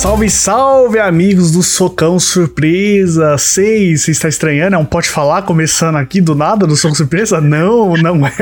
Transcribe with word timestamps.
Salve, 0.00 0.30
salve, 0.30 0.98
amigos 0.98 1.50
do 1.50 1.62
Socão 1.62 2.18
Surpresa! 2.18 3.36
Sei, 3.36 3.94
você 3.94 4.12
está 4.12 4.30
estranhando? 4.30 4.74
É 4.74 4.78
um 4.78 4.84
pode 4.84 5.10
falar 5.10 5.42
começando 5.42 5.96
aqui 5.96 6.22
do 6.22 6.34
nada 6.34 6.66
do 6.66 6.74
Socão 6.74 6.94
Surpresa? 6.94 7.38
Não, 7.38 7.92
não 7.98 8.26
é. 8.26 8.32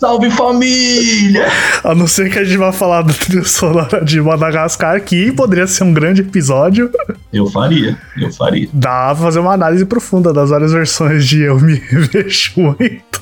Salve, 0.00 0.28
família! 0.32 1.46
A 1.84 1.94
não 1.94 2.08
ser 2.08 2.28
que 2.28 2.40
a 2.40 2.42
gente 2.42 2.56
vá 2.56 2.72
falar 2.72 3.02
da 3.02 3.12
trilha 3.12 3.44
sonora 3.44 4.04
de 4.04 4.20
Madagascar, 4.20 5.00
que 5.00 5.30
poderia 5.30 5.68
ser 5.68 5.84
um 5.84 5.94
grande 5.94 6.22
episódio. 6.22 6.90
Eu 7.32 7.46
faria, 7.46 7.96
eu 8.20 8.32
faria. 8.32 8.68
Dá 8.72 9.14
pra 9.14 9.26
fazer 9.26 9.38
uma 9.38 9.52
análise 9.52 9.84
profunda 9.84 10.32
das 10.32 10.50
várias 10.50 10.72
versões 10.72 11.24
de 11.24 11.42
Eu 11.42 11.60
Me 11.60 11.74
Vejo 12.12 12.52
Muito 12.56 13.20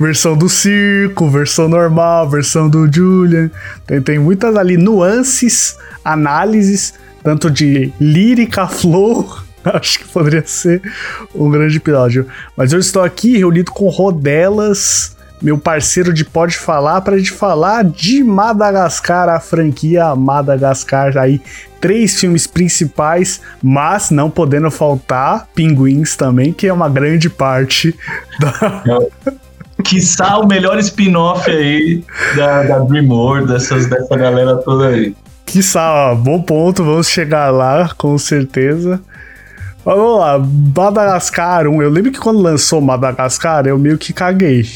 versão 0.00 0.36
do 0.36 0.48
circo, 0.48 1.30
versão 1.30 1.68
normal, 1.68 2.28
versão 2.28 2.68
do 2.68 2.92
Julian. 2.92 3.52
Tem, 3.86 4.02
tem 4.02 4.18
muitas 4.18 4.56
ali 4.56 4.76
nuances, 4.76 5.76
análises 6.04 6.92
tanto 7.24 7.50
de 7.50 7.90
lírica, 7.98 8.68
flow, 8.68 9.38
acho 9.64 10.00
que 10.00 10.08
poderia 10.08 10.44
ser 10.46 10.82
um 11.34 11.50
grande 11.50 11.78
episódio. 11.78 12.28
Mas 12.54 12.72
eu 12.72 12.78
estou 12.78 13.02
aqui 13.02 13.38
reunido 13.38 13.72
com 13.72 13.88
Rodelas, 13.88 15.16
meu 15.40 15.58
parceiro 15.58 16.12
de 16.12 16.24
Pode 16.24 16.56
Falar, 16.56 17.00
para 17.00 17.14
a 17.14 17.18
gente 17.18 17.32
falar 17.32 17.82
de 17.82 18.22
Madagascar, 18.22 19.28
a 19.28 19.40
franquia 19.40 20.14
Madagascar. 20.14 21.16
Aí, 21.16 21.40
três 21.80 22.20
filmes 22.20 22.46
principais, 22.46 23.40
mas 23.62 24.10
não 24.10 24.30
podendo 24.30 24.70
faltar 24.70 25.48
Pinguins 25.54 26.16
também, 26.16 26.52
que 26.52 26.66
é 26.66 26.72
uma 26.72 26.88
grande 26.88 27.28
parte 27.30 27.94
da. 28.38 29.00
Quiçá 29.82 30.38
o 30.38 30.46
melhor 30.46 30.78
spin-off 30.78 31.50
aí 31.50 32.04
da, 32.36 32.62
da 32.62 32.78
DreamWorld, 32.78 33.52
dessas, 33.52 33.86
dessa 33.86 34.16
galera 34.16 34.56
toda 34.58 34.88
aí. 34.88 35.14
Quiçá, 35.46 36.14
bom 36.14 36.42
ponto, 36.42 36.84
vamos 36.84 37.08
chegar 37.08 37.50
lá, 37.50 37.90
com 37.96 38.16
certeza. 38.18 39.00
Mas 39.84 39.96
vamos 39.96 40.18
lá, 40.18 40.38
Madagascar 40.38 41.66
1. 41.68 41.82
Eu 41.82 41.90
lembro 41.90 42.10
que 42.10 42.18
quando 42.18 42.40
lançou 42.40 42.80
Madagascar, 42.80 43.66
eu 43.66 43.78
meio 43.78 43.98
que 43.98 44.12
caguei. 44.12 44.66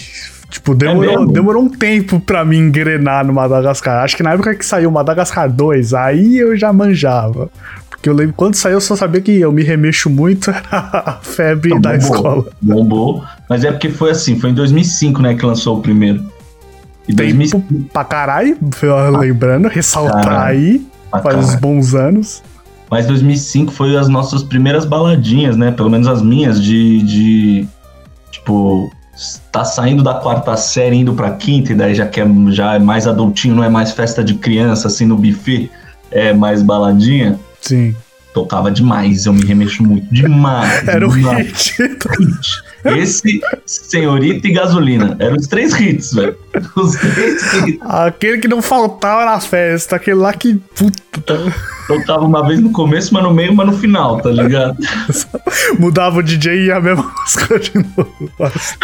Tipo, 0.51 0.75
demorou, 0.75 1.25
é 1.25 1.33
demorou 1.33 1.63
um 1.63 1.69
tempo 1.69 2.21
pra 2.21 2.45
me 2.45 2.57
engrenar 2.57 3.27
no 3.27 3.33
Madagascar. 3.33 4.05
Acho 4.05 4.17
que 4.17 4.23
na 4.23 4.33
época 4.33 4.55
que 4.55 4.65
saiu 4.65 4.91
Madagascar 4.91 5.51
2, 5.51 5.95
aí 5.95 6.39
eu 6.39 6.57
já 6.57 6.73
manjava. 6.73 7.51
Porque 7.91 8.09
eu 8.09 8.15
lembro 8.15 8.35
quando 8.35 8.55
saiu, 8.55 8.75
eu 8.75 8.81
só 8.81 8.95
sabia 8.95 9.21
que 9.21 9.41
eu 9.41 9.51
me 9.51 9.63
remexo 9.63 10.09
muito, 10.09 10.51
era 10.53 10.63
a 10.71 11.19
febre 11.23 11.71
da 11.81 11.93
bombou, 11.93 11.97
escola. 11.97 12.47
Bombou. 12.63 13.25
Mas 13.49 13.65
é 13.65 13.73
porque 13.73 13.91
foi 13.91 14.11
assim, 14.11 14.39
foi 14.39 14.51
em 14.51 14.55
2005, 14.55 15.21
né, 15.21 15.35
que 15.35 15.45
lançou 15.45 15.79
o 15.79 15.83
primeiro. 15.83 16.25
E 17.09 17.15
Tempo 17.15 17.23
2005... 17.23 17.91
pra 17.91 18.05
caralho, 18.05 18.59
lembrando, 19.19 19.67
ressaltar 19.69 20.23
caralho, 20.23 20.59
aí, 20.59 20.87
faz 21.23 21.37
uns 21.37 21.55
bons 21.55 21.95
anos. 21.95 22.43
Mas 22.91 23.07
2005 23.07 23.73
foi 23.73 23.97
as 23.97 24.09
nossas 24.09 24.43
primeiras 24.43 24.85
baladinhas, 24.85 25.57
né? 25.57 25.71
Pelo 25.71 25.91
menos 25.91 26.07
as 26.07 26.23
minhas, 26.23 26.63
de. 26.63 27.03
de 27.03 27.69
tipo, 28.31 28.91
tá 29.51 29.65
saindo 29.65 30.03
da 30.03 30.15
quarta 30.15 30.57
série, 30.57 30.97
indo 30.97 31.15
pra 31.15 31.31
quinta, 31.33 31.73
e 31.73 31.75
daí 31.75 31.95
já, 31.95 32.07
quer, 32.07 32.27
já 32.51 32.75
é 32.75 32.79
mais 32.79 33.07
adultinho, 33.07 33.55
não 33.55 33.65
é 33.65 33.69
mais 33.69 33.93
festa 33.93 34.23
de 34.23 34.35
criança, 34.35 34.89
assim, 34.89 35.07
no 35.07 35.17
buffet, 35.17 35.71
é 36.11 36.33
mais 36.33 36.63
baladinha. 36.63 37.39
Sim. 37.61 37.95
Tocava 38.33 38.71
demais, 38.71 39.27
eu 39.27 39.33
me 39.33 39.45
remexo 39.45 39.83
muito. 39.83 40.07
Demais. 40.13 40.87
Era 40.87 41.07
o 41.07 41.11
hit. 41.11 41.75
Esse, 42.85 43.41
Senhorita 43.67 44.47
e 44.47 44.53
Gasolina. 44.53 45.17
Eram 45.19 45.37
os 45.37 45.47
três 45.47 45.79
hits, 45.79 46.13
velho. 46.13 46.37
Os 46.77 46.95
três 46.97 47.53
hits. 47.55 47.79
Aquele 47.83 48.39
que 48.39 48.49
não 48.49 48.63
faltava 48.63 49.25
nas 49.25 49.47
festas. 49.47 49.93
Aquele 49.93 50.19
lá 50.19 50.33
que. 50.33 50.55
Puta. 50.75 51.53
Tocava 51.89 52.25
uma 52.25 52.47
vez 52.47 52.61
no 52.61 52.71
começo, 52.71 53.13
mas 53.15 53.23
no 53.23 53.33
meio, 53.33 53.55
mas 53.55 53.67
no 53.67 53.73
final, 53.73 54.21
tá 54.21 54.31
ligado? 54.31 54.77
Mudava 55.79 56.19
o 56.19 56.23
DJ 56.23 56.67
e 56.67 56.71
a 56.71 56.81
mesma 56.81 57.11
música 57.19 57.59
de 57.59 57.73
novo. 57.75 58.31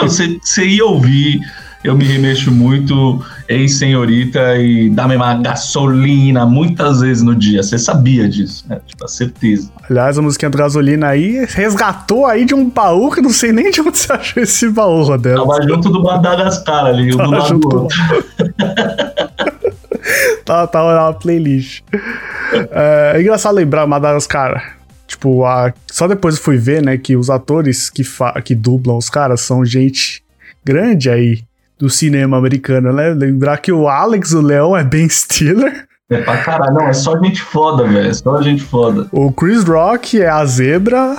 Você 0.03 0.65
ia 0.65 0.85
ouvir 0.85 1.41
eu 1.85 1.95
me 1.95 2.05
remexo 2.05 2.51
muito 2.51 3.23
em 3.47 3.69
senhorita 3.69 4.57
e 4.57 4.89
dá-me 4.89 5.17
uma 5.17 5.35
gasolina 5.35 6.47
muitas 6.47 7.03
vezes 7.03 7.23
no 7.23 7.35
dia. 7.35 7.63
Você 7.63 7.79
sabia 7.79 8.27
disso, 8.27 8.65
né? 8.67 8.81
Tipo, 8.87 9.05
a 9.05 9.09
certeza. 9.09 9.71
Aliás, 9.89 10.19
a 10.19 10.23
musiquinha 10.23 10.49
do 10.49 10.57
gasolina 10.57 11.09
aí 11.09 11.45
resgatou 11.47 12.25
aí 12.25 12.47
de 12.47 12.55
um 12.55 12.71
baú 12.71 13.11
que 13.11 13.21
não 13.21 13.29
sei 13.29 13.53
nem 13.53 13.71
de 13.71 13.83
onde 13.83 13.99
você 13.99 14.11
achou 14.15 14.43
esse 14.43 14.71
baú, 14.71 15.03
Rodel. 15.03 15.47
Tava 15.47 15.63
junto 15.63 15.91
do 15.91 16.03
Madagascar 16.03 16.87
ali, 16.87 17.15
Tava 17.15 17.25
do 17.25 17.31
lado 17.31 17.49
junto 17.49 17.69
do 17.69 17.83
outro. 17.83 17.99
tava, 20.47 20.67
tava 20.67 20.95
na 20.95 21.13
playlist. 21.13 21.83
É, 22.71 23.13
é 23.17 23.21
engraçado 23.21 23.55
lembrar 23.55 23.87
Madagascar. 23.87 24.79
Tipo, 25.07 25.45
a, 25.45 25.71
só 25.87 26.09
depois 26.09 26.37
eu 26.37 26.43
fui 26.43 26.57
ver, 26.57 26.83
né, 26.83 26.97
que 26.97 27.15
os 27.15 27.29
atores 27.29 27.91
que, 27.91 28.03
que 28.43 28.55
dublam 28.55 28.97
os 28.97 29.11
caras 29.11 29.43
são 29.43 29.67
gente 29.67 30.25
grande 30.65 31.11
aí 31.11 31.45
do 31.85 31.91
cinema 31.91 32.39
americano, 32.39 32.91
né? 32.95 33.11
Lembrar 33.11 33.59
que 33.59 33.71
o 33.71 33.87
Alex, 33.87 34.33
o 34.33 34.41
Leão, 34.41 34.75
é 34.75 34.83
Ben 34.83 35.07
Stiller. 35.07 35.87
É 36.11 36.23
pra 36.23 36.39
caralho, 36.39 36.75
não, 36.75 36.89
é 36.89 36.93
só 36.95 37.19
gente 37.23 37.43
foda, 37.43 37.85
velho, 37.85 38.09
é 38.09 38.15
só 38.15 38.41
gente 38.41 38.63
foda. 38.63 39.07
O 39.13 39.31
Chris 39.31 39.65
Rock 39.65 40.21
é 40.21 40.29
a 40.29 40.45
zebra. 40.47 41.17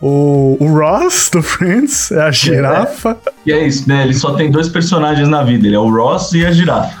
O, 0.00 0.58
o 0.60 0.66
Ross 0.66 1.30
do 1.32 1.42
Friends 1.42 2.12
é 2.12 2.20
a 2.20 2.30
girafa. 2.30 3.16
É, 3.26 3.30
e 3.46 3.52
é 3.52 3.66
isso, 3.66 3.88
né? 3.88 4.04
Ele 4.04 4.12
só 4.12 4.34
tem 4.34 4.50
dois 4.50 4.68
personagens 4.68 5.28
na 5.28 5.42
vida: 5.42 5.66
ele 5.66 5.74
é 5.74 5.78
o 5.78 5.88
Ross 5.88 6.32
e 6.32 6.44
a 6.44 6.52
girafa. 6.52 6.94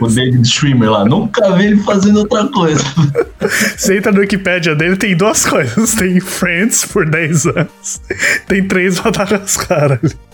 o 0.00 0.06
David 0.06 0.46
Schwimmer 0.46 0.90
lá. 0.90 1.04
Nunca 1.04 1.50
vi 1.56 1.66
ele 1.66 1.78
fazendo 1.78 2.20
outra 2.20 2.46
coisa. 2.46 2.84
Você 3.76 3.98
entra 3.98 4.12
no 4.12 4.20
Wikipedia 4.20 4.74
dele, 4.76 4.96
tem 4.96 5.16
duas 5.16 5.44
coisas: 5.44 5.94
tem 5.96 6.20
Friends 6.20 6.84
por 6.84 7.08
10 7.08 7.46
anos, 7.46 8.00
tem 8.46 8.66
três 8.68 9.00
Madagascar 9.00 9.92
ali. 9.92 10.27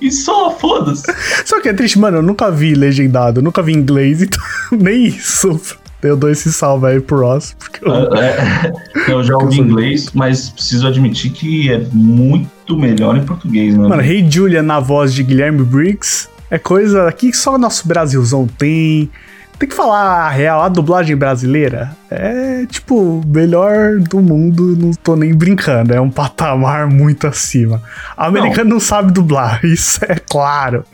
E 0.00 0.10
só, 0.10 0.50
foda-se. 0.50 1.04
Só 1.44 1.60
que 1.60 1.68
é 1.68 1.72
triste, 1.72 1.98
mano, 1.98 2.18
eu 2.18 2.22
nunca 2.22 2.50
vi 2.50 2.74
legendado, 2.74 3.40
nunca 3.40 3.62
vi 3.62 3.72
inglês, 3.72 4.20
então 4.22 4.42
nem 4.72 5.06
isso. 5.06 5.60
Eu 6.02 6.18
dou 6.18 6.28
esse 6.28 6.52
salve 6.52 6.86
aí 6.86 7.00
pro 7.00 7.20
Ross. 7.20 7.56
Porque 7.58 7.82
eu, 7.82 8.14
é, 8.14 8.72
é, 9.08 9.10
eu 9.10 9.22
já 9.24 9.38
ouvi 9.38 9.56
inglês, 9.60 10.10
mas 10.12 10.50
preciso 10.50 10.86
admitir 10.86 11.32
que 11.32 11.72
é 11.72 11.78
muito 11.92 12.76
melhor 12.76 13.16
em 13.16 13.24
português, 13.24 13.74
né? 13.74 13.88
Mano, 13.88 14.02
Rei 14.02 14.18
hey 14.18 14.30
Julia 14.30 14.62
na 14.62 14.80
voz 14.80 15.14
de 15.14 15.22
Guilherme 15.22 15.62
Briggs 15.62 16.28
é 16.50 16.58
coisa 16.58 17.10
que 17.10 17.32
só 17.32 17.54
o 17.54 17.58
nosso 17.58 17.88
Brasilzão 17.88 18.46
tem. 18.46 19.10
Tem 19.58 19.68
que 19.68 19.74
falar 19.74 20.26
a 20.26 20.30
real, 20.30 20.62
a 20.62 20.68
dublagem 20.68 21.16
brasileira 21.16 21.96
é, 22.10 22.66
tipo, 22.66 23.22
melhor 23.26 23.98
do 23.98 24.20
mundo, 24.20 24.76
não 24.76 24.92
tô 24.92 25.16
nem 25.16 25.34
brincando, 25.34 25.94
é 25.94 26.00
um 26.00 26.10
patamar 26.10 26.88
muito 26.88 27.26
acima. 27.26 27.82
O 28.16 28.22
americano 28.22 28.70
não, 28.70 28.76
não 28.76 28.80
sabe 28.80 29.12
dublar, 29.12 29.60
isso 29.64 30.00
é 30.04 30.16
claro. 30.16 30.84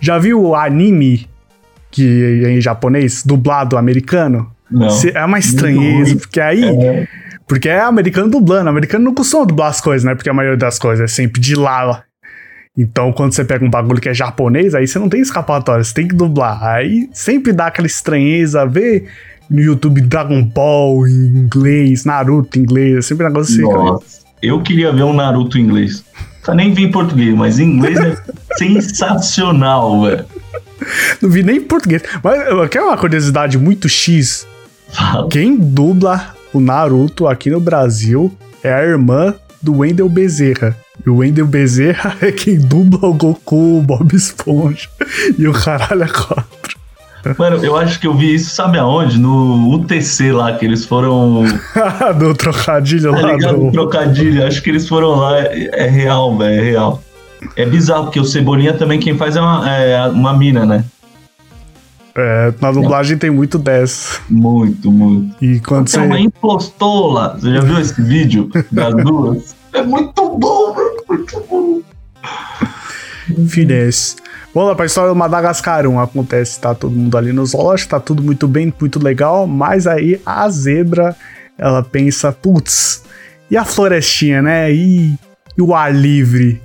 Já 0.00 0.18
viu 0.18 0.42
o 0.42 0.54
anime 0.54 1.28
que 1.90 2.42
é 2.44 2.50
em 2.50 2.60
japonês, 2.60 3.22
dublado 3.24 3.76
americano? 3.76 4.50
Não. 4.70 4.88
É 5.14 5.24
uma 5.24 5.38
estranheza, 5.38 6.16
porque 6.16 6.40
aí. 6.40 6.64
É. 6.64 7.08
Porque 7.46 7.68
é 7.68 7.80
americano 7.80 8.30
dublando, 8.30 8.68
americano 8.68 9.06
não 9.06 9.14
costuma 9.14 9.46
dublar 9.46 9.70
as 9.70 9.80
coisas, 9.80 10.04
né? 10.04 10.14
Porque 10.14 10.28
a 10.28 10.34
maioria 10.34 10.58
das 10.58 10.78
coisas 10.78 11.10
é 11.10 11.14
sempre 11.14 11.40
de 11.40 11.54
lá 11.54 12.02
então, 12.76 13.12
quando 13.12 13.32
você 13.32 13.44
pega 13.44 13.64
um 13.64 13.70
bagulho 13.70 14.00
que 14.00 14.08
é 14.08 14.14
japonês, 14.14 14.74
aí 14.74 14.86
você 14.86 14.98
não 14.98 15.08
tem 15.08 15.20
escapatória, 15.20 15.82
você 15.82 15.94
tem 15.94 16.06
que 16.06 16.14
dublar. 16.14 16.62
Aí 16.62 17.08
sempre 17.12 17.52
dá 17.52 17.66
aquela 17.66 17.86
estranheza, 17.86 18.64
ver 18.64 19.08
no 19.50 19.60
YouTube 19.60 20.00
Dragon 20.02 20.42
Ball 20.42 21.06
em 21.06 21.26
inglês, 21.26 22.04
Naruto 22.04 22.58
em 22.58 22.62
inglês, 22.62 22.96
é 22.98 23.02
sempre 23.02 23.24
um 23.24 23.28
negócio 23.28 23.54
assim. 23.54 23.62
Nossa, 23.62 24.20
eu 24.42 24.62
queria 24.62 24.92
ver 24.92 25.02
um 25.02 25.12
Naruto 25.12 25.58
em 25.58 25.62
inglês. 25.62 26.04
Tá 26.44 26.54
nem 26.54 26.72
vi 26.72 26.84
em 26.84 26.90
português, 26.90 27.34
mas 27.34 27.58
em 27.58 27.64
inglês 27.64 27.98
é 27.98 28.16
sensacional, 28.56 30.02
velho. 30.02 30.24
Não 31.20 31.28
vi 31.28 31.42
nem 31.42 31.56
em 31.56 31.60
português. 31.60 32.02
Mas 32.22 32.68
quer 32.70 32.80
uma 32.80 32.96
curiosidade 32.96 33.58
muito 33.58 33.88
X? 33.88 34.46
Fala. 34.88 35.28
Quem 35.28 35.56
dubla 35.56 36.34
o 36.52 36.60
Naruto 36.60 37.26
aqui 37.26 37.50
no 37.50 37.60
Brasil 37.60 38.32
é 38.62 38.72
a 38.72 38.82
irmã 38.82 39.34
do 39.60 39.78
Wendel 39.78 40.08
Bezerra. 40.08 40.76
E 41.04 41.10
o 41.10 41.16
Wendel 41.16 41.46
Bezerra 41.46 42.16
é 42.20 42.32
quem 42.32 42.58
dubla 42.58 43.08
o 43.08 43.14
Goku, 43.14 43.78
o 43.78 43.82
Bob 43.82 44.14
Esponja 44.14 44.88
e 45.38 45.46
o 45.46 45.52
caralho 45.52 46.04
a 46.04 46.08
quatro. 46.08 46.78
Mano, 47.36 47.64
eu 47.64 47.76
acho 47.76 47.98
que 47.98 48.06
eu 48.06 48.14
vi 48.14 48.34
isso, 48.34 48.50
sabe 48.50 48.78
aonde? 48.78 49.18
No 49.18 49.74
UTC 49.74 50.32
lá, 50.32 50.52
que 50.52 50.64
eles 50.64 50.84
foram. 50.84 51.44
do 52.18 52.34
trocadilho 52.34 53.12
tá 53.12 53.20
lá. 53.20 53.32
Ligado? 53.32 53.58
Do... 53.58 53.72
trocadilho, 53.72 54.46
acho 54.46 54.62
que 54.62 54.70
eles 54.70 54.88
foram 54.88 55.16
lá. 55.16 55.38
É, 55.38 55.84
é 55.84 55.88
real, 55.88 56.36
velho, 56.38 56.60
é 56.60 56.64
real. 56.64 57.02
É 57.56 57.66
bizarro, 57.66 58.04
porque 58.04 58.20
o 58.20 58.24
Cebolinha 58.24 58.72
também 58.72 58.98
quem 58.98 59.16
faz 59.16 59.36
é 59.36 59.40
uma, 59.40 59.70
é 59.70 60.08
uma 60.08 60.32
mina, 60.32 60.64
né? 60.64 60.84
É, 62.16 62.52
na 62.60 62.72
dublagem 62.72 63.16
tem 63.16 63.30
muito 63.30 63.58
10. 63.58 64.22
Muito, 64.28 64.90
muito. 64.90 65.36
E 65.44 65.60
quando 65.60 65.88
você. 65.88 66.00
É 66.00 66.02
uma 66.02 66.18
impostola. 66.18 67.36
Você 67.38 67.52
já 67.52 67.60
viu 67.60 67.78
esse 67.78 68.00
vídeo 68.02 68.50
das 68.72 68.94
duas? 69.04 69.57
É 69.72 69.82
muito 69.82 70.36
bom, 70.36 70.74
velho. 70.74 71.04
Muito 71.08 71.40
bom. 71.48 71.82
Finesse. 73.48 74.16
Vamos 74.54 74.84
história 74.86 75.10
do 75.10 75.16
Madagascar 75.16 75.86
1. 75.86 76.00
Acontece, 76.00 76.58
tá 76.58 76.74
todo 76.74 76.94
mundo 76.94 77.16
ali 77.16 77.32
no 77.32 77.44
zoológico, 77.44 77.90
tá 77.90 78.00
tudo 78.00 78.22
muito 78.22 78.48
bem, 78.48 78.72
muito 78.80 79.02
legal, 79.02 79.46
mas 79.46 79.86
aí 79.86 80.20
a 80.24 80.48
zebra, 80.48 81.14
ela 81.56 81.82
pensa, 81.82 82.32
putz, 82.32 83.04
e 83.50 83.56
a 83.56 83.64
florestinha, 83.64 84.42
né? 84.42 84.72
E, 84.72 85.14
e 85.56 85.62
o 85.62 85.74
ar 85.74 85.94
livre? 85.94 86.60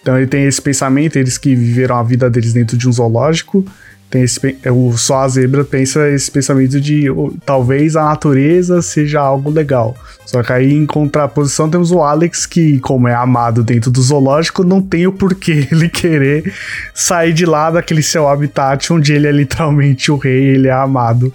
Então 0.00 0.16
ele 0.16 0.26
tem 0.26 0.44
esse 0.44 0.60
pensamento, 0.62 1.16
eles 1.16 1.36
que 1.36 1.54
viveram 1.54 1.96
a 1.96 2.02
vida 2.02 2.30
deles 2.30 2.52
dentro 2.52 2.76
de 2.76 2.88
um 2.88 2.92
zoológico, 2.92 3.64
tem 4.10 4.22
esse, 4.22 4.56
é, 4.62 4.70
o, 4.70 4.96
só 4.96 5.22
a 5.22 5.28
zebra 5.28 5.64
pensa 5.64 6.08
esse 6.08 6.30
pensamento 6.30 6.80
de 6.80 7.10
oh, 7.10 7.32
talvez 7.44 7.96
a 7.96 8.04
natureza 8.04 8.80
seja 8.80 9.20
algo 9.20 9.50
legal. 9.50 9.96
Só 10.24 10.42
que 10.42 10.52
aí 10.52 10.72
em 10.72 10.86
contraposição 10.86 11.68
temos 11.68 11.90
o 11.90 12.02
Alex 12.02 12.46
que, 12.46 12.78
como 12.80 13.08
é 13.08 13.14
amado 13.14 13.62
dentro 13.62 13.90
do 13.90 14.00
zoológico, 14.00 14.64
não 14.64 14.80
tem 14.80 15.06
o 15.06 15.12
porquê 15.12 15.66
ele 15.72 15.88
querer 15.88 16.52
sair 16.94 17.32
de 17.32 17.44
lá 17.44 17.70
daquele 17.70 18.02
seu 18.02 18.28
habitat 18.28 18.92
onde 18.92 19.12
ele 19.12 19.26
é 19.26 19.32
literalmente 19.32 20.10
o 20.10 20.16
rei, 20.16 20.54
ele 20.54 20.68
é 20.68 20.72
amado. 20.72 21.32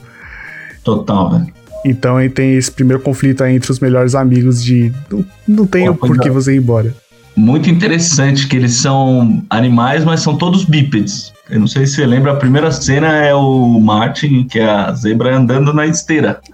Total, 0.84 1.32
velho. 1.32 1.48
Então 1.84 2.18
aí 2.18 2.30
tem 2.30 2.56
esse 2.56 2.72
primeiro 2.72 3.02
conflito 3.02 3.44
aí 3.44 3.56
entre 3.56 3.72
os 3.72 3.80
melhores 3.80 4.14
amigos 4.14 4.64
de 4.64 4.94
não, 5.10 5.26
não 5.48 5.68
tem 5.68 5.90
o 5.90 5.96
porquê 5.96 6.30
você 6.30 6.54
ir 6.54 6.58
embora 6.58 6.94
muito 7.36 7.70
interessante 7.70 8.48
que 8.48 8.56
eles 8.56 8.74
são 8.74 9.42
animais, 9.50 10.04
mas 10.04 10.22
são 10.22 10.38
todos 10.38 10.66
bípedes. 10.66 11.32
Eu 11.50 11.60
não 11.60 11.68
sei 11.68 11.86
se 11.86 11.96
você 11.96 12.06
lembra, 12.06 12.32
a 12.32 12.38
primeira 12.38 12.72
cena 12.72 13.18
é 13.26 13.34
o 13.34 13.80
Martin, 13.80 14.46
que 14.46 14.60
é 14.60 14.66
a 14.66 14.94
zebra, 14.94 15.36
andando 15.36 15.74
na 15.74 15.86
esteira. 15.86 16.40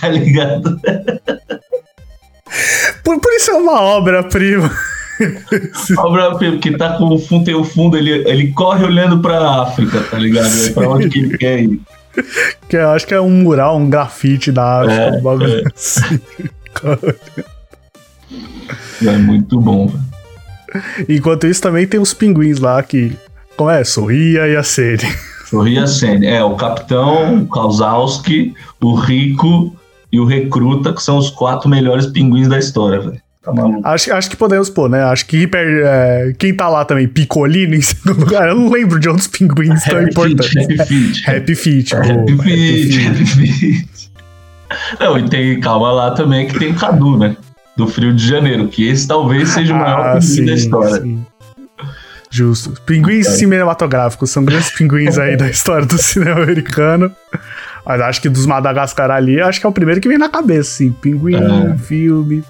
tá 0.00 0.08
ligado? 0.08 0.80
Por, 3.02 3.20
por 3.20 3.32
isso 3.32 3.50
é 3.50 3.54
uma 3.54 3.80
obra-prima. 3.80 4.70
obra-prima, 5.98 6.58
que 6.58 6.76
tá 6.76 6.96
com 6.96 7.06
o 7.06 7.18
fundo, 7.18 7.44
tem 7.44 7.54
o 7.54 7.64
fundo, 7.64 7.96
ele, 7.96 8.10
ele 8.28 8.52
corre 8.52 8.84
olhando 8.84 9.20
pra 9.20 9.62
África, 9.62 10.00
tá 10.02 10.18
ligado? 10.18 10.52
É 10.66 10.70
pra 10.70 10.88
onde 10.88 11.08
que 11.08 11.18
ele 11.18 11.36
quer 11.36 11.60
ir. 11.60 11.80
Que 12.68 12.76
eu 12.76 12.90
acho 12.90 13.06
que 13.06 13.14
é 13.14 13.20
um 13.20 13.30
mural, 13.30 13.76
um 13.76 13.88
grafite 13.88 14.52
da 14.52 14.80
África, 14.80 15.02
é, 15.02 15.10
um 15.12 15.22
bagulho 15.22 15.58
é. 15.58 15.62
assim. 15.74 16.20
É 19.06 19.16
muito 19.16 19.58
bom, 19.60 19.90
Enquanto 21.08 21.46
isso, 21.46 21.62
também 21.62 21.86
tem 21.86 22.00
os 22.00 22.14
pinguins 22.14 22.58
lá 22.58 22.82
que. 22.82 23.12
Como 23.56 23.70
é? 23.70 23.82
Sorria 23.82 24.46
e 24.46 24.56
a 24.56 24.62
Sene. 24.62 25.02
Sorria 25.46 25.80
e 25.80 25.82
a 25.82 25.86
Sene. 25.86 26.26
É, 26.26 26.44
o 26.44 26.54
capitão, 26.54 27.42
o 27.42 27.46
Kauzowski, 27.46 28.54
o 28.80 28.94
Rico 28.94 29.74
e 30.12 30.20
o 30.20 30.24
Recruta, 30.24 30.92
que 30.92 31.02
são 31.02 31.18
os 31.18 31.30
quatro 31.30 31.68
melhores 31.68 32.06
pinguins 32.06 32.48
da 32.48 32.58
história, 32.58 33.00
velho. 33.00 33.20
Tá 33.42 33.52
acho, 33.92 34.12
acho 34.12 34.30
que 34.30 34.36
podemos 34.36 34.68
pôr, 34.68 34.90
né? 34.90 35.02
Acho 35.04 35.24
que 35.26 35.48
é, 35.54 36.34
quem 36.38 36.54
tá 36.54 36.68
lá 36.68 36.84
também, 36.84 37.08
Picolino 37.08 37.74
em 37.74 37.80
segundo 37.80 38.20
lugar, 38.20 38.48
eu 38.48 38.56
não 38.56 38.70
lembro 38.70 38.98
de 38.98 39.08
outros 39.08 39.26
pinguins 39.26 39.82
tão 39.84 40.02
importantes. 40.02 40.56
Happy 40.56 40.84
Feet. 40.84 41.28
Happy 41.28 41.54
Feet. 41.54 41.94
Happy 41.94 42.36
Feet. 42.36 43.06
Happy 43.06 43.26
Feet. 43.26 43.88
Não, 45.00 45.18
e 45.18 45.28
tem, 45.28 45.60
calma 45.60 45.90
lá 45.92 46.10
também, 46.10 46.46
que 46.46 46.58
tem 46.58 46.74
Cadu, 46.74 47.16
né? 47.16 47.36
Do 47.78 47.86
Frio 47.86 48.12
de 48.12 48.26
Janeiro, 48.26 48.66
que 48.66 48.88
esse 48.88 49.06
talvez 49.06 49.50
seja 49.50 49.72
o 49.72 49.78
maior 49.78 50.16
ah, 50.16 50.18
pinguim 50.20 50.44
da 50.44 50.52
história. 50.52 51.00
Sim. 51.00 51.24
Justo. 52.28 52.72
Pinguins 52.84 53.26
é. 53.26 53.30
cinematográficos, 53.30 54.30
são 54.30 54.44
grandes 54.44 54.70
pinguins 54.70 55.16
aí 55.16 55.36
da 55.36 55.48
história 55.48 55.86
do 55.86 55.96
cinema 55.96 56.42
americano. 56.42 57.10
Mas 57.86 58.00
acho 58.00 58.20
que 58.20 58.28
dos 58.28 58.44
Madagascar 58.44 59.10
ali, 59.12 59.40
acho 59.40 59.60
que 59.60 59.66
é 59.66 59.68
o 59.68 59.72
primeiro 59.72 60.00
que 60.00 60.08
vem 60.08 60.18
na 60.18 60.28
cabeça, 60.28 60.70
sim. 60.70 60.90
Pinguim, 60.90 61.36
é. 61.36 61.78
filme. 61.78 62.44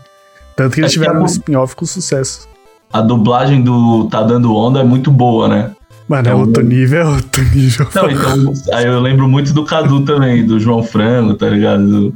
Tanto 0.56 0.74
que 0.74 0.80
eles 0.80 0.90
é 0.90 0.94
tiveram 0.94 1.22
um 1.22 1.26
spin-off 1.26 1.76
com 1.76 1.84
sucesso. 1.84 2.48
A 2.90 3.02
dublagem 3.02 3.62
do 3.62 4.08
Tá 4.08 4.22
Dando 4.22 4.56
Onda 4.56 4.80
é 4.80 4.84
muito 4.84 5.10
boa, 5.10 5.46
né? 5.46 5.72
Mano, 6.08 6.26
é, 6.26 6.32
é 6.32 6.34
outro 6.34 6.64
nível, 6.64 7.02
é 7.02 7.04
outro 7.04 7.44
nível. 7.54 7.86
Não, 7.94 8.10
então, 8.10 8.52
aí 8.72 8.86
eu 8.86 8.98
lembro 8.98 9.28
muito 9.28 9.52
do 9.52 9.62
Cadu 9.64 10.06
também, 10.06 10.44
do 10.44 10.58
João 10.58 10.82
Frango, 10.82 11.34
tá 11.34 11.50
ligado? 11.50 12.14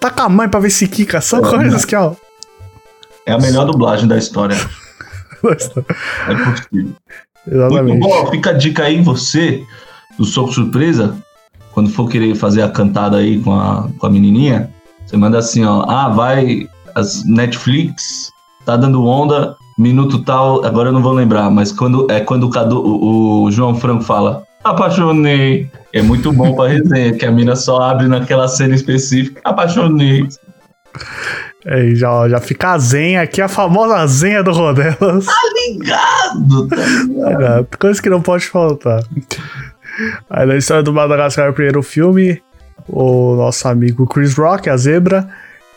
Tá 0.00 0.10
com 0.10 0.22
a 0.22 0.28
mãe 0.30 0.48
pra 0.48 0.60
ver 0.60 0.70
se 0.70 0.88
quica, 0.88 1.20
são 1.20 1.40
é, 1.40 1.42
coisas 1.42 1.84
que, 1.84 1.94
ó. 1.94 2.14
É 3.28 3.32
a 3.32 3.38
melhor 3.38 3.66
dublagem 3.66 4.08
da 4.08 4.16
história. 4.16 4.56
é 5.44 6.34
possível. 6.34 6.94
Exatamente. 7.46 7.98
Muito 7.98 8.08
bom, 8.08 8.30
fica 8.30 8.50
a 8.50 8.52
dica 8.54 8.84
aí, 8.84 9.02
você, 9.02 9.62
do 10.18 10.24
Soco 10.24 10.52
Surpresa, 10.52 11.14
quando 11.72 11.90
for 11.90 12.08
querer 12.08 12.34
fazer 12.34 12.62
a 12.62 12.70
cantada 12.70 13.18
aí 13.18 13.38
com 13.40 13.52
a, 13.52 13.88
com 13.98 14.06
a 14.06 14.10
menininha, 14.10 14.70
você 15.04 15.16
manda 15.16 15.38
assim, 15.38 15.62
ó, 15.64 15.84
ah, 15.88 16.08
vai, 16.08 16.68
as 16.94 17.22
Netflix 17.24 18.30
tá 18.64 18.76
dando 18.76 19.04
onda, 19.04 19.56
minuto 19.78 20.24
tal, 20.24 20.64
agora 20.64 20.88
eu 20.88 20.92
não 20.92 21.02
vou 21.02 21.12
lembrar, 21.12 21.50
mas 21.50 21.70
quando 21.70 22.10
é 22.10 22.20
quando 22.20 22.44
o, 22.44 22.50
Cadu, 22.50 22.80
o, 22.80 23.44
o 23.44 23.50
João 23.50 23.74
Franco 23.74 24.04
fala, 24.04 24.42
apaixonei, 24.64 25.70
é 25.92 26.00
muito 26.00 26.32
bom 26.32 26.54
pra 26.54 26.68
resenha, 26.68 27.12
que 27.12 27.26
a 27.26 27.30
mina 27.30 27.54
só 27.54 27.80
abre 27.80 28.08
naquela 28.08 28.48
cena 28.48 28.74
específica, 28.74 29.40
apaixonei. 29.44 30.26
É, 31.70 31.94
já, 31.94 32.26
já 32.30 32.40
fica 32.40 32.72
a 32.72 32.78
zenha 32.78 33.20
aqui, 33.20 33.42
a 33.42 33.48
famosa 33.48 34.06
zenha 34.06 34.42
do 34.42 34.52
Rodelas. 34.52 35.26
Tá 35.26 35.34
ligado, 35.54 36.66
tá 36.66 36.76
ligado. 36.76 37.42
É, 37.42 37.76
coisa 37.78 38.00
que 38.00 38.08
não 38.08 38.22
pode 38.22 38.46
faltar. 38.46 39.02
Aí 40.30 40.46
na 40.46 40.56
história 40.56 40.82
do 40.82 40.94
Madagascar, 40.94 41.50
o 41.50 41.52
primeiro 41.52 41.82
filme, 41.82 42.40
o 42.88 43.36
nosso 43.36 43.68
amigo 43.68 44.06
Chris 44.06 44.34
Rock, 44.34 44.70
a 44.70 44.78
zebra, 44.78 45.28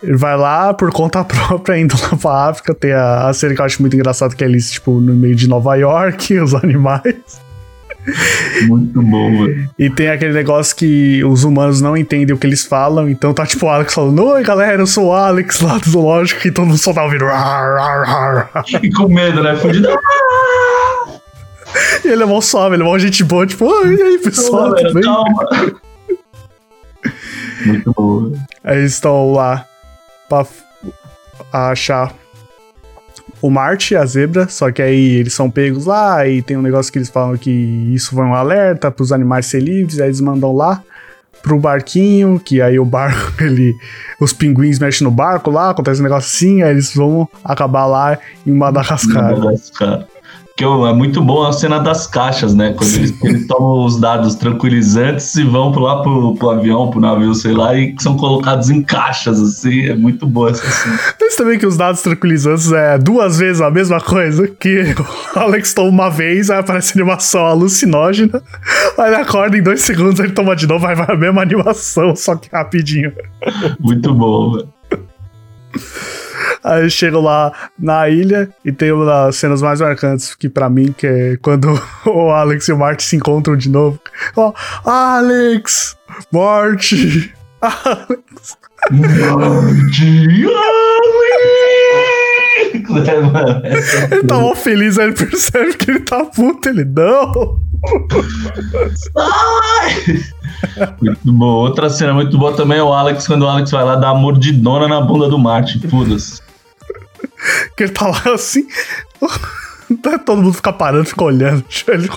ele 0.02 0.16
vai 0.16 0.38
lá 0.38 0.74
por 0.74 0.92
conta 0.94 1.24
própria, 1.26 1.78
indo 1.78 1.96
lá 2.02 2.18
pra 2.18 2.50
África. 2.50 2.74
Tem 2.74 2.94
a, 2.94 3.28
a 3.28 3.34
cena 3.34 3.54
que 3.54 3.60
eu 3.60 3.66
acho 3.66 3.82
muito 3.82 3.96
engraçada, 3.96 4.34
que 4.34 4.46
é 4.46 4.48
eles, 4.48 4.72
tipo, 4.72 5.02
no 5.02 5.14
meio 5.14 5.36
de 5.36 5.50
Nova 5.50 5.76
York, 5.76 6.34
os 6.40 6.56
animais. 6.56 7.42
Muito 8.68 9.02
bom, 9.02 9.46
velho. 9.46 9.70
E 9.78 9.90
tem 9.90 10.10
aquele 10.10 10.34
negócio 10.34 10.76
que 10.76 11.24
os 11.24 11.44
humanos 11.44 11.82
não 11.82 11.96
entendem 11.96 12.36
o 12.36 12.38
que 12.38 12.48
eles 12.48 12.66
falam, 12.66 13.10
então 13.10 13.34
tá 13.34 13.46
tipo 13.46 13.66
o 13.66 13.70
Alex 13.70 13.94
falando: 13.94 14.24
Oi 14.24 14.44
galera, 14.44 14.82
eu 14.82 14.88
sou 14.88 15.08
o 15.08 15.14
Alex 15.14 15.62
lá 15.62 15.78
do 15.78 15.90
zoológico, 15.90 16.48
e 16.48 16.52
todo 16.52 16.66
mundo 16.66 16.78
só 16.78 16.94
tá 16.94 17.04
ouvindo. 17.04 17.26
E 18.82 18.92
com 18.92 19.08
medo, 19.08 19.44
né? 19.44 19.56
Fudido. 19.56 19.88
E 22.04 22.08
ele 22.08 22.24
é 22.24 22.26
mó 22.26 22.42
suave, 22.42 22.76
ele 22.76 22.84
é 22.84 22.86
mó 22.86 22.98
gente 22.98 23.24
boa, 23.24 23.46
tipo, 23.46 23.66
oi, 23.66 23.96
e 23.96 24.02
aí 24.02 24.18
pessoal, 24.18 24.72
galera, 24.72 25.02
calma. 25.02 25.46
Muito 27.66 27.94
bom. 27.96 28.34
Aí 28.64 28.80
eles 28.80 28.94
estão 28.94 29.34
lá 29.34 29.66
pra 30.28 30.46
achar 31.54 32.14
o 33.42 33.50
Marte 33.50 33.96
a 33.96 34.06
zebra, 34.06 34.48
só 34.48 34.72
que 34.72 34.82
aí 34.82 35.16
eles 35.16 35.34
são 35.34 35.50
pegos 35.50 35.86
lá 35.86 36.28
e 36.28 36.42
tem 36.42 36.58
um 36.58 36.62
negócio 36.62 36.92
que 36.92 37.00
eles 37.00 37.10
falam 37.10 37.38
que 37.38 37.50
isso 37.94 38.12
foi 38.16 38.24
um 38.24 38.36
alerta 38.36 38.92
para 38.92 39.04
os 39.04 39.12
animais 39.12 39.48
ser 39.48 39.62
livres, 39.62 40.00
aí 40.00 40.08
eles 40.08 40.22
mandam 40.22 40.56
lá 40.56 40.84
pro 41.42 41.60
barquinho, 41.60 42.40
que 42.40 42.62
aí 42.62 42.80
o 42.80 42.86
barco, 42.86 43.34
ele. 43.44 43.76
Os 44.20 44.32
pinguins 44.32 44.78
mexem 44.78 45.04
no 45.04 45.12
barco 45.12 45.50
lá, 45.50 45.72
acontece 45.72 46.00
um 46.00 46.04
negócio 46.04 46.28
assim, 46.28 46.62
aí 46.62 46.70
eles 46.70 46.94
vão 46.94 47.28
acabar 47.44 47.88
lá 47.88 48.18
em 48.46 48.52
Madagascar. 48.52 49.36
Madagascar. 49.36 50.06
Que 50.62 50.66
é 50.66 50.94
muito 50.94 51.24
bom 51.24 51.44
a 51.44 51.52
cena 51.52 51.80
das 51.80 52.06
caixas, 52.06 52.54
né? 52.54 52.76
Quando 52.78 52.94
eles, 52.94 53.24
eles 53.24 53.48
tomam 53.48 53.84
os 53.84 54.00
dados 54.00 54.36
tranquilizantes 54.36 55.34
e 55.36 55.44
vão 55.44 55.72
lá 55.72 56.04
pro, 56.04 56.36
pro 56.36 56.52
avião, 56.52 56.88
pro 56.88 57.00
navio, 57.00 57.34
sei 57.34 57.54
lá, 57.54 57.76
e 57.76 57.96
são 57.98 58.16
colocados 58.16 58.70
em 58.70 58.84
caixas, 58.84 59.42
assim. 59.42 59.88
É 59.88 59.96
muito 59.96 60.28
boa 60.28 60.52
essa 60.52 60.70
cena. 60.70 61.00
Mas 61.20 61.36
também 61.36 61.58
que 61.58 61.66
os 61.66 61.78
dados 61.78 62.04
tranquilizantes 62.04 62.72
é 62.72 62.96
duas 63.00 63.40
vezes 63.40 63.60
a 63.60 63.72
mesma 63.72 64.00
coisa, 64.00 64.48
que 64.48 64.94
o 65.36 65.40
Alex 65.40 65.74
toma 65.74 65.90
uma 65.90 66.10
vez, 66.12 66.52
aí 66.52 66.60
aparece 66.60 66.96
animação 66.96 67.44
alucinógena, 67.44 68.40
aí 69.00 69.08
ele 69.08 69.16
acorda 69.16 69.58
em 69.58 69.64
dois 69.64 69.82
segundos, 69.82 70.20
ele 70.20 70.34
toma 70.34 70.56
de 70.56 70.68
novo, 70.68 70.86
aí 70.86 70.94
vai 70.94 71.08
a 71.10 71.18
mesma 71.18 71.42
animação, 71.42 72.16
só 72.16 72.36
que 72.36 72.48
rapidinho. 72.54 73.12
Muito 73.80 74.14
bom, 74.14 74.52
velho. 74.54 74.68
Aí 76.64 76.84
eu 76.84 76.90
chego 76.90 77.20
lá 77.20 77.52
na 77.78 78.10
ilha 78.10 78.50
e 78.64 78.72
tem 78.72 78.92
uma 78.92 79.06
das 79.06 79.36
cenas 79.36 79.62
mais 79.62 79.82
marcantes 79.82 80.36
que 80.36 80.50
para 80.50 80.70
mim, 80.70 80.94
que 80.96 81.08
é 81.08 81.38
quando 81.42 81.68
o 82.06 82.32
Alex 82.32 82.68
e 82.68 82.74
o 82.74 82.78
Marty 82.78 83.04
se 83.04 83.16
encontram 83.16 83.56
de 83.56 83.70
novo. 83.70 84.00
Ó, 84.36 84.54
Alex! 84.86 85.98
Marty! 86.32 87.34
Alex! 87.62 88.58
Marty! 92.92 93.12
Alex! 93.12 94.12
Ele 94.12 94.24
tá 94.24 94.40
mó 94.40 94.56
feliz, 94.56 94.98
aí 94.98 95.08
ele 95.08 95.16
percebe 95.16 95.74
que 95.76 95.92
ele 95.92 96.00
tá 96.00 96.26
puto, 96.26 96.70
ele 96.70 96.86
não! 96.86 97.60
muito 101.02 101.34
bom. 101.34 101.46
Outra 101.46 101.90
cena 101.90 102.14
muito 102.14 102.38
boa 102.38 102.54
também 102.54 102.78
é 102.78 102.84
o 102.84 102.94
Alex, 102.94 103.26
quando 103.28 103.44
o 103.44 103.48
Alex 103.48 103.72
vai 103.72 103.84
lá 103.84 103.96
dar 103.96 104.14
mordidona 104.14 104.88
na 104.88 105.02
bunda 105.02 105.28
do 105.28 105.40
Martin. 105.40 105.80
Foda-se. 105.88 106.42
que 107.76 107.84
ele 107.84 107.92
tá 107.92 108.08
lá 108.08 108.34
assim. 108.34 108.68
Todo 110.26 110.42
mundo 110.42 110.54
fica 110.54 110.72
parando, 110.72 111.06
fica 111.06 111.24
olhando. 111.24 111.66
Ele 111.88 112.08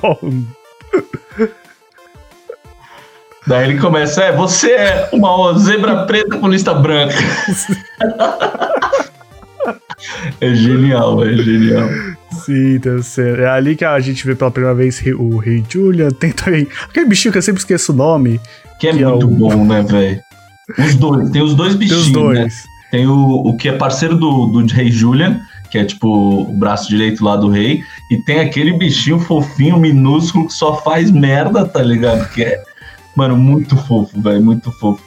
Daí 3.47 3.69
ele 3.69 3.79
começa, 3.79 4.23
é, 4.23 4.33
você 4.33 4.73
é 4.73 5.09
uma 5.13 5.59
zebra 5.59 6.07
preta 6.07 6.39
com 6.39 6.49
lista 6.49 6.73
branca. 6.73 7.15
é 10.41 10.55
genial, 10.55 11.25
é 11.25 11.37
genial. 11.37 11.89
Sim, 12.45 12.79
tá 12.81 13.03
certo. 13.03 13.41
É 13.41 13.49
ali 13.49 13.77
que 13.77 13.85
a 13.85 13.99
gente 14.01 14.27
vê 14.27 14.35
pela 14.35 14.51
primeira 14.51 14.75
vez 14.75 15.03
o 15.19 15.39
Rei 15.39 15.65
Julian. 15.69 16.11
Tem 16.11 16.33
também 16.33 16.67
aquele 16.89 17.07
bichinho 17.07 17.33
que 17.33 17.39
eu 17.39 17.43
sempre 17.43 17.61
esqueço 17.61 17.93
o 17.93 17.97
nome. 17.97 18.41
Que 18.81 18.89
é 18.89 18.93
que 18.93 19.05
muito 19.05 19.23
é 19.23 19.29
o... 19.29 19.29
bom, 19.29 19.65
né, 19.65 19.83
velho? 19.83 20.21
Os 20.79 20.95
dois, 20.95 21.31
tem 21.31 21.43
os 21.43 21.55
dois 21.55 21.75
bichinhos. 21.75 22.05
Tem 22.05 22.17
os 22.17 22.23
dois. 22.23 22.39
Né? 22.39 22.51
Tem 22.91 23.07
o, 23.07 23.49
o 23.49 23.57
que 23.57 23.69
é 23.69 23.73
parceiro 23.73 24.17
do, 24.17 24.47
do 24.47 24.67
Rei 24.67 24.91
Julian, 24.91 25.41
que 25.71 25.79
é 25.79 25.85
tipo 25.85 26.09
o 26.49 26.57
braço 26.57 26.89
direito 26.89 27.25
lá 27.25 27.37
do 27.37 27.49
rei, 27.49 27.83
e 28.09 28.17
tem 28.19 28.39
aquele 28.39 28.73
bichinho 28.73 29.19
fofinho, 29.19 29.77
minúsculo, 29.79 30.47
que 30.47 30.53
só 30.53 30.77
faz 30.77 31.11
merda, 31.11 31.67
tá 31.67 31.83
ligado? 31.83 32.29
Que 32.33 32.45
é, 32.45 32.63
mano, 33.17 33.37
muito 33.37 33.77
fofo, 33.77 34.21
velho, 34.23 34.41
muito 34.41 34.71
fofo. 34.79 35.03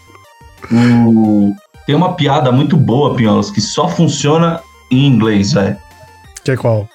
O... 0.70 1.56
Tem 1.88 1.96
uma 1.96 2.16
piada 2.16 2.52
muito 2.52 2.76
boa, 2.76 3.16
Pinholas, 3.16 3.50
que 3.50 3.62
só 3.62 3.88
funciona 3.88 4.60
em 4.92 5.08
inglês, 5.08 5.54
velho. 5.54 5.78
Que 6.44 6.52
é 6.52 6.58
qual? 6.58 6.88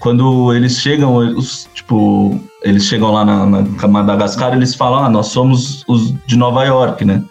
Quando 0.00 0.52
eles 0.54 0.78
chegam, 0.78 1.16
os, 1.16 1.66
tipo, 1.74 2.38
eles 2.62 2.84
chegam 2.84 3.10
lá 3.10 3.24
na, 3.24 3.46
na 3.46 3.88
Madagascar, 3.88 4.52
eles 4.52 4.74
falam, 4.74 5.04
ah, 5.04 5.08
nós 5.08 5.28
somos 5.28 5.82
os 5.88 6.14
de 6.26 6.36
Nova 6.36 6.62
York, 6.64 7.06
né? 7.06 7.24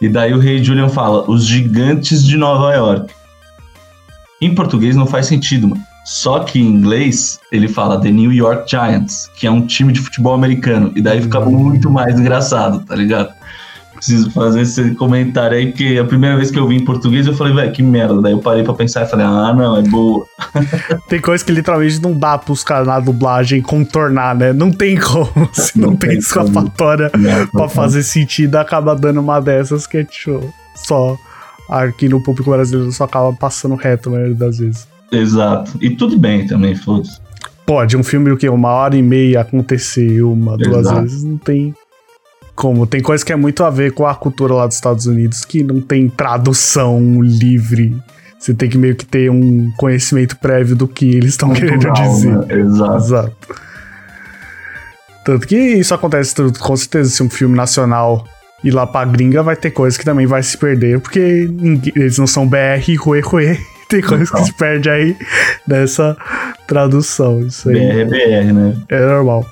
E 0.00 0.08
daí 0.08 0.32
o 0.32 0.38
rei 0.38 0.62
Julian 0.62 0.88
fala, 0.88 1.28
os 1.28 1.44
gigantes 1.44 2.24
de 2.24 2.36
Nova 2.36 2.72
York. 2.72 3.12
Em 4.40 4.54
português 4.54 4.94
não 4.94 5.06
faz 5.06 5.26
sentido, 5.26 5.66
mano. 5.66 5.82
Só 6.04 6.38
que 6.38 6.60
em 6.60 6.66
inglês 6.66 7.40
ele 7.50 7.66
fala 7.66 8.00
The 8.00 8.12
New 8.12 8.32
York 8.32 8.70
Giants, 8.70 9.28
que 9.36 9.46
é 9.46 9.50
um 9.50 9.66
time 9.66 9.92
de 9.92 10.00
futebol 10.00 10.34
americano. 10.34 10.92
E 10.94 11.02
daí 11.02 11.20
fica 11.20 11.40
muito 11.40 11.90
mais 11.90 12.18
engraçado, 12.18 12.80
tá 12.86 12.94
ligado? 12.94 13.37
Preciso 13.98 14.30
fazer 14.30 14.60
esse 14.60 14.94
comentário 14.94 15.56
aí, 15.56 15.66
porque 15.66 15.98
a 16.00 16.04
primeira 16.04 16.36
vez 16.36 16.50
que 16.50 16.58
eu 16.58 16.68
vi 16.68 16.76
em 16.76 16.84
português 16.84 17.26
eu 17.26 17.34
falei, 17.34 17.52
velho, 17.52 17.72
que 17.72 17.82
merda. 17.82 18.22
Daí 18.22 18.32
eu 18.32 18.38
parei 18.38 18.62
pra 18.62 18.72
pensar 18.72 19.04
e 19.04 19.06
falei, 19.06 19.26
ah, 19.26 19.52
não, 19.52 19.76
é 19.76 19.82
boa. 19.82 20.24
tem 21.08 21.20
coisa 21.20 21.44
que 21.44 21.52
literalmente 21.52 22.00
não 22.00 22.12
dá 22.12 22.38
pros 22.38 22.62
caras 22.62 22.86
na 22.86 23.00
dublagem 23.00 23.60
contornar, 23.60 24.36
né? 24.36 24.52
Não 24.52 24.70
tem 24.70 24.96
como. 24.96 25.28
Se 25.52 25.78
não, 25.78 25.90
não 25.90 25.96
tem, 25.96 26.10
tem 26.10 26.18
escapatória 26.18 27.10
pra 27.50 27.68
fazer 27.68 28.02
sentido, 28.02 28.56
acaba 28.56 28.94
dando 28.94 29.20
uma 29.20 29.40
dessas 29.40 29.86
que 29.86 29.98
é 29.98 30.04
tipo, 30.04 30.54
só 30.76 31.18
aqui 31.68 32.08
no 32.08 32.22
público 32.22 32.50
brasileiro 32.50 32.90
só 32.92 33.04
acaba 33.04 33.32
passando 33.32 33.74
reto 33.74 34.08
a 34.08 34.12
maioria 34.12 34.34
das 34.34 34.58
vezes. 34.58 34.88
Exato. 35.10 35.72
E 35.80 35.90
tudo 35.90 36.16
bem 36.18 36.46
também, 36.46 36.74
foda-se. 36.74 37.20
Pode, 37.66 37.96
um 37.96 38.02
filme 38.02 38.30
o 38.30 38.36
quê? 38.36 38.48
Uma 38.48 38.70
hora 38.70 38.96
e 38.96 39.02
meia 39.02 39.42
acontecer 39.42 40.22
uma, 40.22 40.54
Exato. 40.54 40.70
duas 40.70 40.90
vezes, 40.90 41.24
não 41.24 41.36
tem 41.36 41.74
como. 42.58 42.86
Tem 42.86 43.00
coisa 43.00 43.24
que 43.24 43.32
é 43.32 43.36
muito 43.36 43.62
a 43.62 43.70
ver 43.70 43.92
com 43.92 44.04
a 44.04 44.14
cultura 44.14 44.52
lá 44.52 44.66
dos 44.66 44.74
Estados 44.74 45.06
Unidos 45.06 45.44
que 45.44 45.62
não 45.62 45.80
tem 45.80 46.08
tradução 46.08 47.22
livre. 47.22 47.96
Você 48.36 48.52
tem 48.52 48.68
que 48.68 48.76
meio 48.76 48.96
que 48.96 49.06
ter 49.06 49.30
um 49.30 49.70
conhecimento 49.76 50.36
prévio 50.36 50.74
do 50.74 50.88
que 50.88 51.08
eles 51.08 51.30
estão 51.30 51.52
querendo 51.54 51.92
dizer. 51.92 52.36
Né? 52.36 52.46
Exato. 52.56 52.96
Exato. 52.96 53.36
Tanto 55.24 55.46
que 55.46 55.56
isso 55.56 55.94
acontece 55.94 56.34
com 56.58 56.76
certeza 56.76 57.10
se 57.10 57.22
um 57.22 57.30
filme 57.30 57.54
nacional 57.54 58.26
e 58.64 58.70
lá 58.70 58.86
pra 58.86 59.04
gringa 59.04 59.42
vai 59.42 59.54
ter 59.54 59.70
coisa 59.70 59.96
que 59.96 60.04
também 60.04 60.26
vai 60.26 60.42
se 60.42 60.56
perder, 60.56 61.00
porque 61.00 61.48
eles 61.94 62.18
não 62.18 62.26
são 62.26 62.46
BR, 62.46 62.96
ruê, 62.98 63.20
ruê. 63.20 63.58
Tem 63.88 64.02
coisa 64.02 64.30
que 64.30 64.44
se 64.44 64.52
perde 64.52 64.90
aí 64.90 65.16
nessa 65.66 66.16
tradução. 66.66 67.40
Isso 67.40 67.70
aí. 67.70 68.04
BR 68.04 68.10
BR, 68.10 68.52
né? 68.52 68.76
É 68.88 69.00
normal. 69.00 69.46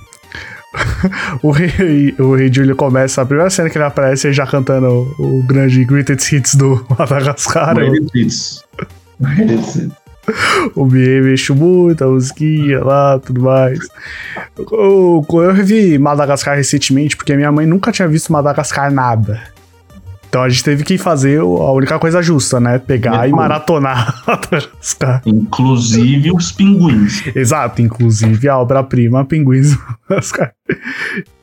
O 1.43 1.51
rei, 1.51 2.15
o 2.19 2.35
rei 2.35 2.53
Júlio 2.53 2.77
começa, 2.77 3.23
a 3.23 3.27
primeira 3.27 3.51
cena 3.51 3.71
que 3.71 3.79
ele 3.79 3.85
aparece, 3.85 4.33
já 4.33 4.47
cantando 4.47 5.15
o, 5.19 5.41
o 5.41 5.43
grande 5.43 5.85
Greatest 5.85 6.33
Hits 6.33 6.55
do 6.55 6.85
Madagascar. 6.99 7.75
Greatest 7.75 8.15
Hits. 8.15 8.65
Greatest 9.21 9.77
Hits 9.77 10.07
o 10.75 10.85
BM 10.85 11.23
mexeu 11.23 11.55
muito, 11.55 12.03
a 12.03 12.09
musiquinha 12.09 12.83
lá, 12.83 13.19
tudo 13.19 13.43
mais. 13.43 13.79
Eu, 14.59 15.25
eu 15.31 15.53
revi 15.53 15.99
Madagascar 15.99 16.57
recentemente, 16.57 17.17
porque 17.17 17.37
minha 17.37 17.53
mãe 17.53 17.67
nunca 17.67 17.93
tinha 17.93 18.09
visto 18.09 18.33
Madagascar 18.33 18.91
nada. 18.93 19.41
Então 20.29 20.43
a 20.43 20.49
gente 20.49 20.65
teve 20.65 20.85
que 20.85 20.99
fazer 20.99 21.41
a 21.41 21.73
única 21.73 21.99
coisa 21.99 22.21
justa, 22.23 22.61
né? 22.61 22.79
Pegar 22.79 23.29
e 23.29 23.33
maratonar. 23.33 24.23
Inclusive 25.25 26.33
os 26.33 26.53
pinguins. 26.53 27.25
Exato, 27.35 27.81
inclusive 27.83 28.49
a 28.49 28.59
obra-prima 28.59 29.25
Pinguins. 29.25 29.77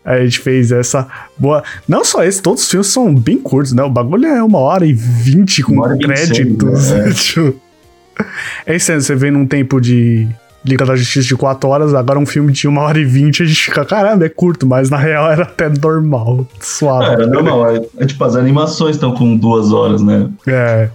A 0.06 0.18
gente 0.20 0.40
fez 0.40 0.70
essa 0.72 1.08
boa. 1.38 1.64
Não 1.88 2.04
só 2.04 2.26
esse, 2.26 2.42
todos 2.42 2.64
os 2.64 2.70
filmes 2.70 2.88
são 2.88 3.16
bem 3.16 3.38
curtos, 3.38 3.72
né? 3.72 3.84
O 3.84 3.90
bagulho 3.90 4.26
é 4.26 4.44
uma 4.44 4.60
hora 4.60 4.86
e 4.86 4.92
vinte 4.92 5.64
com 5.64 5.82
créditos. 5.98 6.92
Né? 6.92 7.14
É 8.64 8.76
isso, 8.76 8.94
você 8.94 9.16
vê 9.16 9.32
num 9.32 9.44
tempo 9.44 9.82
de 9.82 10.28
Liga 10.66 10.86
da 10.86 10.96
Justiça 10.96 11.28
de 11.28 11.36
4 11.36 11.70
horas, 11.70 11.94
agora 11.94 12.18
um 12.18 12.26
filme 12.26 12.52
de 12.52 12.68
1 12.68 12.78
hora 12.78 13.00
e 13.00 13.04
20, 13.04 13.44
a 13.44 13.46
gente 13.46 13.60
fica, 13.60 13.84
caramba, 13.84 14.26
é 14.26 14.30
curto, 14.30 14.66
mas 14.66 14.90
na 14.90 14.98
real 14.98 15.30
era 15.30 15.44
até 15.44 15.68
normal, 15.70 16.48
suave. 16.60 17.06
É, 17.06 17.14
era 17.14 17.28
normal, 17.28 17.70
é, 17.70 17.82
é, 17.98 18.06
tipo, 18.06 18.24
as 18.24 18.36
animações 18.36 18.96
estão 18.96 19.14
com 19.14 19.36
2 19.36 19.72
horas, 19.74 20.02
né? 20.02 20.30
É. 20.48 20.90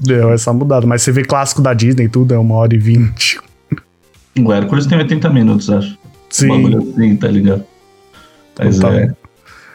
Deu 0.00 0.32
essa 0.32 0.52
mudada, 0.52 0.86
mas 0.86 1.02
você 1.02 1.12
vê 1.12 1.24
clássico 1.24 1.60
da 1.60 1.74
Disney 1.74 2.08
tudo, 2.08 2.34
é 2.34 2.38
1 2.38 2.50
hora 2.52 2.74
e 2.74 2.78
20. 2.78 3.40
O 4.40 4.52
Hércules 4.52 4.86
tem 4.86 4.98
80 4.98 5.30
minutos, 5.30 5.70
acho. 5.70 5.96
Sim. 6.30 6.50
Um 6.50 6.56
bagulho 6.56 6.78
assim, 6.78 7.16
tá 7.16 7.28
ligado? 7.28 7.64
Mas 8.58 8.78
Total. 8.78 8.94
é. 8.94 9.14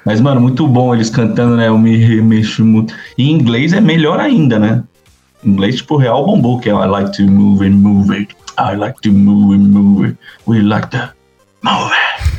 Mas, 0.05 0.21
mano, 0.21 0.41
muito 0.41 0.67
bom 0.67 0.93
eles 0.93 1.09
cantando, 1.09 1.55
né? 1.55 1.67
Eu 1.67 1.77
me 1.77 1.95
remexo 1.97 2.65
muito. 2.65 2.93
E 3.17 3.29
em 3.29 3.33
inglês 3.33 3.73
é 3.73 3.81
melhor 3.81 4.19
ainda, 4.19 4.57
né? 4.57 4.83
Em 5.43 5.51
inglês, 5.51 5.77
tipo, 5.77 5.97
real 5.97 6.25
bombou, 6.25 6.59
que 6.59 6.69
é 6.69 6.73
I 6.73 6.87
like 6.87 7.15
to 7.15 7.23
move 7.23 7.65
and 7.65 7.71
move 7.71 8.11
it. 8.15 8.35
I 8.59 8.75
like 8.75 8.99
to 9.01 9.11
move 9.11 9.57
move. 9.57 10.17
We 10.45 10.61
like 10.61 10.89
to 10.89 11.13
move 11.63 11.91
it. 11.91 12.29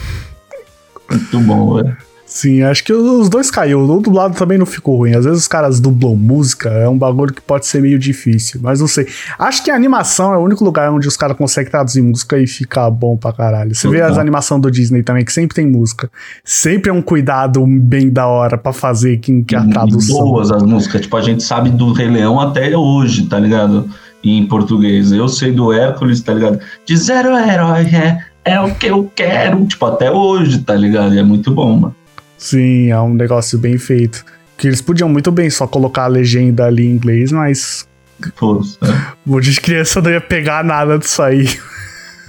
Muito 1.10 1.40
bom, 1.40 1.74
velho. 1.74 1.96
Sim, 2.30 2.62
acho 2.62 2.84
que 2.84 2.92
os 2.92 3.28
dois 3.28 3.50
caiu. 3.50 3.80
O 3.80 4.00
dublado 4.00 4.36
também 4.36 4.56
não 4.56 4.64
ficou 4.64 4.98
ruim. 4.98 5.16
Às 5.16 5.24
vezes 5.24 5.40
os 5.40 5.48
caras 5.48 5.80
dublam 5.80 6.14
música, 6.14 6.68
é 6.68 6.88
um 6.88 6.96
bagulho 6.96 7.34
que 7.34 7.42
pode 7.42 7.66
ser 7.66 7.82
meio 7.82 7.98
difícil, 7.98 8.60
mas 8.62 8.78
não 8.78 8.86
sei. 8.86 9.08
Acho 9.36 9.64
que 9.64 9.70
a 9.70 9.74
animação 9.74 10.32
é 10.32 10.36
o 10.36 10.40
único 10.40 10.64
lugar 10.64 10.92
onde 10.92 11.08
os 11.08 11.16
caras 11.16 11.36
conseguem 11.36 11.72
traduzir 11.72 12.00
música 12.02 12.38
e 12.38 12.46
ficar 12.46 12.88
bom 12.88 13.16
pra 13.16 13.32
caralho. 13.32 13.74
Você 13.74 13.88
vê 13.88 14.00
as 14.00 14.16
animações 14.16 14.62
do 14.62 14.70
Disney 14.70 15.02
também, 15.02 15.24
que 15.24 15.32
sempre 15.32 15.56
tem 15.56 15.66
música. 15.66 16.08
Sempre 16.44 16.90
é 16.90 16.92
um 16.92 17.02
cuidado 17.02 17.66
bem 17.66 18.08
da 18.08 18.28
hora 18.28 18.56
para 18.56 18.72
fazer 18.72 19.16
que, 19.16 19.42
que 19.42 19.56
a 19.56 19.66
tradução. 19.66 20.20
Boas 20.20 20.52
as 20.52 20.62
músicas, 20.62 21.00
tipo, 21.00 21.16
a 21.16 21.22
gente 21.22 21.42
sabe 21.42 21.70
do 21.70 21.92
Rei 21.92 22.08
Leão 22.08 22.38
até 22.38 22.76
hoje, 22.76 23.26
tá 23.26 23.40
ligado? 23.40 23.90
Em 24.22 24.46
português. 24.46 25.12
Eu 25.12 25.28
sei 25.28 25.52
do 25.52 25.72
Hércules, 25.72 26.20
tá 26.20 26.34
ligado? 26.34 26.60
De 26.84 26.96
zero 26.96 27.36
herói, 27.36 27.86
é, 27.86 28.18
é 28.44 28.60
o 28.60 28.74
que 28.74 28.86
eu 28.86 29.10
quero, 29.14 29.66
tipo, 29.66 29.86
até 29.86 30.10
hoje, 30.10 30.58
tá 30.58 30.74
ligado? 30.74 31.14
E 31.14 31.18
é 31.18 31.22
muito 31.22 31.50
bom, 31.50 31.76
mano. 31.76 31.96
Sim, 32.36 32.90
é 32.90 33.00
um 33.00 33.14
negócio 33.14 33.58
bem 33.58 33.78
feito. 33.78 34.24
Que 34.56 34.66
eles 34.66 34.80
podiam 34.80 35.08
muito 35.08 35.30
bem 35.30 35.48
só 35.48 35.66
colocar 35.66 36.04
a 36.04 36.08
legenda 36.08 36.66
ali 36.66 36.86
em 36.86 36.90
inglês, 36.90 37.32
mas. 37.32 37.88
Pô, 38.36 38.62
é. 38.82 38.88
Um 39.26 39.32
monte 39.32 39.50
de 39.50 39.60
criança 39.60 40.00
não 40.02 40.10
ia 40.10 40.20
pegar 40.20 40.62
nada 40.64 40.98
disso 40.98 41.22
aí. 41.22 41.46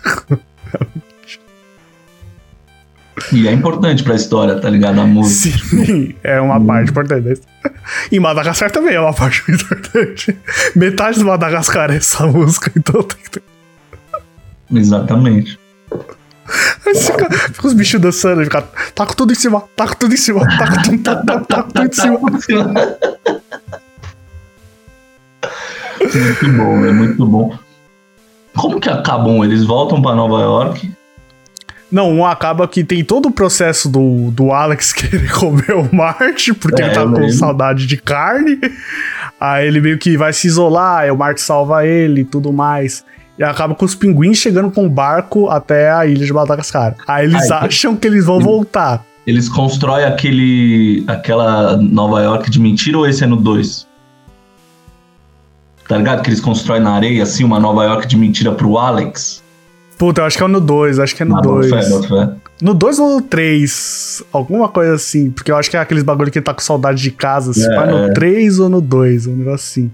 E 3.31 3.47
é 3.47 3.51
importante 3.51 4.03
pra 4.03 4.15
história, 4.15 4.59
tá 4.59 4.69
ligado? 4.69 4.99
A 4.99 5.05
música. 5.05 5.57
Sim, 5.57 6.13
é 6.23 6.39
uma 6.41 6.57
hum. 6.57 6.65
parte 6.65 6.91
importante. 6.91 7.41
E 8.11 8.19
Madagascar 8.19 8.71
também 8.71 8.95
é 8.95 8.99
uma 8.99 9.13
parte 9.13 9.43
muito 9.47 9.63
importante. 9.65 10.37
Metade 10.75 11.19
do 11.19 11.25
Madagascar 11.25 11.91
é 11.91 11.97
essa 11.97 12.27
música, 12.27 12.71
então 12.75 13.01
tem 13.03 13.17
que 13.23 13.29
ter. 13.31 13.43
Exatamente. 14.73 15.59
Aí 16.85 16.95
fica, 16.95 17.29
fica 17.31 17.67
os 17.67 17.73
bichos 17.73 18.01
dançando, 18.01 18.43
fica, 18.43 18.61
tá 18.93 19.05
com 19.05 19.13
tudo 19.13 19.31
em 19.31 19.35
cima, 19.35 19.63
tá 19.75 19.87
com 19.87 19.95
tudo 19.95 20.13
em 20.13 20.17
cima, 20.17 20.45
tá 20.57 20.67
com 20.67 20.81
tudo, 20.81 21.03
tá, 21.03 21.15
tá, 21.15 21.39
tá, 21.39 21.63
tudo 21.63 21.87
em 21.87 21.93
cima. 21.93 22.19
Muito 25.99 26.57
bom, 26.57 26.85
é 26.85 26.91
muito 26.91 27.25
bom. 27.25 27.57
Como 28.55 28.79
que 28.81 28.89
acabam? 28.89 29.43
Eles 29.45 29.63
voltam 29.63 30.01
para 30.01 30.15
Nova 30.15 30.41
York? 30.41 30.91
Não, 31.91 32.09
um 32.09 32.25
acaba 32.25 32.67
que 32.67 32.83
tem 32.83 33.03
todo 33.03 33.27
o 33.27 33.31
processo 33.31 33.89
do, 33.89 34.31
do 34.31 34.51
Alex 34.51 34.93
querer 34.93 35.31
comer 35.31 35.75
o 35.75 35.93
Marte, 35.93 36.53
porque 36.53 36.81
é, 36.81 36.85
ele 36.85 36.93
tá 36.95 37.05
com 37.05 37.29
saudade 37.29 37.85
de 37.85 37.97
carne. 37.97 38.57
Aí 39.39 39.67
ele 39.67 39.81
meio 39.81 39.97
que 39.97 40.15
vai 40.15 40.31
se 40.31 40.47
isolar, 40.47 40.99
aí 40.99 41.11
o 41.11 41.17
Marte 41.17 41.41
salva 41.41 41.85
ele 41.85 42.21
e 42.21 42.25
tudo 42.25 42.53
mais. 42.53 43.03
E 43.37 43.43
acaba 43.43 43.75
com 43.75 43.83
os 43.83 43.95
pinguins 43.95 44.37
chegando 44.37 44.71
com 44.71 44.85
o 44.85 44.89
barco 44.89 45.49
até 45.49 45.91
a 45.91 46.05
ilha 46.05 46.25
de 46.25 46.31
Madagascar. 46.31 46.95
Aí 47.07 47.25
eles 47.25 47.49
acham 47.51 47.95
que 47.95 48.07
eles 48.07 48.25
vão 48.25 48.35
eles, 48.35 48.45
voltar. 48.45 49.03
Eles 49.25 49.49
constroem 49.49 50.05
aquele. 50.05 51.03
aquela 51.07 51.75
Nova 51.77 52.21
York 52.21 52.49
de 52.49 52.59
mentira 52.59 52.97
ou 52.97 53.07
esse 53.07 53.23
é 53.23 53.27
no 53.27 53.35
2? 53.35 53.87
Tá 55.87 55.97
ligado? 55.97 56.21
Que 56.21 56.29
eles 56.29 56.39
constroem 56.39 56.81
na 56.81 56.93
areia, 56.93 57.23
assim, 57.23 57.43
uma 57.43 57.59
Nova 57.59 57.83
York 57.83 58.07
de 58.07 58.15
mentira 58.15 58.51
pro 58.51 58.77
Alex. 58.77 59.40
Puta, 60.01 60.21
eu 60.21 60.25
acho 60.25 60.35
que 60.35 60.43
é 60.43 60.47
no 60.47 60.59
2, 60.59 60.97
acho 60.97 61.15
que 61.15 61.21
é 61.21 61.25
no 61.27 61.39
2. 61.39 61.71
Ah, 61.71 62.35
No 62.59 62.73
2 62.73 62.97
ou 62.97 63.17
no 63.17 63.21
3? 63.21 64.23
Alguma 64.33 64.67
coisa 64.67 64.95
assim. 64.95 65.29
Porque 65.29 65.51
eu 65.51 65.55
acho 65.55 65.69
que 65.69 65.77
é 65.77 65.79
aqueles 65.79 66.01
bagulho 66.01 66.31
que 66.31 66.39
ele 66.39 66.43
tá 66.43 66.55
com 66.55 66.59
saudade 66.59 66.99
de 66.99 67.11
casa. 67.11 67.53
Se 67.53 67.71
É, 67.71 67.85
no 67.85 68.05
é. 68.05 68.11
3 68.11 68.57
ou 68.57 68.67
no 68.67 68.81
2, 68.81 69.27
um 69.27 69.35
negócio 69.35 69.53
assim. 69.83 69.91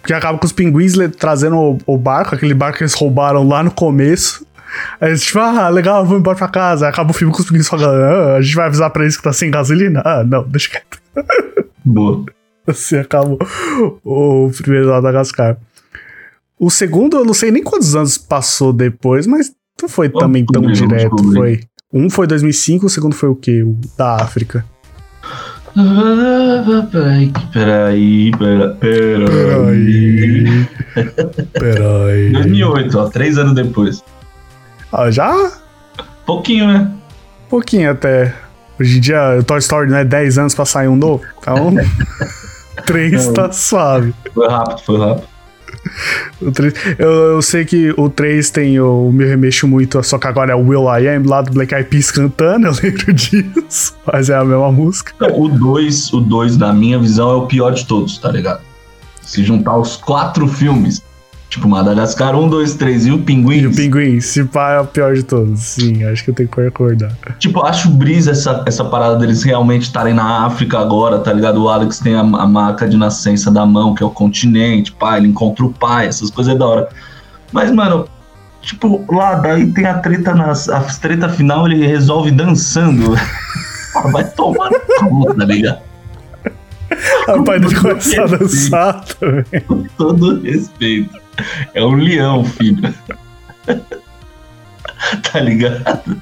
Porque 0.00 0.12
acaba 0.12 0.38
com 0.38 0.46
os 0.46 0.52
pinguins 0.52 0.94
trazendo 1.18 1.56
o, 1.56 1.78
o 1.84 1.98
barco, 1.98 2.36
aquele 2.36 2.54
barco 2.54 2.78
que 2.78 2.84
eles 2.84 2.94
roubaram 2.94 3.48
lá 3.48 3.64
no 3.64 3.72
começo. 3.72 4.46
Aí 5.00 5.08
eles, 5.10 5.24
tipo, 5.24 5.40
ah, 5.40 5.68
legal, 5.68 6.04
vamos 6.04 6.20
embora 6.20 6.38
pra 6.38 6.46
casa. 6.46 6.86
Aí 6.86 6.92
acaba 6.92 7.10
o 7.10 7.14
filme 7.14 7.34
com 7.34 7.40
os 7.40 7.48
pinguins 7.48 7.66
falando, 7.66 8.00
ah, 8.00 8.36
a 8.36 8.40
gente 8.40 8.54
vai 8.54 8.66
avisar 8.66 8.90
pra 8.90 9.02
eles 9.02 9.16
que 9.16 9.24
tá 9.24 9.32
sem 9.32 9.50
gasolina. 9.50 10.00
Ah, 10.04 10.22
não, 10.24 10.44
deixa 10.44 10.70
quieto. 10.70 11.00
Boa. 11.84 12.24
Assim 12.64 12.96
acaba 12.98 13.36
o, 14.04 14.46
o 14.46 14.52
primeiro 14.62 14.90
Madagascar. 14.90 15.56
O 16.58 16.70
segundo, 16.70 17.16
eu 17.18 17.24
não 17.24 17.34
sei 17.34 17.50
nem 17.50 17.62
quantos 17.62 17.94
anos 17.94 18.18
passou 18.18 18.72
depois, 18.72 19.26
mas 19.26 19.52
não 19.80 19.88
foi 19.88 20.08
Vamos 20.08 20.20
também 20.22 20.44
tão 20.44 20.62
direto. 20.62 21.16
Foi. 21.32 21.60
Um 21.92 22.10
foi 22.10 22.26
2005, 22.26 22.86
o 22.86 22.88
segundo 22.90 23.14
foi 23.14 23.28
o 23.28 23.34
quê? 23.36 23.62
O 23.62 23.76
da 23.96 24.16
África. 24.16 24.64
Peraí, 25.74 27.32
peraí, 27.52 28.32
pera- 28.32 28.74
peraí. 28.80 30.66
Peraí. 31.52 32.32
2008, 32.32 32.98
ó, 32.98 33.08
três 33.08 33.38
anos 33.38 33.54
depois. 33.54 34.02
Ah, 34.92 35.10
já? 35.10 35.32
Pouquinho, 36.26 36.66
né? 36.66 36.90
pouquinho 37.48 37.90
até. 37.90 38.34
Hoje 38.80 38.98
em 38.98 39.00
dia, 39.00 39.38
o 39.38 39.42
Toy 39.44 39.58
Story 39.58 39.90
não 39.90 39.98
é 39.98 40.04
10 40.04 40.38
anos 40.38 40.54
pra 40.54 40.64
sair 40.64 40.88
um 40.88 40.96
novo. 40.96 41.22
Então, 41.40 41.74
3 42.86 43.28
tá 43.28 43.50
suave. 43.52 44.14
Foi 44.34 44.48
rápido, 44.48 44.80
foi 44.84 44.98
rápido. 44.98 45.28
O 46.40 46.52
três- 46.52 46.74
eu, 46.98 47.10
eu 47.10 47.42
sei 47.42 47.64
que 47.64 47.92
o 47.96 48.08
3 48.08 48.50
tem 48.50 48.78
o 48.78 49.10
Me 49.12 49.24
Remexo 49.24 49.66
Muito, 49.66 50.00
só 50.04 50.18
que 50.18 50.26
agora 50.28 50.52
é 50.52 50.54
o 50.54 50.60
Will 50.68 50.84
I 50.84 51.08
Am 51.08 51.26
lá 51.26 51.42
do 51.42 51.52
Black 51.52 51.74
Eyed 51.74 51.88
Peas 51.88 52.10
cantando, 52.12 52.68
eu 52.68 52.72
lembro 52.82 53.12
disso. 53.12 53.96
Mas 54.06 54.30
é 54.30 54.36
a 54.36 54.44
mesma 54.44 54.70
música. 54.70 55.12
O 55.34 55.48
2, 55.48 56.12
o 56.12 56.20
2, 56.20 56.56
na 56.56 56.72
minha 56.72 56.98
visão, 56.98 57.30
é 57.30 57.34
o 57.34 57.46
pior 57.46 57.72
de 57.72 57.84
todos, 57.86 58.18
tá 58.18 58.30
ligado? 58.30 58.60
Se 59.20 59.42
juntar 59.44 59.76
os 59.76 59.96
quatro 59.96 60.46
filmes, 60.46 61.02
tipo 61.48 61.68
Madagascar 61.68 62.36
1, 62.36 62.48
2, 62.48 62.74
3 62.74 63.06
e 63.06 63.10
o 63.12 63.18
Pinguim, 63.20 63.60
E 63.60 63.66
o 63.66 63.74
Pinguim, 63.74 64.20
se 64.20 64.44
pá, 64.44 64.72
é 64.72 64.80
o 64.80 64.84
pior 64.84 65.14
de 65.14 65.22
todos. 65.22 65.60
Sim, 65.60 66.04
acho 66.04 66.22
que 66.24 66.30
eu 66.30 66.34
tenho 66.34 66.48
que 66.48 66.54
concordar. 66.70 67.12
tipo, 67.38 67.64
acho 67.64 67.88
brisa 67.90 68.32
essa, 68.32 68.62
essa 68.66 68.84
parada 68.84 69.16
deles 69.16 69.42
realmente 69.42 69.82
estarem 69.82 70.12
na 70.12 70.44
África 70.46 70.78
agora, 70.78 71.18
tá 71.18 71.32
ligado? 71.32 71.62
O 71.62 71.68
Alex 71.68 71.98
tem 72.00 72.14
a, 72.14 72.20
a 72.20 72.46
marca 72.46 72.86
de 72.86 72.96
nascença 72.96 73.50
da 73.50 73.64
mão, 73.64 73.94
que 73.94 74.02
é 74.02 74.06
o 74.06 74.10
continente, 74.10 74.92
pá, 74.92 75.16
ele 75.16 75.28
encontra 75.28 75.64
o 75.64 75.72
pai, 75.72 76.06
essas 76.06 76.30
coisas 76.30 76.54
é 76.54 76.58
da 76.58 76.66
hora. 76.66 76.88
Mas, 77.50 77.70
mano, 77.72 78.06
tipo, 78.60 79.04
lá 79.10 79.36
daí 79.36 79.72
tem 79.72 79.86
a 79.86 79.94
treta, 79.98 80.34
nas, 80.34 80.68
a 80.68 80.80
treta 80.82 81.28
final, 81.30 81.66
ele 81.66 81.86
resolve 81.86 82.30
dançando. 82.30 83.14
Ah, 83.96 84.06
Vai 84.12 84.22
tomar 84.22 84.68
cu, 84.98 85.34
tá 85.34 85.44
ligado? 85.46 85.78
Pai 87.44 87.58
dele 87.58 87.74
começa 87.74 88.22
a 88.22 88.26
dançar 88.26 89.04
também. 89.18 89.60
Com 89.66 89.82
todo 89.96 90.40
respeito. 90.42 91.18
É 91.74 91.82
um 91.82 91.94
leão, 91.94 92.44
filho. 92.44 92.94
tá 95.32 95.40
ligado? 95.40 96.20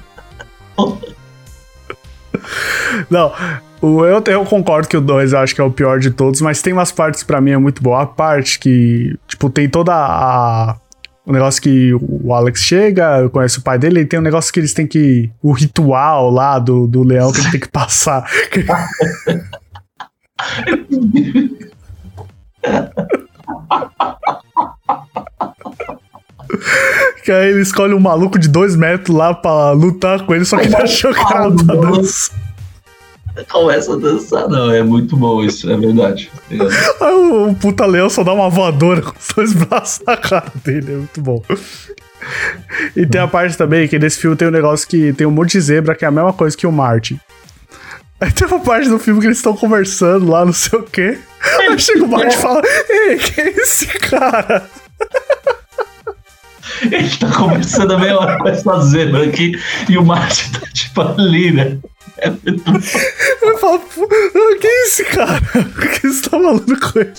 Não, 3.09 3.33
o, 3.81 4.05
eu, 4.05 4.23
eu 4.25 4.45
concordo 4.45 4.87
que 4.87 4.97
o 4.97 5.01
2 5.01 5.33
eu 5.33 5.39
acho 5.39 5.55
que 5.55 5.61
é 5.61 5.63
o 5.63 5.71
pior 5.71 5.99
de 5.99 6.11
todos, 6.11 6.41
mas 6.41 6.61
tem 6.61 6.73
umas 6.73 6.91
partes 6.91 7.23
pra 7.23 7.41
mim 7.41 7.51
é 7.51 7.57
muito 7.57 7.81
boa. 7.81 8.03
A 8.03 8.05
parte 8.05 8.59
que, 8.59 9.17
tipo, 9.27 9.49
tem 9.49 9.69
toda 9.69 9.93
a. 9.93 10.75
O 11.25 11.33
negócio 11.33 11.61
que 11.61 11.93
o 11.93 12.33
Alex 12.33 12.61
chega, 12.61 13.27
conhece 13.29 13.59
o 13.59 13.61
pai 13.61 13.77
dele, 13.77 13.99
e 13.99 14.05
tem 14.05 14.17
um 14.17 14.23
negócio 14.23 14.53
que 14.53 14.59
eles 14.59 14.73
têm 14.73 14.87
que. 14.87 15.29
O 15.41 15.51
ritual 15.51 16.31
lá 16.31 16.57
do, 16.57 16.87
do 16.87 17.03
leão 17.03 17.33
que 17.33 17.41
ele 17.41 17.51
tem 17.51 17.59
que 17.59 17.69
passar. 17.69 18.25
Que 27.23 27.31
aí 27.31 27.49
ele 27.49 27.61
escolhe 27.61 27.93
um 27.93 27.99
maluco 27.99 28.39
de 28.39 28.47
dois 28.47 28.75
metros 28.75 29.15
lá 29.15 29.33
pra 29.33 29.71
lutar 29.71 30.25
com 30.25 30.33
ele, 30.33 30.45
só 30.45 30.57
que 30.57 30.67
ele 30.67 30.75
achou 30.77 31.13
que 31.13 31.33
era 31.33 31.49
dançar. 31.49 32.37
Começa 33.49 33.93
a 33.93 33.97
dançar, 33.97 34.47
não. 34.47 34.71
É 34.71 34.81
muito 34.81 35.15
bom 35.15 35.43
isso, 35.43 35.69
é 35.69 35.77
verdade. 35.77 36.31
ligado? 36.49 36.71
Aí 37.01 37.13
o, 37.13 37.49
o 37.49 37.55
puta 37.55 37.85
leão 37.85 38.09
só 38.09 38.23
dá 38.23 38.33
uma 38.33 38.49
voadora 38.49 39.01
com 39.01 39.13
os 39.17 39.27
dois 39.35 39.53
braços 39.53 40.03
na 40.05 40.17
cara 40.17 40.51
dele, 40.63 40.93
é 40.93 40.95
muito 40.95 41.21
bom. 41.21 41.43
E 42.95 43.05
tem 43.05 43.21
a 43.21 43.27
parte 43.27 43.57
também 43.57 43.87
que 43.87 43.99
nesse 43.99 44.19
filme 44.19 44.35
tem 44.35 44.47
um 44.47 44.51
negócio 44.51 44.87
que 44.87 45.13
tem 45.13 45.27
um 45.27 45.31
monte 45.31 45.51
de 45.51 45.61
zebra 45.61 45.95
que 45.95 46.05
é 46.05 46.07
a 46.07 46.11
mesma 46.11 46.33
coisa 46.33 46.57
que 46.57 46.65
o 46.65 46.71
Marty. 46.71 47.19
Aí 48.19 48.31
tem 48.31 48.47
uma 48.47 48.59
parte 48.59 48.89
do 48.89 48.97
filme 48.97 49.19
que 49.19 49.27
eles 49.27 49.37
estão 49.37 49.55
conversando 49.55 50.29
lá, 50.29 50.43
não 50.43 50.53
sei 50.53 50.79
o 50.79 50.83
quê. 50.83 51.19
Aí 51.59 51.77
chega 51.77 52.03
o 52.03 52.07
Marty 52.07 52.35
e 52.35 52.39
fala: 52.39 52.61
Ei, 52.89 53.17
quem 53.17 53.43
é 53.43 53.49
esse 53.49 53.85
cara? 53.85 54.67
Ele 56.83 57.09
tá 57.17 57.31
conversando 57.31 57.93
a 57.93 57.97
meia 57.99 58.17
hora 58.19 58.37
com 58.37 58.47
essa 58.47 58.79
zebra 58.81 59.25
aqui 59.25 59.59
e 59.89 59.97
o 59.97 60.03
Marte 60.05 60.51
tá 60.51 60.67
tipo 60.73 61.01
ali, 61.01 61.51
né? 61.51 61.77
É 62.19 62.29
muito. 62.29 62.63
Eu 63.41 63.57
falo: 63.59 63.79
"Pô, 63.79 64.07
Quem 64.59 64.69
é 64.69 64.83
esse 64.87 65.03
cara? 65.05 65.41
O 65.55 65.89
que 65.99 66.07
você 66.07 66.21
tá 66.23 66.29
falando 66.31 66.79
com 66.79 66.99
ele? 66.99 67.13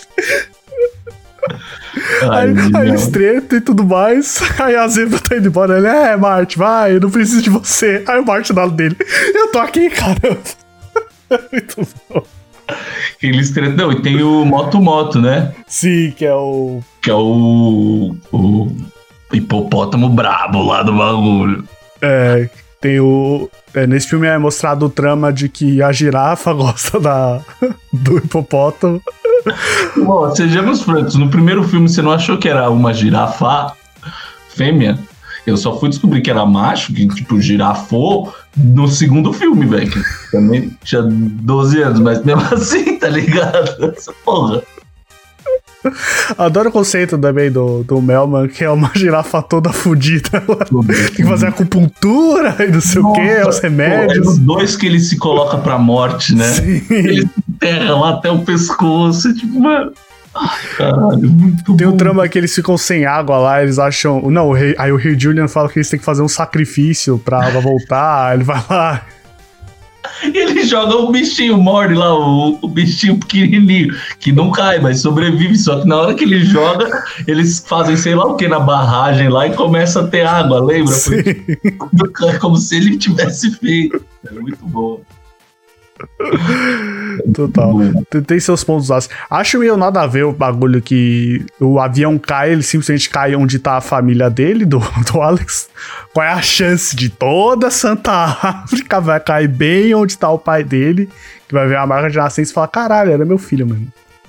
Ai, 2.31 2.49
Aí, 2.75 2.89
eles 2.89 3.09
tretam 3.09 3.59
e 3.59 3.61
tudo 3.61 3.85
mais. 3.85 4.41
Aí 4.61 4.75
a 4.77 4.87
zebra 4.89 5.19
tá 5.21 5.37
indo 5.37 5.49
embora. 5.49 5.79
Ele, 5.79 5.87
é, 5.87 6.17
Marte, 6.17 6.59
vai, 6.59 6.97
eu 6.97 7.01
não 7.01 7.11
preciso 7.11 7.43
de 7.43 7.51
você. 7.51 8.03
Aí 8.07 8.19
o 8.21 8.25
Marte 8.27 8.53
dá 8.53 8.67
dele. 8.67 8.97
Eu 9.35 9.51
tô 9.53 9.59
aqui, 9.59 9.89
caramba. 9.91 10.39
Muito 11.53 11.89
bom. 12.11 12.23
Eles 13.23 13.51
tre- 13.51 13.69
Não, 13.71 13.91
e 13.93 14.03
tem 14.03 14.23
o 14.23 14.45
Moto 14.45 14.81
Moto, 14.81 15.21
né? 15.21 15.53
Sim, 15.67 16.13
que 16.17 16.25
é 16.25 16.35
o. 16.35 16.81
Que 17.01 17.11
é 17.11 17.15
o. 17.15 18.15
O 18.33 18.69
hipopótamo 19.33 20.09
brabo 20.09 20.63
lá 20.63 20.83
do 20.83 20.93
bagulho. 20.93 21.65
É, 22.01 22.49
tem 22.81 23.01
o. 23.01 23.51
é, 23.75 23.87
nesse 23.87 24.09
filme 24.09 24.27
é 24.27 24.39
mostrado 24.39 24.87
o 24.87 24.91
trama 24.91 25.33
de 25.33 25.49
que 25.49 25.83
a 25.83 25.93
girafa 25.93 26.53
gosta 26.55 27.01
da, 27.01 27.41
do 27.93 28.19
hipopótamo. 28.19 29.01
Bom, 29.97 30.35
sejamos 30.35 30.83
francos, 30.83 31.15
no 31.15 31.29
primeiro 31.29 31.63
filme 31.65 31.89
você 31.89 32.03
não 32.03 32.13
achou 32.13 32.39
que 32.39 32.49
era 32.49 32.71
uma 32.71 32.93
girafa 32.93 33.73
fêmea? 34.51 34.99
Eu 35.47 35.57
só 35.57 35.79
fui 35.79 35.89
descobrir 35.89 36.21
que 36.21 36.31
era 36.31 36.45
macho, 36.45 36.93
que 36.93 37.09
tipo 37.09 37.41
girafou, 37.41 38.35
no 38.55 38.87
segundo 38.87 39.33
filme, 39.33 39.65
velho. 39.65 39.91
Também 40.31 40.77
tinha 40.85 41.03
12 41.03 41.83
anos, 41.83 42.01
mas 42.01 42.23
mesmo 42.23 42.43
assim, 42.53 42.99
tá 42.99 43.09
ligado? 43.09 43.95
Essa 43.97 44.13
porra. 44.25 44.63
Adoro 46.37 46.69
o 46.69 46.73
conceito 46.73 47.17
também 47.19 47.51
do, 47.51 47.83
do 47.85 48.01
Melman, 48.03 48.49
que 48.49 48.65
é 48.65 48.71
uma 48.71 48.91
girafa 48.95 49.41
toda 49.43 49.73
fodida. 49.73 50.29
Ela 50.33 50.65
Tem 50.85 51.15
que 51.15 51.25
fazer 51.25 51.47
acupuntura 51.49 52.57
e 52.61 52.73
não 52.73 52.81
sei 52.81 53.01
o 53.01 53.13
que, 53.13 53.21
os 53.39 53.45
Nossa, 53.47 53.63
remédios. 53.63 54.27
Pô, 54.27 54.33
é 54.33 54.39
dois 54.41 54.77
que 54.77 54.87
ele 54.87 55.01
se 55.01 55.17
coloca 55.17 55.59
pra 55.59 55.79
morte, 55.79 56.35
né? 56.35 56.45
Sim. 56.45 56.83
Enterra 57.49 57.95
lá 57.97 58.11
até 58.11 58.31
o 58.31 58.41
pescoço, 58.41 59.33
tipo, 59.35 59.61
mano. 59.61 59.93
Ai, 60.35 60.59
caralho, 60.77 61.29
muito 61.31 61.75
Tem 61.77 61.87
bom. 61.87 61.95
um 61.95 61.97
trama 61.97 62.29
que 62.29 62.39
eles 62.39 62.55
ficam 62.55 62.77
sem 62.79 63.07
água 63.07 63.39
lá, 63.39 63.63
eles 63.63 63.79
acham. 63.79 64.31
Não, 64.31 64.49
o 64.49 64.53
rei, 64.53 64.75
aí 64.79 64.93
o 64.93 64.97
rei 64.97 65.19
Julian 65.19 65.49
fala 65.49 65.69
que 65.69 65.79
eles 65.79 65.89
têm 65.89 65.99
que 65.99 66.05
fazer 66.05 66.23
um 66.23 66.29
sacrifício 66.29 67.19
pra 67.19 67.45
água 67.45 67.61
voltar. 67.61 68.35
ele 68.35 68.45
vai 68.45 68.63
lá. 68.69 69.03
E 70.23 70.37
ele 70.37 70.65
joga 70.65 70.97
o 70.97 71.11
bichinho, 71.11 71.57
morde 71.57 71.95
lá, 71.95 72.15
o, 72.15 72.59
o 72.61 72.69
bichinho 72.69 73.19
pequenininho, 73.19 73.95
que 74.19 74.33
não 74.33 74.51
cai, 74.51 74.79
mas 74.79 75.01
sobrevive. 75.01 75.57
Só 75.57 75.81
que 75.81 75.89
na 75.89 75.97
hora 75.97 76.15
que 76.15 76.25
ele 76.25 76.41
joga, 76.45 77.05
eles 77.27 77.65
fazem 77.67 77.97
sei 77.97 78.15
lá 78.15 78.25
o 78.25 78.37
que 78.37 78.49
na 78.49 78.61
barragem 78.61 79.29
lá 79.29 79.47
e 79.47 79.55
começa 79.55 80.01
a 80.01 80.07
ter 80.07 80.27
água, 80.27 80.61
lembra? 80.65 80.93
Sim. 80.93 81.17
É 82.29 82.39
como 82.39 82.57
se 82.57 82.77
ele 82.77 82.99
tivesse 82.99 83.51
feito. 83.53 84.05
É 84.27 84.33
muito 84.33 84.65
bom. 84.67 85.01
Total. 87.35 87.75
Tem, 88.27 88.39
seus 88.39 88.63
pontos 88.63 88.91
altos. 88.91 89.09
Acho 89.29 89.59
meio 89.59 89.77
nada 89.77 90.03
a 90.03 90.07
ver 90.07 90.25
o 90.25 90.33
bagulho 90.33 90.81
que 90.81 91.45
o 91.61 91.79
avião 91.79 92.19
cai, 92.19 92.53
ele 92.53 92.63
simplesmente 92.63 93.11
cai 93.11 93.35
onde 93.35 93.59
tá 93.59 93.77
a 93.77 93.81
família 93.81 94.31
dele, 94.31 94.65
do, 94.65 94.79
do 95.11 95.21
Alex. 95.21 95.69
Qual 96.13 96.25
é 96.25 96.31
a 96.31 96.43
chance 96.43 96.95
de 96.95 97.09
toda 97.09 97.71
Santa 97.71 98.13
África 98.13 99.01
vai 99.01 99.21
cair 99.21 99.49
bem 99.49 99.95
onde 99.95 100.17
tá 100.17 100.31
o 100.31 100.39
pai 100.39 100.63
dele, 100.63 101.09
que 101.47 101.55
vai 101.55 101.67
ver 101.67 101.77
a 101.77 101.87
marca 101.87 102.11
de 102.11 102.17
nascença 102.17 102.51
e 102.51 102.55
falar: 102.55 102.69
caralho, 102.69 103.13
era 103.13 103.25
meu 103.25 103.39
filho 103.39 103.67
mesmo. 103.67 103.89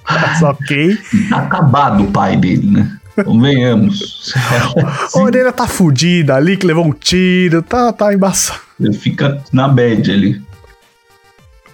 Mas 0.09 0.41
ok. 0.41 0.97
Acabado 1.31 2.03
o 2.03 2.11
pai 2.11 2.35
dele, 2.35 2.71
né? 2.71 2.95
Convenhamos. 3.23 4.33
A 5.13 5.19
orelha 5.19 5.51
tá 5.51 5.67
fudida 5.67 6.35
ali, 6.35 6.55
que 6.55 6.65
levou 6.65 6.85
um 6.85 6.93
tiro, 6.93 7.61
tá, 7.61 7.91
tá 7.91 8.13
embaçado. 8.13 8.61
Ele 8.79 8.93
fica 8.93 9.43
na 9.51 9.67
bad 9.67 10.09
ali. 10.09 10.41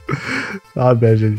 Ah, 0.75 0.89
ali. 0.89 1.37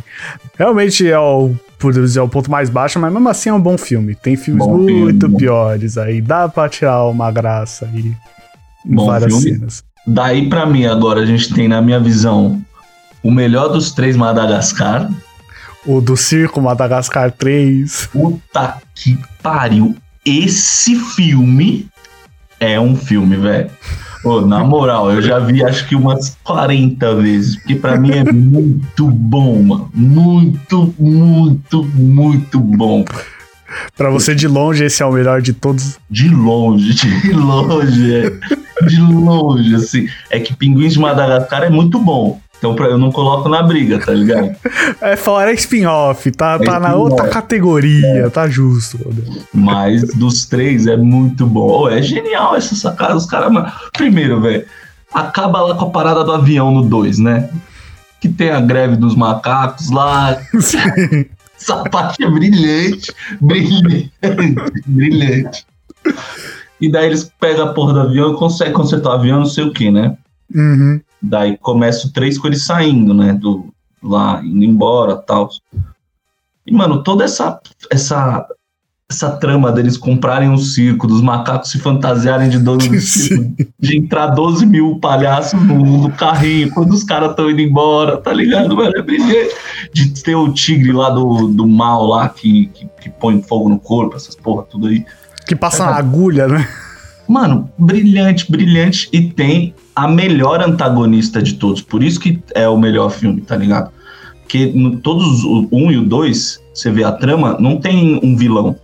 Realmente 0.58 1.06
é 1.06 1.18
o, 1.18 1.54
podemos 1.78 2.10
dizer, 2.10 2.20
é 2.20 2.22
o 2.22 2.28
ponto 2.28 2.50
mais 2.50 2.70
baixo, 2.70 2.98
mas 2.98 3.12
mesmo 3.12 3.28
assim 3.28 3.50
é 3.50 3.52
um 3.52 3.60
bom 3.60 3.76
filme. 3.76 4.14
Tem 4.14 4.34
filmes 4.36 4.64
Bom 4.66 4.78
filme, 4.78 4.92
muito 5.02 5.28
bom. 5.28 5.36
piores 5.36 5.98
aí. 5.98 6.20
Dá 6.22 6.48
pra 6.48 6.68
tirar 6.68 7.04
uma 7.04 7.30
graça 7.30 7.86
aí 7.86 8.14
em 8.84 8.94
Bom 8.94 9.06
várias 9.06 9.32
filme. 9.32 9.58
cenas. 9.58 9.84
Daí 10.06 10.48
pra 10.48 10.64
mim 10.66 10.86
agora 10.86 11.20
a 11.20 11.26
gente 11.26 11.52
tem 11.52 11.68
na 11.68 11.82
minha 11.82 12.00
visão 12.00 12.62
o 13.22 13.30
melhor 13.30 13.68
dos 13.68 13.90
três 13.92 14.16
Madagascar. 14.16 15.10
O 15.84 16.00
do 16.00 16.16
Circo 16.16 16.60
Madagascar 16.60 17.30
3. 17.30 18.08
Puta 18.12 18.78
que 18.94 19.18
pariu. 19.42 19.94
Esse 20.24 20.96
filme 20.96 21.88
é 22.58 22.80
um 22.80 22.96
filme, 22.96 23.36
velho. 23.36 23.70
Pô, 24.22 24.40
na 24.40 24.64
moral, 24.64 25.12
eu 25.12 25.22
já 25.22 25.38
vi 25.38 25.64
acho 25.64 25.86
que 25.86 25.94
umas 25.94 26.36
40 26.42 27.14
vezes, 27.16 27.56
porque 27.56 27.76
pra 27.76 27.96
mim 27.96 28.10
é 28.10 28.24
muito 28.24 29.08
bom, 29.08 29.62
mano. 29.62 29.90
Muito, 29.94 30.94
muito, 30.98 31.84
muito 31.94 32.58
bom. 32.58 33.04
Pra 33.96 34.10
você 34.10 34.34
de 34.34 34.46
longe, 34.46 34.84
esse 34.84 35.02
é 35.02 35.06
o 35.06 35.12
melhor 35.12 35.42
de 35.42 35.52
todos. 35.52 35.98
De 36.08 36.28
longe, 36.28 36.94
de 36.94 37.32
longe, 37.32 38.14
é. 38.14 38.30
De 38.86 39.00
longe, 39.00 39.74
assim. 39.74 40.06
É 40.30 40.38
que 40.38 40.54
Pinguins 40.54 40.92
de 40.92 40.98
Madagascar 40.98 41.62
é 41.62 41.70
muito 41.70 41.98
bom. 41.98 42.40
Então 42.58 42.74
pra, 42.74 42.86
eu 42.86 42.96
não 42.98 43.12
coloco 43.12 43.48
na 43.48 43.62
briga, 43.62 43.98
tá 43.98 44.12
ligado? 44.12 44.54
É 45.00 45.14
fora 45.14 45.52
spin-off, 45.52 46.30
tá, 46.30 46.58
É 46.60 46.64
tá 46.64 46.80
na 46.80 46.94
outra 46.94 47.28
categoria, 47.28 48.30
tá 48.30 48.48
justo. 48.48 48.98
mano. 49.04 49.40
Mas 49.52 50.02
dos 50.14 50.46
três 50.46 50.86
é 50.86 50.96
muito 50.96 51.46
bom. 51.46 51.68
Ô, 51.82 51.88
é 51.88 52.00
genial 52.00 52.56
essa 52.56 52.74
sacada. 52.74 53.14
Os 53.14 53.26
caras. 53.26 53.52
Primeiro, 53.92 54.40
velho, 54.40 54.64
acaba 55.12 55.60
lá 55.60 55.74
com 55.74 55.84
a 55.86 55.90
parada 55.90 56.24
do 56.24 56.32
avião 56.32 56.70
no 56.70 56.82
2, 56.82 57.18
né? 57.18 57.50
Que 58.20 58.28
tem 58.28 58.50
a 58.50 58.60
greve 58.60 58.96
dos 58.96 59.14
macacos 59.14 59.90
lá. 59.90 60.38
Sim. 60.58 61.26
Essa 61.60 61.76
parte 61.90 62.22
é 62.24 62.30
brilhante. 62.30 63.12
Brilhante. 63.40 64.12
brilhante. 64.86 65.66
E 66.80 66.90
daí 66.90 67.06
eles 67.06 67.30
pegam 67.40 67.66
a 67.68 67.72
porra 67.72 67.92
do 67.94 68.00
avião 68.00 68.32
e 68.32 68.36
conseguem 68.36 68.72
consertar 68.74 69.10
o 69.10 69.12
avião, 69.12 69.38
não 69.38 69.46
sei 69.46 69.64
o 69.64 69.72
que, 69.72 69.90
né? 69.90 70.16
Uhum. 70.54 71.00
Daí 71.28 71.56
começa 71.58 72.06
o 72.06 72.12
3 72.12 72.38
com 72.38 72.46
eles 72.46 72.64
saindo, 72.64 73.12
né? 73.12 73.32
Do, 73.32 73.72
lá, 74.02 74.40
indo 74.44 74.64
embora 74.64 75.16
tal. 75.16 75.50
E, 76.66 76.72
mano, 76.72 77.02
toda 77.02 77.24
essa, 77.24 77.60
essa, 77.90 78.46
essa 79.08 79.30
trama 79.36 79.70
deles 79.72 79.96
comprarem 79.96 80.48
um 80.48 80.58
circo, 80.58 81.06
dos 81.06 81.20
macacos 81.20 81.70
se 81.70 81.78
fantasiarem 81.78 82.48
de 82.48 82.58
dono 82.58 82.78
do 82.78 82.98
circo, 83.00 83.54
de 83.78 83.96
entrar 83.96 84.28
12 84.28 84.66
mil 84.66 84.98
palhaços 84.98 85.60
no, 85.62 85.78
no 85.78 86.12
carrinho 86.12 86.70
quando 86.70 86.92
os 86.92 87.04
caras 87.04 87.30
estão 87.30 87.50
indo 87.50 87.60
embora, 87.60 88.16
tá 88.18 88.32
ligado, 88.32 88.76
mano? 88.76 88.92
É 88.96 89.02
brilhante. 89.02 89.54
De 89.92 90.22
ter 90.22 90.34
o 90.34 90.52
tigre 90.52 90.92
lá 90.92 91.10
do, 91.10 91.48
do 91.48 91.66
mal 91.66 92.06
lá 92.06 92.28
que, 92.28 92.66
que, 92.66 92.88
que 93.00 93.10
põe 93.10 93.42
fogo 93.42 93.68
no 93.68 93.78
corpo, 93.78 94.16
essas 94.16 94.34
porra, 94.34 94.64
tudo 94.64 94.88
aí. 94.88 95.04
Que 95.46 95.54
passa 95.54 95.86
na 95.86 95.96
agulha, 95.96 96.48
né? 96.48 96.68
Mano, 97.28 97.70
brilhante, 97.76 98.50
brilhante. 98.50 99.08
E 99.12 99.30
tem 99.30 99.74
a 99.96 100.06
melhor 100.06 100.60
antagonista 100.60 101.42
de 101.42 101.54
todos. 101.54 101.80
Por 101.80 102.04
isso 102.04 102.20
que 102.20 102.38
é 102.54 102.68
o 102.68 102.76
melhor 102.76 103.10
filme, 103.10 103.40
tá 103.40 103.56
ligado? 103.56 103.90
Porque 104.42 104.70
no, 104.74 104.98
todos, 104.98 105.42
o 105.42 105.66
1 105.72 105.84
um 105.84 105.90
e 105.90 105.96
o 105.96 106.04
2, 106.04 106.60
você 106.72 106.90
vê 106.90 107.02
a 107.02 107.10
trama, 107.10 107.56
não 107.58 107.80
tem 107.80 108.20
um 108.22 108.36
vilão. 108.36 108.76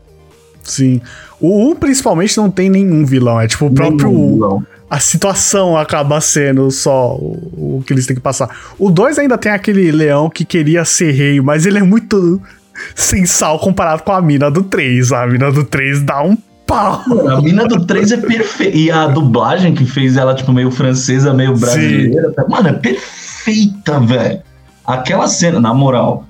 Sim. 0.63 1.03
O 1.39 1.71
1 1.71 1.77
principalmente 1.77 2.37
não 2.39 2.51
tem 2.51 2.71
nenhum 2.71 3.05
vilão. 3.05 3.39
É 3.39 3.47
tipo 3.47 3.67
o 3.67 3.71
próprio. 3.71 4.65
A 4.89 4.99
situação 4.99 5.77
acaba 5.77 6.21
sendo 6.21 6.71
só 6.71 7.15
o, 7.15 7.79
o 7.79 7.85
que 7.87 7.93
eles 7.93 8.07
têm 8.07 8.17
que 8.17 8.23
passar. 8.23 8.49
O 8.79 8.91
2 8.91 9.19
ainda 9.19 9.37
tem 9.37 9.53
aquele 9.53 9.93
leão 9.93 10.31
que 10.31 10.45
queria 10.45 10.85
ser 10.85 11.13
rei, 11.13 11.41
mas 11.41 11.67
ele 11.67 11.79
é 11.79 11.83
muito 11.83 12.41
sem 12.97 13.27
sal 13.27 13.59
comparado 13.59 14.03
com 14.03 14.13
a 14.13 14.23
mina 14.23 14.51
do 14.51 14.63
3. 14.63 15.13
A 15.13 15.27
mina 15.27 15.53
do 15.53 15.63
3 15.63 16.03
dá 16.03 16.23
um 16.23 16.37
pau. 16.73 17.03
A 17.29 17.41
mina 17.43 17.67
do 17.67 17.85
3 17.85 18.13
é 18.13 18.17
perfeita. 18.17 18.77
E 18.77 18.91
a 18.91 19.07
dublagem 19.07 19.75
que 19.75 19.85
fez 19.85 20.17
ela, 20.17 20.35
tipo, 20.35 20.53
meio 20.53 20.71
francesa, 20.71 21.35
meio 21.35 21.55
brasileira. 21.57 22.33
Mano, 22.49 22.69
é 22.69 22.73
perfeita, 22.73 24.01
velho. 24.01 24.41
Aquela 24.87 25.29
cena, 25.29 25.61
na 25.61 25.75
moral, 25.75 26.25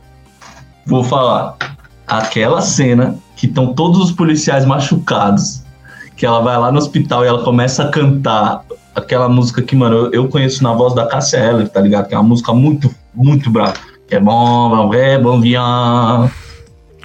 vou 0.85 1.05
falar. 1.05 1.57
Aquela 2.07 2.61
cena 2.61 3.17
que 3.37 3.47
estão 3.47 3.73
todos 3.73 3.99
os 3.99 4.11
policiais 4.11 4.65
machucados. 4.65 5.63
Que 6.17 6.27
ela 6.27 6.41
vai 6.41 6.59
lá 6.59 6.71
no 6.71 6.79
hospital 6.79 7.25
e 7.25 7.29
ela 7.29 7.43
começa 7.43 7.85
a 7.85 7.89
cantar 7.89 8.65
aquela 8.95 9.29
música 9.29 9.63
que, 9.63 9.75
mano, 9.75 9.97
eu, 9.97 10.13
eu 10.13 10.29
conheço 10.29 10.63
na 10.63 10.73
voz 10.73 10.95
da 10.95 11.07
Cássia 11.07 11.39
Eller, 11.39 11.69
tá 11.69 11.81
ligado? 11.81 12.09
Que 12.09 12.15
é 12.15 12.19
uma 12.19 12.29
música 12.29 12.53
muito, 12.53 12.95
muito 13.15 13.51
brava. 13.51 13.75
Que 14.07 14.17
é 14.17 14.21
bom, 14.21 14.69
bom, 14.69 14.95
é 14.95 15.19
bom, 15.19 15.41
vian. 15.41 16.31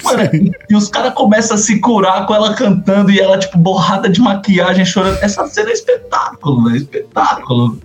Mano, 0.04 0.22
e, 0.70 0.76
os 0.76 0.90
caras 0.90 1.14
começam 1.14 1.56
a 1.56 1.58
se 1.58 1.80
curar 1.80 2.26
com 2.26 2.36
ela 2.36 2.54
cantando 2.54 3.12
e 3.12 3.20
ela, 3.20 3.38
tipo, 3.38 3.58
borrada 3.58 4.10
de 4.10 4.22
maquiagem, 4.22 4.86
chorando. 4.86 5.18
Essa 5.22 5.48
cena 5.48 5.70
é 5.70 5.74
espetáculo, 5.74 6.64
velho. 6.66 6.78
Espetáculo. 6.78 7.80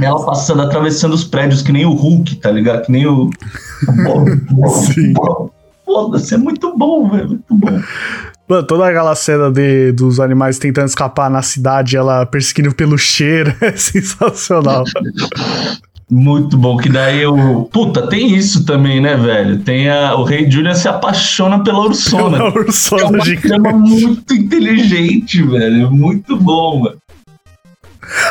ela 0.00 0.24
passando, 0.24 0.62
atravessando 0.62 1.14
os 1.14 1.24
prédios, 1.24 1.62
que 1.62 1.72
nem 1.72 1.84
o 1.84 1.92
Hulk, 1.92 2.36
tá 2.36 2.50
ligado? 2.50 2.84
Que 2.84 2.92
nem 2.92 3.06
o. 3.06 3.30
Foda-se, 5.84 6.34
é 6.34 6.38
muito 6.38 6.76
bom, 6.76 7.08
velho. 7.08 7.28
Muito 7.28 7.54
bom. 7.54 7.80
Mano, 8.48 8.64
toda 8.64 8.88
aquela 8.88 9.14
cena 9.16 9.50
de, 9.50 9.90
dos 9.92 10.20
animais 10.20 10.58
tentando 10.58 10.86
escapar 10.86 11.28
na 11.28 11.42
cidade, 11.42 11.96
ela 11.96 12.24
perseguindo 12.24 12.72
pelo 12.74 12.96
cheiro, 12.96 13.52
é 13.60 13.72
sensacional. 13.72 14.84
Muito 16.08 16.56
bom, 16.56 16.76
que 16.76 16.88
daí 16.88 17.22
eu. 17.22 17.68
Puta, 17.72 18.06
tem 18.06 18.32
isso 18.32 18.64
também, 18.64 19.00
né, 19.00 19.16
velho? 19.16 19.58
Tem 19.58 19.90
a... 19.90 20.14
o 20.14 20.22
Rei 20.22 20.48
Julian 20.48 20.74
se 20.74 20.86
apaixona 20.88 21.64
pela 21.64 21.80
Ursona. 21.80 22.38
Pela 22.38 22.52
que 22.52 22.58
é 22.58 22.60
Ursona 22.62 23.04
uma 23.06 23.24
gigante. 23.24 23.48
trama 23.48 23.72
muito 23.72 24.32
inteligente, 24.32 25.42
velho. 25.42 25.90
Muito 25.90 26.36
bom, 26.36 26.84
mano. 26.84 26.96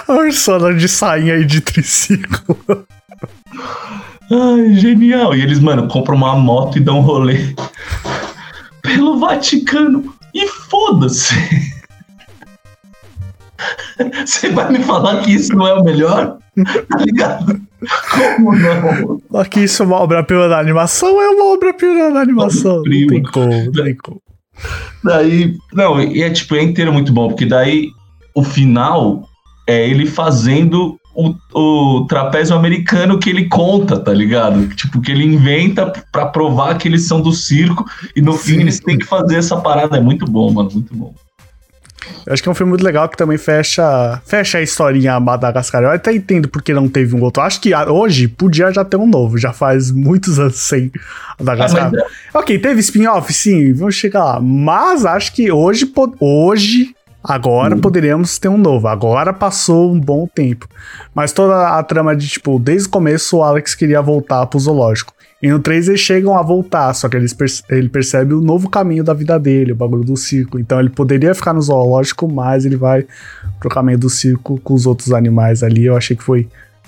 A 0.08 0.14
Ursona 0.14 0.74
de 0.74 0.88
sainha 0.88 1.36
e 1.36 1.44
de 1.44 1.60
triciclo. 1.60 2.58
Ai, 4.32 4.74
genial. 4.76 5.36
E 5.36 5.42
eles, 5.42 5.60
mano, 5.60 5.88
compram 5.90 6.16
uma 6.16 6.34
moto 6.36 6.78
e 6.78 6.82
dão 6.82 7.00
um 7.00 7.02
rolê 7.02 7.54
pelo 8.82 9.20
Vaticano. 9.20 10.16
E 10.34 10.48
foda-se. 10.48 11.36
Você 14.26 14.50
vai 14.50 14.72
me 14.72 14.80
falar 14.84 15.22
que 15.22 15.32
isso 15.32 15.56
não 15.56 15.68
é 15.68 15.74
o 15.74 15.84
melhor? 15.84 16.38
Tá 16.56 17.00
ligado? 17.00 17.60
Como 18.12 18.56
não? 18.56 19.42
Aqui 19.42 19.66
isso 19.66 19.84
é 19.84 19.86
uma 19.86 19.98
obra-prima 19.98 20.48
da 20.48 20.58
animação, 20.58 21.22
é 21.22 21.30
uma 21.30 21.54
obra-prima 21.54 22.14
da 22.14 22.22
animação. 22.22 22.78
Não 22.78 23.08
tem 23.08 23.24
como, 23.24 23.66
não 23.66 23.72
tem 23.74 23.96
como. 23.96 24.22
Daí, 25.04 25.58
não, 25.74 26.02
e 26.02 26.24
é 26.24 26.30
tipo, 26.30 26.56
é 26.56 26.64
inteiro 26.64 26.94
muito 26.94 27.12
bom, 27.12 27.28
porque 27.28 27.46
daí 27.46 27.90
o 28.34 28.42
final 28.42 29.28
é 29.68 29.88
ele 29.90 30.06
fazendo 30.06 30.98
o, 31.16 31.34
o 31.54 32.06
trapézio 32.06 32.56
americano 32.56 33.18
que 33.18 33.30
ele 33.30 33.48
conta, 33.48 33.98
tá 34.00 34.14
ligado? 34.14 34.68
Tipo, 34.76 35.02
que 35.02 35.12
ele 35.12 35.26
inventa 35.26 35.92
pra 36.12 36.26
provar 36.26 36.78
que 36.78 36.88
eles 36.88 37.08
são 37.08 37.22
do 37.22 37.32
circo 37.32 37.86
e 38.16 38.22
no 38.22 38.34
fim 38.34 38.56
Sim. 38.56 38.62
eles 38.62 38.80
têm 38.80 38.98
que 38.98 39.06
fazer 39.06 39.38
essa 39.38 39.58
parada. 39.58 39.98
É 39.98 40.02
muito 40.02 40.26
bom, 40.26 40.52
mano, 40.52 40.70
muito 40.72 40.94
bom. 40.96 41.14
Eu 42.26 42.34
acho 42.34 42.42
que 42.42 42.50
é 42.50 42.52
um 42.52 42.56
filme 42.56 42.70
muito 42.72 42.84
legal 42.84 43.08
que 43.08 43.16
também 43.18 43.38
fecha, 43.38 44.22
fecha 44.26 44.58
a 44.58 44.62
historinha 44.62 45.20
Madagascar. 45.20 45.84
Eu 45.84 45.90
até 45.92 46.14
entendo 46.14 46.48
porque 46.50 46.74
não 46.74 46.88
teve 46.88 47.16
um 47.16 47.22
outro. 47.24 47.44
Acho 47.44 47.62
que 47.62 47.74
hoje 47.76 48.28
podia 48.28 48.72
já 48.72 48.84
ter 48.84 48.98
um 48.98 49.06
novo, 49.08 49.38
já 49.38 49.54
faz 49.54 49.92
muitos 49.92 50.40
anos 50.40 50.58
sem 50.60 50.92
Madagascar. 51.40 51.88
Ah, 51.88 51.92
mas 51.92 52.02
é- 52.02 52.38
Ok, 52.38 52.58
teve 52.60 52.80
spin-off? 52.82 53.32
Sim, 53.34 53.74
vamos 53.74 53.96
chegar 53.96 54.24
lá. 54.24 54.40
Mas 54.40 55.06
acho 55.06 55.34
que 55.34 55.52
hoje, 55.52 55.92
hoje 56.20 56.96
agora 57.24 57.76
Hum. 57.76 57.80
poderíamos 57.82 58.38
ter 58.38 58.50
um 58.50 58.58
novo. 58.58 58.88
Agora 58.88 59.34
passou 59.34 59.92
um 59.94 60.00
bom 60.00 60.28
tempo. 60.28 60.68
Mas 61.14 61.32
toda 61.32 61.70
a 61.78 61.84
trama 61.84 62.16
de, 62.16 62.28
tipo, 62.28 62.60
desde 62.60 62.88
o 62.88 62.92
começo 62.92 63.38
o 63.38 63.44
Alex 63.44 63.74
queria 63.76 64.02
voltar 64.02 64.46
pro 64.48 64.60
zoológico. 64.60 65.14
E 65.42 65.50
no 65.50 65.60
3 65.60 65.90
eles 65.90 66.00
chegam 66.00 66.36
a 66.38 66.42
voltar, 66.42 66.94
só 66.94 67.08
que 67.10 67.18
eles 67.18 67.36
ele 67.70 67.90
percebe 67.90 68.34
o 68.34 68.42
novo 68.42 68.70
caminho 68.70 69.04
da 69.04 69.14
vida 69.14 69.38
dele, 69.38 69.74
o 69.74 69.76
bagulho 69.76 70.04
do 70.04 70.16
circo. 70.18 70.58
Então 70.58 70.80
ele 70.80 70.90
poderia 70.90 71.36
ficar 71.36 71.54
no 71.54 71.62
zoológico, 71.62 72.32
mas 72.32 72.66
ele 72.66 72.76
vai 72.78 73.06
pro 73.60 73.70
caminho 73.70 73.98
do 74.00 74.10
circo 74.10 74.60
com 74.64 74.74
os 74.74 74.86
outros 74.86 75.12
animais 75.12 75.62
ali. 75.62 75.86
Eu 75.86 75.96
achei 75.98 76.16
que 76.16 76.24
foi 76.24 76.48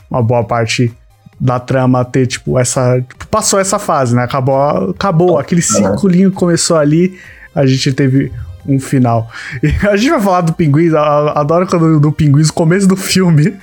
uma 0.09 0.23
boa 0.23 0.43
parte 0.43 0.91
da 1.39 1.59
trama 1.59 2.03
ter, 2.03 2.25
tipo, 2.25 2.57
essa. 2.57 2.99
tipo, 3.01 3.27
passou 3.27 3.59
essa 3.59 3.77
fase, 3.77 4.15
né? 4.15 4.23
Acabou, 4.23 4.89
acabou. 4.91 5.37
Aquele 5.37 5.61
circulinho 5.61 6.31
que 6.31 6.37
começou 6.37 6.77
ali, 6.77 7.15
a 7.53 7.65
gente 7.65 7.91
teve 7.93 8.31
um 8.65 8.79
final. 8.79 9.29
E 9.61 9.87
a 9.87 9.95
gente 9.95 10.09
vai 10.09 10.21
falar 10.21 10.41
do 10.41 10.55
a- 10.97 11.39
adoro 11.39 11.67
quando 11.67 11.99
do 11.99 12.11
Pinguins, 12.11 12.49
o 12.49 12.53
começo 12.53 12.87
do 12.87 12.95
filme. 12.95 13.53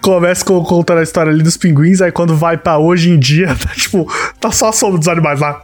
Começa 0.00 0.44
com, 0.44 0.62
contando 0.64 0.98
a 0.98 1.02
história 1.02 1.30
ali 1.32 1.42
dos 1.42 1.56
pinguins, 1.56 2.00
aí 2.00 2.10
quando 2.12 2.34
vai 2.36 2.56
pra 2.56 2.78
hoje 2.78 3.10
em 3.10 3.18
dia, 3.18 3.48
tá 3.54 3.70
tipo, 3.74 4.06
tá 4.40 4.50
só 4.50 4.68
a 4.68 4.72
som 4.72 4.96
dos 4.96 5.08
animais 5.08 5.40
lá. 5.40 5.54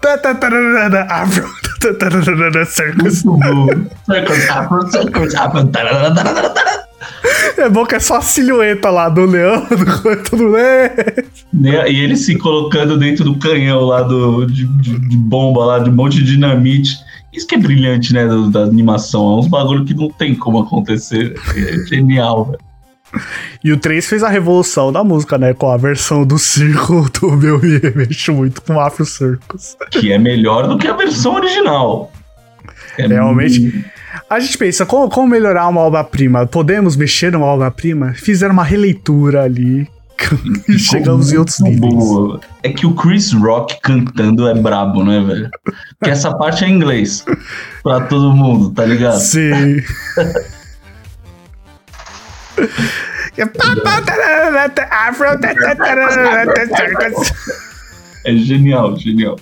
Afro, 1.08 1.50
circus. 2.66 3.24
É 7.58 7.68
bom 7.68 7.84
que 7.84 7.94
é 7.94 8.00
só 8.00 8.16
a 8.18 8.20
silhueta 8.22 8.90
lá 8.90 9.08
do 9.08 9.24
leão, 9.26 9.66
do 9.68 10.22
tudo 10.22 10.56
é. 10.56 11.24
Né? 11.52 11.90
E 11.90 12.00
ele 12.00 12.16
se 12.16 12.36
colocando 12.36 12.96
dentro 12.98 13.24
do 13.24 13.38
canhão 13.38 13.80
lá 13.82 14.02
do, 14.02 14.46
de, 14.46 14.64
de- 14.66 14.98
de 15.08 15.16
bomba 15.16 15.64
lá, 15.64 15.78
de 15.78 15.90
um 15.90 15.92
monte 15.92 16.16
de 16.18 16.24
dinamite. 16.24 16.96
Isso 17.32 17.46
que 17.46 17.54
é 17.54 17.58
brilhante, 17.58 18.12
né, 18.12 18.26
da, 18.26 18.36
da 18.48 18.60
animação. 18.60 19.22
É 19.36 19.38
uns 19.40 19.48
bagulho 19.48 19.84
que 19.84 19.94
não 19.94 20.10
tem 20.10 20.34
como 20.34 20.58
acontecer. 20.60 21.34
É 21.56 21.86
genial, 21.88 22.44
velho. 22.46 22.58
E 23.62 23.72
o 23.72 23.76
3 23.76 24.06
fez 24.06 24.22
a 24.22 24.28
revolução 24.28 24.92
da 24.92 25.04
música, 25.04 25.38
né? 25.38 25.54
Com 25.54 25.70
a 25.70 25.76
versão 25.76 26.24
do 26.24 26.38
circo 26.38 27.08
do 27.20 27.32
meu 27.32 27.60
me 27.60 27.80
mexo 27.94 28.32
muito 28.32 28.62
com 28.62 28.80
Afro 28.80 29.04
Circus. 29.04 29.76
Que 29.90 30.12
é 30.12 30.18
melhor 30.18 30.66
do 30.68 30.78
que 30.78 30.88
a 30.88 30.96
versão 30.96 31.34
original. 31.34 32.10
É 32.98 33.06
Realmente. 33.06 33.60
Muito... 33.60 33.84
A 34.28 34.40
gente 34.40 34.58
pensa, 34.58 34.84
como, 34.84 35.08
como 35.08 35.28
melhorar 35.28 35.68
uma 35.68 35.80
obra-prima? 35.80 36.46
Podemos 36.46 36.96
mexer 36.96 37.32
numa 37.32 37.46
obra-prima? 37.46 38.12
Fizeram 38.14 38.52
uma 38.52 38.64
releitura 38.64 39.42
ali. 39.42 39.88
e 40.68 40.78
chegamos 40.78 41.32
em 41.32 41.36
outros 41.36 41.60
níveis. 41.60 41.94
Boa. 41.94 42.40
É 42.62 42.70
que 42.70 42.86
o 42.86 42.94
Chris 42.94 43.32
Rock 43.32 43.80
cantando 43.82 44.48
é 44.48 44.54
brabo, 44.54 45.02
né, 45.04 45.20
velho? 45.20 45.50
Que 46.02 46.10
essa 46.10 46.32
parte 46.36 46.64
é 46.64 46.68
em 46.68 46.74
inglês. 46.74 47.24
Pra 47.82 48.02
todo 48.02 48.32
mundo, 48.32 48.70
tá 48.70 48.84
ligado? 48.84 49.18
Sim. 49.18 49.82
É 58.24 58.36
genial, 58.36 58.96
genial. 58.96 59.38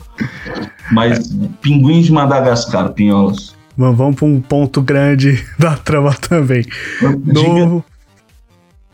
Mas 0.91 1.31
pinguins 1.61 2.07
de 2.07 2.13
Madagascar, 2.13 2.93
pinholos. 2.93 3.55
Vamos, 3.77 3.97
vamos 3.97 4.17
para 4.17 4.27
um 4.27 4.41
ponto 4.41 4.83
grande 4.83 5.45
da 5.59 5.77
trama 5.77 6.15
também. 6.15 6.65
Novo. 7.25 7.85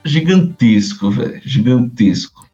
Gigantesco, 0.04 1.10
velho. 1.10 1.40
Gigantesco. 1.44 2.46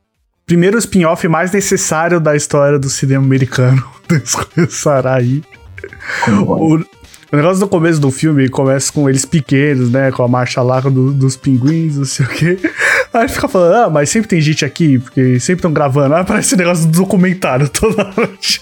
Primeiro 0.47 0.79
spin-off 0.79 1.27
mais 1.29 1.53
necessário 1.53 2.21
da 2.21 2.35
história 2.35 2.79
do 2.79 2.89
cinema 2.89 3.25
americano. 3.25 3.83
Começará 4.55 5.15
aí. 5.15 5.43
O, 6.29 6.79
o 7.33 7.37
negócio 7.37 7.61
do 7.61 7.67
começo 7.69 7.99
do 7.99 8.11
filme 8.11 8.47
começa 8.51 8.93
com 8.93 9.09
eles 9.09 9.25
pequenos, 9.25 9.91
né? 9.91 10.13
Com 10.13 10.23
a 10.23 10.29
marcha 10.29 10.61
lá 10.61 10.81
do, 10.81 11.13
dos 11.13 11.35
pinguins, 11.35 11.97
não 11.97 12.05
sei 12.05 12.27
o 12.27 12.29
quê. 12.29 12.59
Aí 13.11 13.27
fica 13.27 13.49
falando, 13.49 13.75
ah, 13.75 13.91
mas 13.91 14.11
sempre 14.11 14.29
tem 14.29 14.41
gente 14.41 14.67
aqui, 14.67 14.99
porque 14.99 15.41
sempre 15.41 15.61
estão 15.61 15.73
gravando. 15.73 16.15
Aí 16.15 16.25
parece 16.25 16.55
negócio 16.57 16.87
do 16.87 16.93
documentário 16.93 17.67
toda 17.73 18.13
noite. 18.15 18.61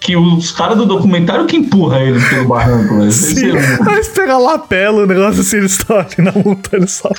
Que 0.00 0.16
os 0.16 0.50
caras 0.50 0.76
do 0.76 0.84
documentário 0.84 1.46
que 1.46 1.56
empurra 1.56 2.00
eles 2.00 2.28
pelo 2.28 2.48
barranco, 2.48 2.94
né? 2.94 3.08
Sim. 3.12 3.52
Aí 3.86 3.94
eles 3.94 4.08
pegam 4.08 4.34
a 4.34 4.38
lapela, 4.38 5.04
o 5.04 5.06
negócio 5.06 5.40
assim, 5.40 5.58
eles 5.58 5.72
estão 5.72 5.96
ali 5.96 6.16
na 6.18 6.32
montanha 6.32 6.86
só. 6.88 7.10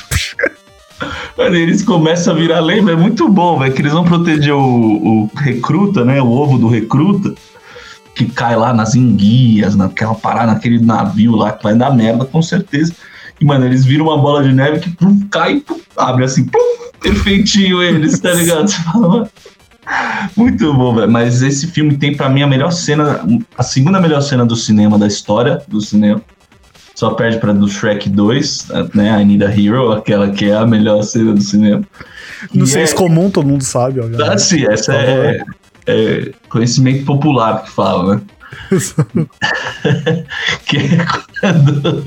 Mano, 1.38 1.55
eles 1.55 1.81
começam 1.81 2.34
a 2.34 2.38
virar 2.38 2.60
lembra, 2.60 2.93
é 2.93 2.97
muito 2.97 3.29
bom, 3.29 3.60
velho. 3.60 3.73
Que 3.73 3.81
eles 3.81 3.93
vão 3.93 4.03
proteger 4.03 4.53
o, 4.53 4.60
o 4.60 5.29
recruta, 5.38 6.03
né? 6.03 6.21
O 6.21 6.27
ovo 6.27 6.58
do 6.58 6.67
recruta 6.67 7.34
que 8.15 8.25
cai 8.25 8.56
lá 8.56 8.73
nas 8.73 8.95
enguias, 8.95 9.75
naquela 9.75 10.15
parada, 10.15 10.54
naquele 10.54 10.80
navio 10.80 11.36
lá 11.36 11.51
que 11.51 11.63
vai 11.63 11.75
dar 11.75 11.93
merda, 11.93 12.23
com 12.25 12.41
certeza. 12.41 12.93
E, 13.39 13.45
mano, 13.45 13.65
eles 13.65 13.84
viram 13.84 14.06
uma 14.06 14.17
bola 14.17 14.41
de 14.41 14.54
neve 14.54 14.80
que 14.80 14.89
pum, 14.89 15.19
cai, 15.30 15.60
pum, 15.60 15.80
abre 15.97 16.23
assim, 16.23 16.45
pum, 16.45 16.89
perfeitinho 17.01 17.84
eles, 17.84 18.17
tá 18.19 18.32
ligado? 18.32 18.69
Você 18.69 18.82
fala, 18.82 19.30
muito 20.36 20.73
bom, 20.73 20.95
velho. 20.95 21.12
Mas 21.12 21.41
esse 21.41 21.67
filme 21.67 21.97
tem 21.97 22.15
para 22.15 22.30
mim 22.30 22.41
a 22.41 22.47
melhor 22.47 22.71
cena, 22.71 23.21
a 23.58 23.63
segunda 23.63 23.99
melhor 23.99 24.21
cena 24.21 24.45
do 24.45 24.56
cinema, 24.56 24.97
da 24.97 25.08
história 25.08 25.62
do 25.67 25.82
cinema. 25.82 26.21
Só 26.95 27.10
perde 27.10 27.39
pra 27.39 27.51
do 27.51 27.67
Shrek 27.67 28.10
2, 28.10 28.67
né? 28.93 29.21
I 29.21 29.25
Need 29.25 29.43
a 29.43 29.49
Hero, 29.49 29.91
aquela 29.91 30.32
que 30.32 30.45
é 30.45 30.56
a 30.56 30.65
melhor 30.65 31.04
cena 31.04 31.34
do 31.34 31.41
cinema. 31.41 31.84
No 32.54 32.65
senso 32.65 32.93
é... 32.93 32.97
comum, 32.97 33.30
todo 33.30 33.45
mundo 33.45 33.63
sabe, 33.63 33.99
ó. 33.99 34.06
Ah, 34.23 34.38
sim, 34.38 34.65
essa 34.65 34.93
é, 34.93 35.41
é, 35.88 36.32
conhecimento 36.50 37.06
popular 37.06 37.63
que 37.63 37.71
fala, 37.71 38.15
né? 38.15 38.21
que 40.65 40.78
é 40.78 41.06
quando. 41.39 42.06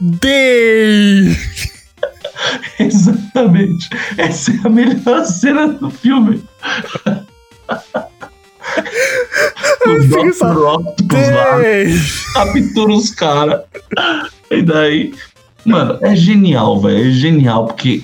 Day! 0.00 1.36
Exatamente. 2.78 3.88
Essa 4.16 4.52
é 4.52 4.60
a 4.64 4.68
melhor 4.68 5.24
cena 5.24 5.68
do 5.68 5.90
filme. 5.90 6.42
o 9.86 9.98
Dr. 10.08 10.58
Octopus 10.66 11.28
lá 11.30 11.58
captura 12.34 12.92
os 12.92 13.10
caras. 13.10 13.62
E 14.50 14.62
daí, 14.62 15.14
mano, 15.64 15.98
é 16.02 16.16
genial, 16.16 16.80
velho. 16.80 17.08
É 17.08 17.10
genial, 17.10 17.66
porque 17.66 18.02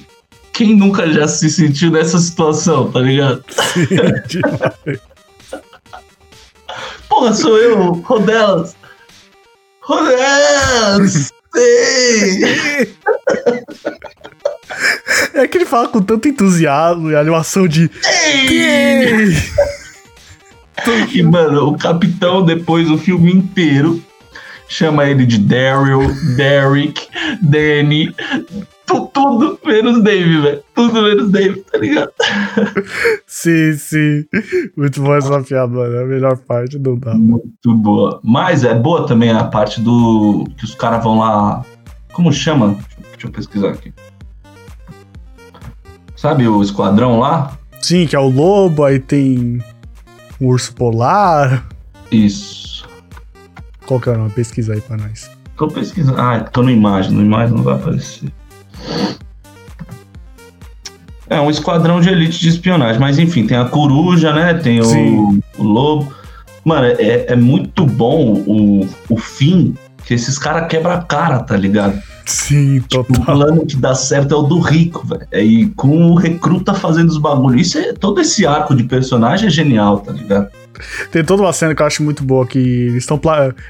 quem 0.56 0.74
nunca 0.74 1.06
já 1.12 1.28
se 1.28 1.50
sentiu 1.50 1.90
nessa 1.90 2.18
situação, 2.18 2.90
tá 2.90 3.00
ligado? 3.00 3.44
Sim, 3.74 3.86
Porra, 7.10 7.34
sou 7.34 7.58
eu, 7.58 7.92
Rodelas. 7.92 8.74
Rodelas! 9.82 11.30
Sim! 11.54 12.40
É 15.34 15.46
que 15.46 15.58
ele 15.58 15.66
fala 15.66 15.88
com 15.88 16.00
tanto 16.00 16.26
entusiasmo 16.26 17.10
e 17.10 17.16
animação 17.16 17.68
de. 17.68 17.90
Ei! 18.04 19.36
E, 21.12 21.22
mano, 21.22 21.68
o 21.68 21.78
capitão, 21.78 22.44
depois 22.44 22.90
o 22.90 22.96
filme 22.96 23.32
inteiro, 23.32 24.02
chama 24.68 25.04
ele 25.04 25.26
de 25.26 25.38
Daryl, 25.38 26.14
Derek, 26.36 27.08
Danny, 27.42 28.14
tudo 28.87 29.59
menos 29.64 30.03
Dave, 30.03 30.40
velho. 30.40 30.62
Tudo 30.75 31.03
menos 31.03 31.31
Dave, 31.31 31.61
tá 31.61 31.79
ligado? 31.79 32.12
Sim, 33.27 33.72
sim. 33.75 34.25
Muito 34.77 35.03
boa 35.03 35.18
essa 35.18 35.42
piada, 35.42 35.72
mano. 35.72 35.94
É 35.96 36.03
a 36.03 36.07
melhor 36.07 36.37
parte, 36.38 36.79
não 36.79 36.96
dá. 36.96 37.14
Muito 37.14 37.75
boa. 37.75 38.20
Mas 38.22 38.64
é 38.64 38.75
boa 38.75 39.07
também 39.07 39.31
a 39.31 39.44
parte 39.44 39.81
do. 39.81 40.46
que 40.57 40.64
os 40.64 40.75
caras 40.75 41.03
vão 41.03 41.18
lá. 41.18 41.64
Como 42.12 42.33
chama? 42.33 42.77
Deixa 43.12 43.27
eu 43.27 43.31
pesquisar 43.31 43.70
aqui. 43.70 43.92
Sabe 46.14 46.49
o 46.49 46.62
esquadrão 46.62 47.18
lá? 47.18 47.59
Sim, 47.81 48.07
que 48.07 48.16
é 48.16 48.18
o 48.18 48.29
lobo, 48.29 48.85
aí 48.85 48.99
tem 48.99 49.62
o 50.40 50.46
urso 50.46 50.75
polar. 50.75 51.68
Isso. 52.11 52.88
Qual 53.87 54.01
que 54.01 54.09
é 54.09 54.12
o 54.12 54.18
nome? 54.18 54.31
Pesquisa 54.31 54.72
aí 54.72 54.81
pra 54.81 54.96
nós. 54.96 55.31
Tô 55.57 55.68
pesquisando. 55.68 56.20
Ah, 56.20 56.40
tô 56.40 56.62
no 56.62 56.70
imagem. 56.70 57.12
No 57.12 57.22
imagem 57.22 57.55
não 57.55 57.62
vai 57.62 57.75
aparecer. 57.75 58.33
É 61.28 61.40
um 61.40 61.50
esquadrão 61.50 62.00
de 62.00 62.08
elite 62.08 62.38
de 62.38 62.48
espionagem, 62.48 63.00
mas 63.00 63.18
enfim, 63.18 63.46
tem 63.46 63.56
a 63.56 63.64
coruja, 63.64 64.32
né? 64.32 64.54
Tem 64.54 64.80
o, 64.80 65.40
o 65.58 65.62
lobo. 65.62 66.12
Mano, 66.64 66.86
é, 66.86 67.32
é 67.32 67.36
muito 67.36 67.84
bom 67.84 68.42
o, 68.46 68.88
o 69.08 69.16
fim 69.16 69.74
que 70.04 70.14
esses 70.14 70.38
caras 70.38 70.68
quebram 70.68 70.92
a 70.92 71.02
cara, 71.02 71.40
tá 71.40 71.56
ligado? 71.56 72.00
Sim, 72.24 72.80
total. 72.88 73.04
Tipo, 73.04 73.20
o 73.20 73.24
plano 73.24 73.66
que 73.66 73.76
dá 73.76 73.94
certo 73.94 74.34
é 74.34 74.36
o 74.36 74.42
do 74.42 74.58
rico, 74.60 75.06
velho. 75.06 75.26
É, 75.30 75.42
e 75.42 75.66
com 75.70 76.10
o 76.10 76.14
recruta 76.14 76.74
fazendo 76.74 77.08
os 77.08 77.18
bagulhos. 77.18 77.68
Isso 77.68 77.78
é, 77.78 77.92
todo 77.92 78.20
esse 78.20 78.46
arco 78.46 78.74
de 78.74 78.84
personagem 78.84 79.46
é 79.46 79.50
genial, 79.50 79.98
tá 79.98 80.12
ligado? 80.12 80.48
Tem 81.10 81.24
toda 81.24 81.42
uma 81.42 81.52
cena 81.52 81.74
que 81.74 81.82
eu 81.82 81.86
acho 81.86 82.02
muito 82.02 82.22
boa, 82.24 82.46
que 82.46 82.58
eles 82.58 83.02
estão 83.02 83.20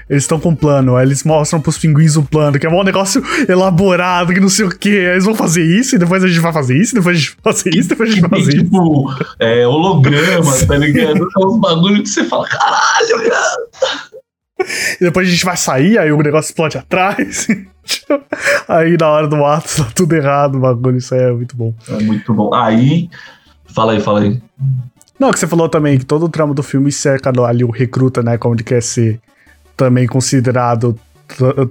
eles 0.09 0.23
estão 0.23 0.39
com 0.39 0.51
um 0.51 0.57
plano, 0.57 0.97
aí 0.97 1.07
eles 1.07 1.25
mostram 1.25 1.61
pros 1.61 1.79
pinguins 1.79 2.17
o 2.17 2.23
plano, 2.23 2.59
que 2.59 2.67
é 2.67 2.71
um 2.71 2.83
negócio 2.83 3.23
elaborado, 3.49 4.33
que 4.33 4.41
não 4.41 4.49
sei 4.49 4.67
o 4.67 4.71
que. 4.71 4.89
Eles 4.89 5.25
vão 5.25 5.35
fazer 5.35 5.63
isso, 5.63 5.97
e 5.97 5.99
depois 5.99 6.23
a 6.23 6.29
gente 6.29 6.41
vai 6.41 6.53
fazer 6.53 6.77
isso, 6.77 6.95
depois 6.95 7.17
a 7.17 7.21
gente 7.21 7.37
vai 7.43 7.53
fazer 7.53 7.71
isso, 7.75 7.89
depois 7.89 8.11
a 8.11 8.13
gente 8.13 8.29
vai 8.29 8.41
fazer 8.41 8.57
isso. 8.57 8.67
Tipo, 8.67 9.15
é, 9.39 9.67
holograma, 9.67 10.53
tá 10.67 10.77
ligado? 10.77 11.29
É 11.39 11.47
uns 11.47 11.61
bagulhos 11.61 12.01
que 12.01 12.09
você 12.09 12.25
fala, 12.25 12.47
caralho, 12.49 13.31
cara. 13.31 14.17
E 15.01 15.05
depois 15.05 15.29
a 15.29 15.31
gente 15.31 15.45
vai 15.45 15.57
sair, 15.57 15.99
aí 15.99 16.11
o 16.11 16.23
negócio 16.23 16.51
explode 16.51 16.79
atrás. 16.79 17.47
aí 18.67 18.97
na 18.99 19.09
hora 19.09 19.29
do 19.29 19.45
ato 19.45 19.77
tá 19.77 19.91
tudo 19.95 20.15
errado, 20.15 20.57
o 20.57 20.61
bagulho, 20.61 20.97
isso 20.97 21.15
aí 21.15 21.23
é 21.23 21.33
muito 21.33 21.57
bom. 21.57 21.75
É 21.89 22.03
muito 22.03 22.33
bom. 22.35 22.55
Aí, 22.55 23.09
fala 23.67 23.93
aí, 23.93 24.01
fala 24.01 24.21
aí. 24.21 24.41
Não, 25.19 25.31
que 25.31 25.39
você 25.39 25.47
falou 25.47 25.69
também 25.69 25.99
que 25.99 26.05
todo 26.05 26.27
o 26.27 26.29
trama 26.29 26.53
do 26.53 26.63
filme 26.63 26.93
cerca 26.93 27.33
ali 27.47 27.65
o 27.65 27.71
recruta, 27.71 28.23
né? 28.23 28.37
Como 28.37 28.55
ele 28.55 28.63
quer 28.63 28.83
ser 28.83 29.21
também 29.77 30.07
considerado 30.07 30.99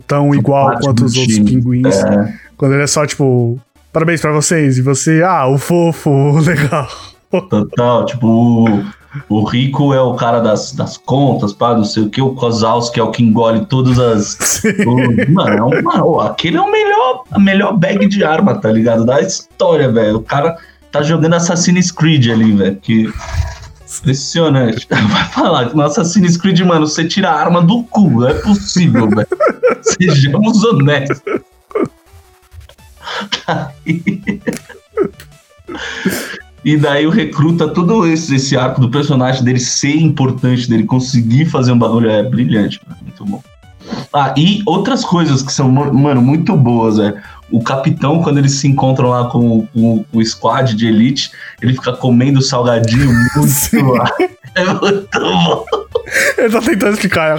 tão 0.08 0.34
igual 0.34 0.78
quanto 0.80 1.06
os 1.06 1.16
outros 1.16 1.40
pinguins. 1.40 1.96
É. 1.96 2.34
Quando 2.58 2.74
ele 2.74 2.84
é 2.84 2.88
só, 2.88 3.06
tipo, 3.06 3.60
parabéns 3.92 4.22
pra 4.22 4.32
vocês. 4.32 4.78
E 4.78 4.82
você, 4.82 5.24
ah, 5.24 5.48
o 5.48 5.58
fofo, 5.58 6.40
legal. 6.40 6.88
Total, 7.50 8.06
tipo, 8.06 8.28
o, 8.28 8.84
o 9.30 9.44
rico 9.44 9.94
é 9.94 10.02
o 10.02 10.16
cara 10.16 10.40
das, 10.40 10.72
das 10.72 10.98
contas, 10.98 11.52
pá, 11.54 11.76
não 11.76 11.84
sei 11.84 12.04
o 12.04 12.10
que, 12.10 12.22
o 12.22 12.34
Kozalski 12.34 13.00
é 13.00 13.04
o 13.04 13.12
que 13.12 13.24
engole 13.24 13.66
todas 13.66 14.00
as. 14.00 14.64
O, 14.86 15.32
mano, 15.32 15.74
é 15.74 15.82
mano, 15.82 16.20
aquele 16.22 16.58
é 16.58 16.62
o 16.62 16.72
melhor, 16.72 17.24
a 17.32 17.40
melhor 17.40 17.78
bag 17.78 18.08
de 18.08 18.24
arma, 18.24 18.56
tá 18.56 18.72
ligado? 18.72 19.06
Da 19.06 19.22
história, 19.22 19.92
velho. 19.92 20.18
O 20.18 20.22
cara 20.22 20.58
tá 20.96 21.04
jogando 21.04 21.34
Assassin's 21.34 21.92
Creed 21.92 22.30
ali, 22.30 22.54
velho. 22.54 22.78
Que. 22.78 23.12
Impressionante. 24.00 24.88
Vai 24.90 25.26
falar 25.30 25.70
que 25.70 25.76
no 25.76 25.84
Assassin's 25.84 26.38
Creed, 26.38 26.60
mano, 26.62 26.88
você 26.88 27.06
tira 27.06 27.30
a 27.30 27.40
arma 27.40 27.62
do 27.62 27.84
cu. 27.84 28.10
Não 28.10 28.28
é 28.28 28.34
possível, 28.36 29.10
velho. 29.10 29.28
Sejamos 29.82 30.64
honestos. 30.64 31.22
Tá 33.46 33.72
E 36.66 36.76
daí 36.76 37.06
o 37.06 37.12
recruta 37.12 37.68
todo 37.68 38.06
esse, 38.08 38.36
esse 38.36 38.58
arco 38.58 38.82
do 38.82 38.90
personagem 38.90 39.44
dele 39.44 39.60
ser 39.60 39.96
importante, 39.96 40.68
dele 40.68 40.84
conseguir 40.84 41.46
fazer 41.46 41.72
um 41.72 41.78
bagulho. 41.78 42.10
É 42.10 42.24
brilhante, 42.24 42.82
mano. 42.86 43.00
muito 43.04 43.26
bom. 43.26 43.44
Ah, 44.12 44.34
e 44.36 44.64
outras 44.66 45.06
coisas 45.06 45.44
que 45.44 45.54
são, 45.54 45.70
mano, 45.70 46.22
muito 46.22 46.56
boas, 46.58 46.98
é. 47.00 47.22
O 47.52 47.64
capitão, 47.64 48.24
quando 48.24 48.40
eles 48.40 48.54
se 48.54 48.68
encontram 48.68 49.10
lá 49.10 49.30
com, 49.30 49.68
com, 49.68 50.04
com 50.04 50.18
o 50.18 50.26
squad 50.26 50.74
de 50.76 50.88
elite, 50.88 51.32
ele 51.62 51.74
fica 51.74 51.94
comendo 51.94 52.42
salgadinho 52.42 53.12
muito 53.36 53.86
lá. 53.92 54.10
É 54.56 54.66
muito 54.66 55.20
bom. 55.20 55.66
Ele 56.38 56.50
tá 56.50 56.62
tentando 56.62 56.94
explicar. 56.94 57.38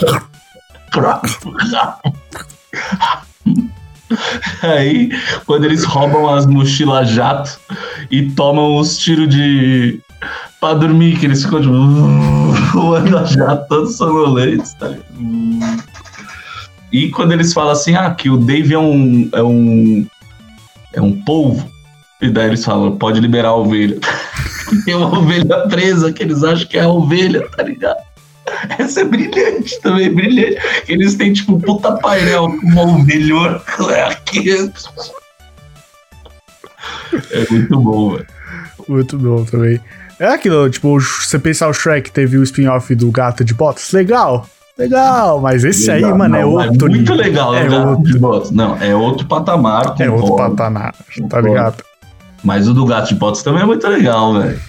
Aí, 4.62 5.10
quando 5.44 5.64
eles 5.64 5.84
roubam 5.84 6.32
as 6.32 6.46
mochilas 6.46 7.10
jato 7.10 7.58
e 8.10 8.30
tomam 8.30 8.76
os 8.76 8.96
tiros 8.96 9.28
de. 9.28 10.00
pra 10.60 10.74
dormir, 10.74 11.18
que 11.18 11.26
eles 11.26 11.42
ficam 11.42 11.60
tipo. 11.60 11.72
voando 12.72 13.18
a 13.18 13.24
jato, 13.24 13.66
todos 13.68 13.96
sonolentes, 13.96 14.74
tá 14.74 14.94
E 16.96 17.10
quando 17.10 17.32
eles 17.32 17.52
falam 17.52 17.72
assim, 17.72 17.94
ah, 17.94 18.10
que 18.14 18.30
o 18.30 18.38
Dave 18.38 18.72
é 18.72 18.78
um. 18.78 19.28
é 19.30 19.42
um. 19.42 20.06
é 20.94 21.00
um 21.02 21.12
polvo. 21.12 21.70
E 22.22 22.30
daí 22.30 22.46
eles 22.46 22.64
falam, 22.64 22.96
pode 22.96 23.20
liberar 23.20 23.50
a 23.50 23.54
ovelha. 23.54 24.00
Tem 24.86 24.94
uma 24.94 25.18
ovelha 25.18 25.68
presa 25.68 26.10
que 26.10 26.22
eles 26.22 26.42
acham 26.42 26.66
que 26.66 26.78
é 26.78 26.84
a 26.84 26.88
ovelha, 26.88 27.46
tá 27.50 27.64
ligado? 27.64 27.98
Essa 28.78 29.02
é 29.02 29.04
brilhante 29.04 29.78
também, 29.82 30.10
brilhante. 30.10 30.56
Eles 30.88 31.16
têm, 31.16 31.34
tipo, 31.34 31.56
um 31.56 31.60
puta 31.60 31.92
painel 31.98 32.48
com 32.48 32.66
uma 32.66 32.82
ovelhona 32.82 33.60
aqui. 34.08 34.50
É 37.30 37.50
muito 37.50 37.78
bom, 37.78 38.14
velho. 38.14 38.26
Muito 38.88 39.18
bom 39.18 39.44
também. 39.44 39.78
É 40.18 40.28
aquilo, 40.28 40.70
tipo, 40.70 40.98
você 40.98 41.38
pensar 41.38 41.68
o 41.68 41.74
Shrek 41.74 42.10
teve 42.10 42.38
o 42.38 42.42
spin-off 42.42 42.94
do 42.94 43.10
Gato 43.10 43.44
de 43.44 43.52
Botas, 43.52 43.92
legal, 43.92 44.48
legal, 44.78 45.40
mas 45.40 45.64
esse 45.64 45.90
legal, 45.90 46.12
aí, 46.12 46.18
mano, 46.18 46.36
é 46.36 46.42
não, 46.42 46.60
é 46.60 46.66
outro. 46.66 46.86
É 46.86 46.90
muito 46.90 47.14
legal, 47.14 47.54
é 47.54 47.68
Gato 47.68 47.88
outro... 47.88 48.54
Não, 48.54 48.76
é 48.76 48.94
outro 48.94 49.26
patamar. 49.26 49.94
É 49.98 50.10
outro 50.10 50.36
patamar, 50.36 50.94
tá 51.28 51.40
ligado? 51.40 51.82
Mas 52.42 52.68
o 52.68 52.74
do 52.74 52.86
Gato 52.86 53.08
de 53.08 53.14
Botas 53.16 53.42
também 53.42 53.62
é 53.62 53.66
muito 53.66 53.86
legal, 53.88 54.34
velho. 54.34 54.60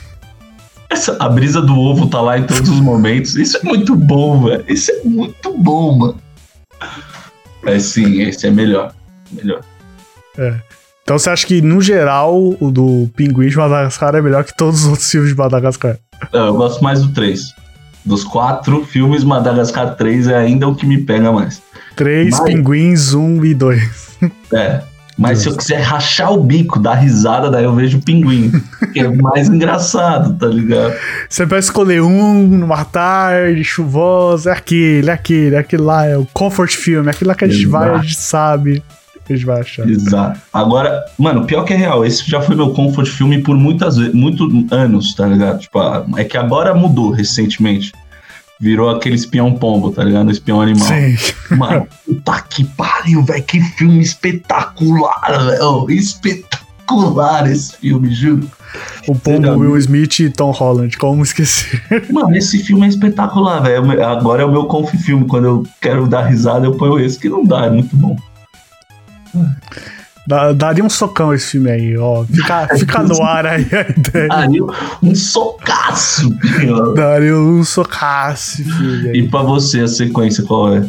Essa, 0.90 1.18
a 1.20 1.28
brisa 1.28 1.62
do 1.62 1.78
ovo 1.78 2.08
tá 2.08 2.22
lá 2.22 2.38
em 2.38 2.44
todos 2.44 2.70
os 2.70 2.80
momentos. 2.80 3.36
Isso 3.36 3.58
é 3.58 3.64
muito 3.64 3.96
bom, 3.96 4.46
velho. 4.46 4.64
Isso 4.68 4.92
é 4.92 5.04
muito 5.04 5.56
bom, 5.58 5.98
mano. 5.98 6.18
É 7.66 7.78
sim, 7.78 8.22
esse 8.22 8.48
é 8.48 8.52
melhor. 8.52 8.94
Melhor. 9.32 9.62
É. 10.38 10.56
Então 11.04 11.18
você 11.18 11.30
acha 11.30 11.46
que, 11.46 11.62
no 11.62 11.82
geral, 11.82 12.56
o 12.60 12.72
do 12.72 13.10
Pinguim 13.16 13.50
de 13.50 13.58
Madagascar 13.58 14.16
é 14.16 14.22
melhor 14.22 14.44
que 14.44 14.56
todos 14.56 14.82
os 14.82 14.88
outros 14.88 15.10
filmes 15.10 15.30
de 15.30 15.38
Madagascar? 15.38 15.98
eu 16.34 16.54
gosto 16.54 16.84
mais 16.84 17.02
do 17.02 17.14
3. 17.14 17.54
Dos 18.08 18.24
quatro 18.24 18.86
filmes, 18.86 19.24
Madagascar 19.24 19.96
3 19.96 20.30
é 20.30 20.38
ainda 20.38 20.68
o 20.68 20.74
que 20.74 20.86
me 20.86 20.98
pega 20.98 21.30
mais. 21.32 21.62
3, 21.98 22.30
Mas... 22.30 22.40
Pinguins, 22.42 23.14
1 23.14 23.46
e 23.46 23.54
2. 23.54 24.08
É, 24.54 24.82
mas 25.18 25.40
se 25.40 25.50
eu 25.50 25.58
quiser 25.58 25.82
rachar 25.82 26.32
o 26.32 26.42
bico, 26.42 26.80
dar 26.80 26.94
risada, 26.94 27.50
daí 27.50 27.64
eu 27.64 27.76
vejo 27.76 27.98
o 27.98 28.02
pinguim. 28.02 28.52
que 28.94 29.00
é 29.00 29.10
mais 29.10 29.50
engraçado, 29.50 30.38
tá 30.38 30.48
ligado? 30.48 30.94
Você 31.28 31.46
vai 31.46 31.60
escolher 31.60 32.02
um 32.02 32.48
numa 32.48 32.86
tarde 32.86 33.64
chuvosa, 33.64 34.52
é 34.52 34.54
aquele, 34.54 35.10
é 35.10 35.14
aquele, 35.14 35.56
é 35.56 35.60
aquele 35.60 35.82
lá, 35.82 36.06
é 36.06 36.16
o 36.16 36.26
comfort 36.34 36.72
film, 36.72 37.08
é 37.08 37.10
aquele 37.10 37.28
lá 37.28 37.36
que 37.36 37.46
a 37.46 37.48
gente 37.48 37.66
Exato. 37.66 37.86
vai, 37.86 37.96
a 37.96 38.02
gente 38.02 38.16
sabe. 38.16 38.84
Achar. 39.34 39.90
Exato. 39.90 40.40
Agora, 40.52 41.06
mano, 41.18 41.46
pior 41.46 41.64
que 41.64 41.74
é 41.74 41.78
real, 41.78 42.06
esse 42.06 42.30
já 42.30 42.42
foi 42.42 42.56
meu 42.56 42.72
comfort 42.72 43.08
film 43.08 43.42
por 43.42 43.56
muitas 43.56 43.98
muitos 44.14 44.48
anos, 44.72 45.14
tá 45.14 45.26
ligado? 45.28 45.60
Tipo, 45.60 45.80
é 46.18 46.24
que 46.24 46.38
agora 46.38 46.74
mudou 46.74 47.12
recentemente 47.12 47.92
virou 48.60 48.90
aquele 48.90 49.16
espião 49.16 49.54
pombo, 49.54 49.92
tá 49.92 50.04
ligado? 50.04 50.32
Espião 50.32 50.62
animal. 50.62 50.88
Sim. 50.88 51.56
Mano, 51.56 51.88
puta 52.06 52.42
que 52.42 52.64
pariu, 52.64 53.24
velho. 53.24 53.44
Que 53.44 53.62
filme 53.62 54.02
espetacular, 54.02 55.46
velho. 55.46 55.90
Espetacular 55.90 57.50
esse 57.50 57.78
filme, 57.78 58.14
juro. 58.14 58.50
O 59.08 59.16
pombo, 59.16 59.50
Will 59.58 59.78
Smith 59.78 60.20
e 60.20 60.30
Tom 60.30 60.52
Holland, 60.52 60.98
como 60.98 61.24
esquecer? 61.24 61.82
Mano, 62.12 62.36
esse 62.36 62.60
filme 62.64 62.86
é 62.86 62.90
espetacular, 62.90 63.62
velho. 63.62 64.04
Agora 64.06 64.44
é 64.44 64.46
o 64.46 64.52
meu 64.52 64.66
conf 64.66 64.92
filme. 64.98 65.26
Quando 65.26 65.46
eu 65.46 65.64
quero 65.82 66.08
dar 66.08 66.24
risada, 66.24 66.66
eu 66.66 66.76
ponho 66.76 67.00
esse 67.00 67.18
que 67.18 67.30
não 67.30 67.46
dá, 67.46 67.66
é 67.66 67.70
muito 67.70 67.96
bom. 67.96 68.18
Daria 70.56 70.84
um 70.84 70.90
socão 70.90 71.34
esse 71.34 71.52
filme 71.52 71.72
aí, 71.72 71.98
ó. 71.98 72.26
Fica, 72.26 72.68
fica 72.78 73.02
no 73.02 73.24
ar 73.24 73.46
aí 73.46 73.66
a 73.72 73.90
ideia. 73.90 74.28
Daria 74.28 74.64
um 75.02 75.16
socaço, 75.16 76.38
filho. 76.40 76.94
Daria 76.94 77.38
um 77.38 77.64
socaço, 77.64 78.62
filho. 78.64 79.16
E 79.16 79.30
pra 79.30 79.42
você, 79.42 79.82
a 79.82 79.88
sequência 79.88 80.44
qual 80.44 80.76
é? 80.76 80.86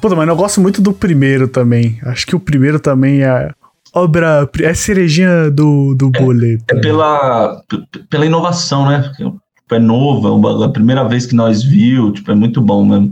Puta, 0.00 0.14
mano, 0.14 0.30
eu 0.30 0.36
gosto 0.36 0.60
muito 0.60 0.80
do 0.80 0.92
primeiro 0.92 1.48
também. 1.48 1.98
Acho 2.04 2.24
que 2.24 2.36
o 2.36 2.40
primeiro 2.40 2.78
também 2.78 3.22
é 3.22 3.50
obra. 3.92 4.48
É 4.60 4.74
cerejinha 4.74 5.50
do, 5.50 5.94
do 5.96 6.10
é, 6.14 6.20
boleto. 6.20 6.64
É 6.70 6.76
pela, 6.76 7.60
pela 8.08 8.24
inovação, 8.24 8.88
né? 8.88 9.10
É 9.72 9.78
nova, 9.78 10.28
é 10.62 10.66
a 10.66 10.68
primeira 10.68 11.06
vez 11.06 11.26
que 11.26 11.34
nós 11.34 11.62
viu, 11.62 12.12
tipo, 12.12 12.30
é 12.30 12.34
muito 12.34 12.60
bom 12.60 12.84
mesmo. 12.84 13.10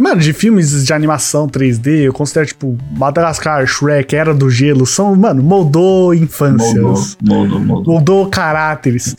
Mano, 0.00 0.20
de 0.20 0.32
filmes 0.32 0.84
de 0.84 0.92
animação 0.92 1.46
3D, 1.46 2.02
eu 2.02 2.12
considero, 2.12 2.46
tipo, 2.46 2.76
Madagascar, 2.90 3.64
Shrek, 3.66 4.16
Era 4.16 4.34
do 4.34 4.50
Gelo, 4.50 4.84
são, 4.84 5.14
mano, 5.14 5.42
moldou 5.42 6.12
infâncias. 6.12 7.16
Moldou, 7.20 7.20
moldou, 7.22 7.60
moldou. 7.60 7.94
Moldou 7.94 8.28
caráteres. 8.28 9.14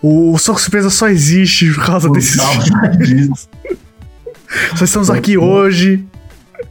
O, 0.00 0.32
o 0.32 0.38
Soco 0.38 0.60
Surpresa 0.60 0.88
só 0.88 1.08
existe 1.08 1.70
por 1.72 1.84
causa 1.84 2.08
desses 2.10 2.40
filmes. 2.42 3.48
Só 4.76 4.84
estamos 4.84 5.10
aqui 5.10 5.36
hoje. 5.36 6.06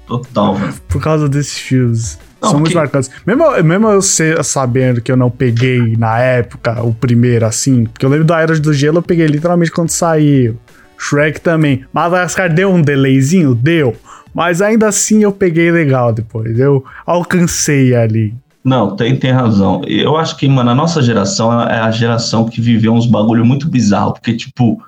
Total, 0.08 0.58
mano. 0.58 0.74
Por 0.88 1.02
causa 1.02 1.28
desses 1.28 1.58
filmes. 1.58 2.18
Não, 2.42 2.52
São 2.52 2.60
muito 2.60 2.76
marcantes. 2.76 3.10
Mesmo, 3.26 3.64
mesmo 3.64 3.90
eu 3.90 4.02
ser, 4.02 4.44
sabendo 4.44 5.02
que 5.02 5.12
eu 5.12 5.18
não 5.18 5.30
peguei 5.30 5.96
na 5.98 6.20
época 6.20 6.82
o 6.84 6.94
primeiro 6.94 7.46
assim, 7.46 7.86
porque 7.86 8.06
eu 8.06 8.10
lembro 8.10 8.26
da 8.26 8.40
Era 8.40 8.58
do 8.60 8.74
Gelo, 8.74 9.00
eu 9.00 9.04
peguei 9.04 9.26
literalmente 9.28 9.72
quando 9.72 9.90
saiu. 9.90 10.58
Shrek 11.06 11.40
também. 11.42 11.86
Madagascar 11.94 12.52
deu 12.52 12.74
um 12.74 12.82
delayzinho? 12.82 13.54
Deu. 13.54 13.96
Mas 14.34 14.62
ainda 14.62 14.88
assim 14.88 15.24
eu 15.24 15.32
peguei 15.32 15.72
legal 15.72 16.12
depois. 16.12 16.60
Eu 16.60 16.84
alcancei 17.06 17.96
ali. 17.96 18.34
Não, 18.64 18.96
tem, 18.96 19.16
tem 19.16 19.32
razão. 19.32 19.82
Eu 19.86 20.18
acho 20.18 20.36
que, 20.38 20.48
mano, 20.48 20.72
a 20.72 20.76
nossa 20.76 21.02
geração 21.02 21.62
é 21.62 21.80
a 21.80 21.92
geração 21.92 22.46
que 22.46 22.60
viveu 22.60 22.94
uns 22.94 23.06
bagulho 23.06 23.46
muito 23.46 23.70
bizarro. 23.70 24.14
Porque, 24.14 24.34
tipo, 24.34 24.82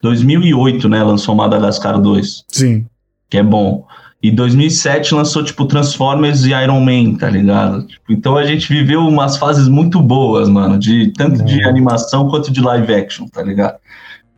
2008, 0.00 0.88
né, 0.88 1.02
lançou 1.02 1.34
Madagascar 1.34 2.00
2. 2.00 2.44
Sim. 2.48 2.86
Que 3.28 3.38
é 3.38 3.42
bom. 3.42 3.84
E 4.22 4.30
2007 4.30 5.14
lançou, 5.14 5.44
tipo, 5.44 5.66
Transformers 5.66 6.44
e 6.44 6.52
Iron 6.52 6.80
Man, 6.80 7.16
tá 7.18 7.28
ligado? 7.28 7.86
Tipo, 7.86 8.12
então 8.12 8.36
a 8.36 8.44
gente 8.44 8.68
viveu 8.68 9.00
umas 9.00 9.36
fases 9.36 9.68
muito 9.68 10.00
boas, 10.00 10.48
mano. 10.48 10.78
De, 10.78 11.12
tanto 11.12 11.44
de 11.44 11.62
uhum. 11.62 11.68
animação 11.68 12.28
quanto 12.28 12.52
de 12.52 12.60
live 12.60 12.94
action, 12.94 13.26
tá 13.26 13.42
ligado? 13.42 13.76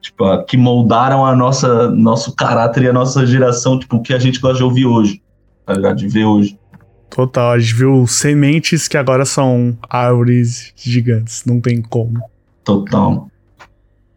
Tipo, 0.01 0.45
que 0.45 0.57
moldaram 0.57 1.25
a 1.25 1.35
nossa 1.35 1.91
nosso 1.91 2.35
caráter 2.35 2.85
e 2.85 2.89
a 2.89 2.93
nossa 2.93 3.27
geração, 3.27 3.79
tipo, 3.79 3.97
o 3.97 4.03
que 4.03 4.15
a 4.15 4.19
gente 4.19 4.41
gosta 4.41 4.59
de 4.59 4.65
ouvir 4.65 4.87
hoje, 4.87 5.23
tá 5.67 5.75
ligado? 5.75 5.97
De 5.97 6.09
ver 6.09 6.25
hoje. 6.25 6.59
Total, 7.11 7.53
a 7.53 7.59
gente 7.59 7.75
viu 7.75 8.07
sementes 8.07 8.87
que 8.87 8.97
agora 8.97 9.25
são 9.25 9.77
árvores 9.89 10.73
gigantes, 10.77 11.45
não 11.45 11.61
tem 11.61 11.81
como. 11.81 12.21
Total. 12.63 13.29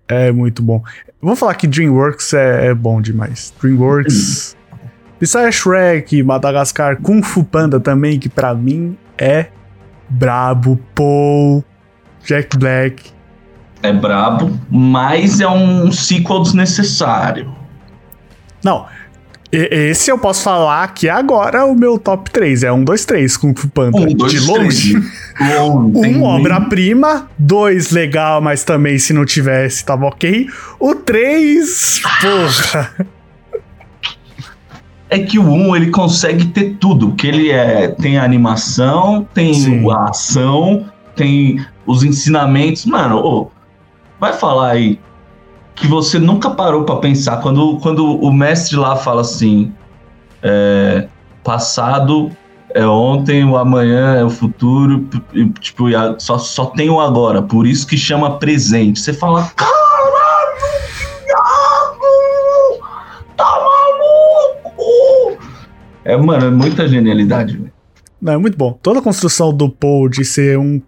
É 0.08 0.32
muito 0.32 0.62
bom. 0.62 0.84
Vou 1.22 1.36
falar 1.36 1.56
que 1.56 1.68
DreamWorks 1.68 2.34
é, 2.34 2.68
é 2.68 2.74
bom 2.74 3.02
demais. 3.02 3.54
DreamWorks. 3.62 4.58
Isso 5.22 5.38
é 5.38 5.52
Shrek, 5.52 6.22
Madagascar, 6.24 7.00
Kung 7.00 7.22
Fu 7.22 7.44
Panda 7.44 7.80
também, 7.80 8.20
que 8.20 8.28
para 8.28 8.54
mim 8.54 8.98
é 9.18 9.48
brabo. 10.10 10.80
Paul, 10.94 11.64
Jack 12.26 12.58
Black, 12.58 13.12
é 13.84 13.92
brabo, 13.92 14.60
mas 14.70 15.40
é 15.40 15.48
um 15.48 15.92
sequel 15.92 16.42
desnecessário. 16.42 17.52
Não. 18.64 18.86
Esse 19.52 20.10
eu 20.10 20.18
posso 20.18 20.44
falar 20.44 20.94
que 20.94 21.10
agora 21.10 21.60
é 21.60 21.64
o 21.64 21.76
meu 21.76 22.00
top 22.00 22.32
3. 22.32 22.64
É 22.64 22.72
um, 22.72 22.86
dois, 22.86 23.04
três 23.04 23.36
Kung 23.36 23.54
Fu 23.54 23.68
Panda. 23.68 23.98
Um, 23.98 24.14
dois, 24.14 24.32
de 24.32 24.40
longe. 24.40 24.96
um, 25.94 26.24
obra-prima. 26.24 27.30
Dois, 27.38 27.92
legal, 27.92 28.40
mas 28.40 28.64
também 28.64 28.98
se 28.98 29.12
não 29.12 29.26
tivesse, 29.26 29.84
tava 29.84 30.06
ok. 30.06 30.48
O 30.80 30.96
três, 30.96 32.02
porra. 32.22 32.92
É 35.10 35.20
que 35.20 35.38
o 35.38 35.44
1 35.44 35.54
um, 35.54 35.76
ele 35.76 35.92
consegue 35.92 36.46
ter 36.46 36.78
tudo. 36.80 37.12
Que 37.16 37.28
ele 37.28 37.52
é. 37.52 37.90
Tem 37.90 38.18
a 38.18 38.24
animação, 38.24 39.28
tem 39.34 39.54
Sim. 39.54 39.92
a 39.92 40.06
ação, 40.06 40.86
tem 41.14 41.60
os 41.86 42.04
ensinamentos. 42.04 42.86
Mano, 42.86 43.18
oh, 43.22 43.61
vai 44.22 44.34
falar 44.34 44.70
aí 44.70 45.00
que 45.74 45.88
você 45.88 46.20
nunca 46.20 46.52
parou 46.52 46.84
para 46.84 46.98
pensar 46.98 47.38
quando, 47.38 47.80
quando 47.80 48.06
o 48.06 48.32
mestre 48.32 48.78
lá 48.78 48.96
fala 48.96 49.22
assim: 49.22 49.74
é, 50.44 51.08
passado 51.44 52.32
é 52.74 52.86
ontem, 52.86 53.44
o 53.44 53.58
amanhã 53.58 54.16
é 54.16 54.24
o 54.24 54.30
futuro, 54.30 55.10
e, 55.34 55.50
tipo, 55.60 55.86
só, 56.20 56.38
só 56.38 56.68
tem 56.68 56.90
o 56.90 57.02
agora, 57.02 57.42
por 57.42 57.66
isso 57.66 57.86
que 57.88 57.98
chama 57.98 58.38
presente. 58.38 59.00
Você 59.00 59.12
fala, 59.12 59.52
caralho, 59.56 59.82
Thiago, 61.26 62.86
tá 63.36 63.44
maluco? 63.44 65.38
É, 66.06 66.16
mano, 66.16 66.46
é 66.46 66.52
muita 66.52 66.88
genialidade, 66.88 67.58
velho. 67.58 67.74
Não, 68.22 68.34
é 68.34 68.38
muito 68.38 68.56
bom. 68.56 68.78
Toda 68.84 69.00
a 69.00 69.02
construção 69.02 69.52
do 69.52 69.68
Paul 69.68 70.08
de 70.08 70.24
ser 70.24 70.58
um 70.60 70.80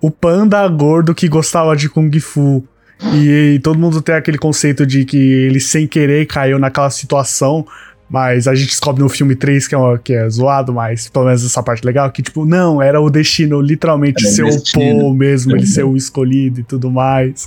o 0.00 0.10
panda 0.10 0.66
gordo 0.66 1.14
que 1.14 1.28
gostava 1.28 1.76
de 1.76 1.90
Kung 1.90 2.18
Fu. 2.18 2.66
E, 3.14 3.58
todo 3.62 3.78
mundo 3.78 4.00
tem 4.02 4.14
aquele 4.14 4.38
conceito 4.38 4.84
de 4.86 5.04
que 5.04 5.16
ele 5.16 5.58
sem 5.60 5.86
querer 5.86 6.26
caiu 6.26 6.58
naquela 6.58 6.90
situação. 6.90 7.66
Mas 8.12 8.48
a 8.48 8.56
gente 8.56 8.70
descobre 8.70 9.00
no 9.00 9.08
filme 9.08 9.36
3 9.36 9.68
que 9.68 9.74
é, 9.76 9.78
uma- 9.78 9.96
que 9.96 10.12
é 10.12 10.28
zoado, 10.28 10.72
mas 10.74 11.08
pelo 11.08 11.26
menos 11.26 11.44
essa 11.46 11.62
parte 11.62 11.86
legal, 11.86 12.10
que 12.10 12.20
tipo, 12.20 12.44
não, 12.44 12.82
era 12.82 13.00
o 13.00 13.08
destino 13.08 13.60
literalmente 13.60 14.24
Era 14.26 14.34
ser 14.34 14.42
o 14.46 14.62
Paul 14.74 15.14
mesmo, 15.14 15.52
ele 15.52 15.60
Uhum. 15.60 15.66
ser 15.66 15.84
o 15.84 15.96
escolhido 15.96 16.58
e 16.58 16.64
tudo 16.64 16.90
mais. 16.90 17.46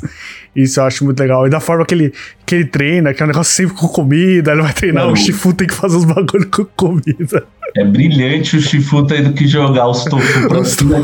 Isso 0.56 0.80
eu 0.80 0.86
acho 0.86 1.04
muito 1.04 1.20
legal. 1.20 1.46
E 1.46 1.50
da 1.50 1.60
forma 1.60 1.86
que 1.86 1.94
ele, 1.94 2.14
que 2.46 2.56
ele 2.56 2.64
treina, 2.66 3.14
que 3.14 3.22
é 3.22 3.26
um 3.26 3.28
negócio 3.28 3.54
sempre 3.54 3.76
com 3.76 3.90
comida, 3.90 4.54
ele 4.54 4.62
vai 4.62 4.72
treinar, 4.72 5.04
Não. 5.06 5.12
o 5.12 5.16
Shifu 5.18 5.52
tem 5.54 5.68
que 5.68 5.74
fazer 5.74 5.98
os 5.98 6.06
bagulho 6.06 6.48
com 6.50 6.64
comida. 6.78 7.44
É 7.76 7.84
brilhante 7.84 8.56
o 8.56 8.62
Shifu 8.62 9.06
tendo 9.06 9.34
que 9.34 9.46
jogar 9.46 9.90
os 9.90 10.06
tofu 10.06 10.48
pra 10.48 10.64
cima. 10.64 11.04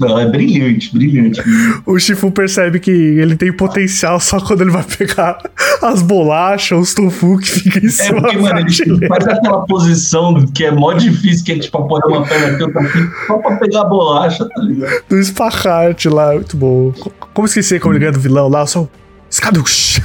Não, 0.00 0.18
é 0.18 0.26
brilhante, 0.26 0.92
brilhante. 0.92 1.40
O 1.86 1.98
Shifu 1.98 2.30
percebe 2.30 2.80
que 2.80 2.90
ele 2.90 3.36
tem 3.36 3.52
potencial 3.52 4.18
só 4.20 4.40
quando 4.40 4.62
ele 4.62 4.70
vai 4.70 4.82
pegar 4.84 5.38
as 5.82 6.00
bolachas, 6.02 6.78
os 6.78 6.94
tofu 6.94 7.38
que 7.38 7.48
fica 7.50 7.78
em 7.78 7.86
É 7.86 7.90
cima 7.90 8.20
porque, 8.22 8.36
da 8.36 8.42
mano, 8.42 8.60
ele 8.60 9.06
faz 9.08 9.28
aquela 9.28 9.64
posição 9.66 10.46
que 10.46 10.64
é 10.64 10.70
mó 10.70 10.92
difícil, 10.92 11.44
que 11.44 11.52
é 11.52 11.58
tipo 11.58 11.76
apoiar 11.78 12.06
uma 12.06 12.26
perna 12.26 12.46
aqui, 12.54 12.62
outra 12.64 12.80
aqui, 12.80 13.08
só 13.26 13.38
pra 13.38 13.56
pegar 13.56 13.80
a 13.82 13.84
bolacha, 13.84 14.48
tá 14.48 14.62
ligado? 14.62 15.02
do 15.08 15.18
espacate 15.18 16.08
lá, 16.08 16.32
muito 16.32 16.56
bom. 16.56 16.92
Co- 16.98 17.12
Como 17.34 17.46
esquecer 17.46 17.80
como 17.80 17.92
ele 17.94 18.00
ganha 18.00 18.12
do 18.12 18.20
vilão 18.20 18.48
lá? 18.48 18.66
Só. 18.66 18.88
Escadush! 19.30 20.00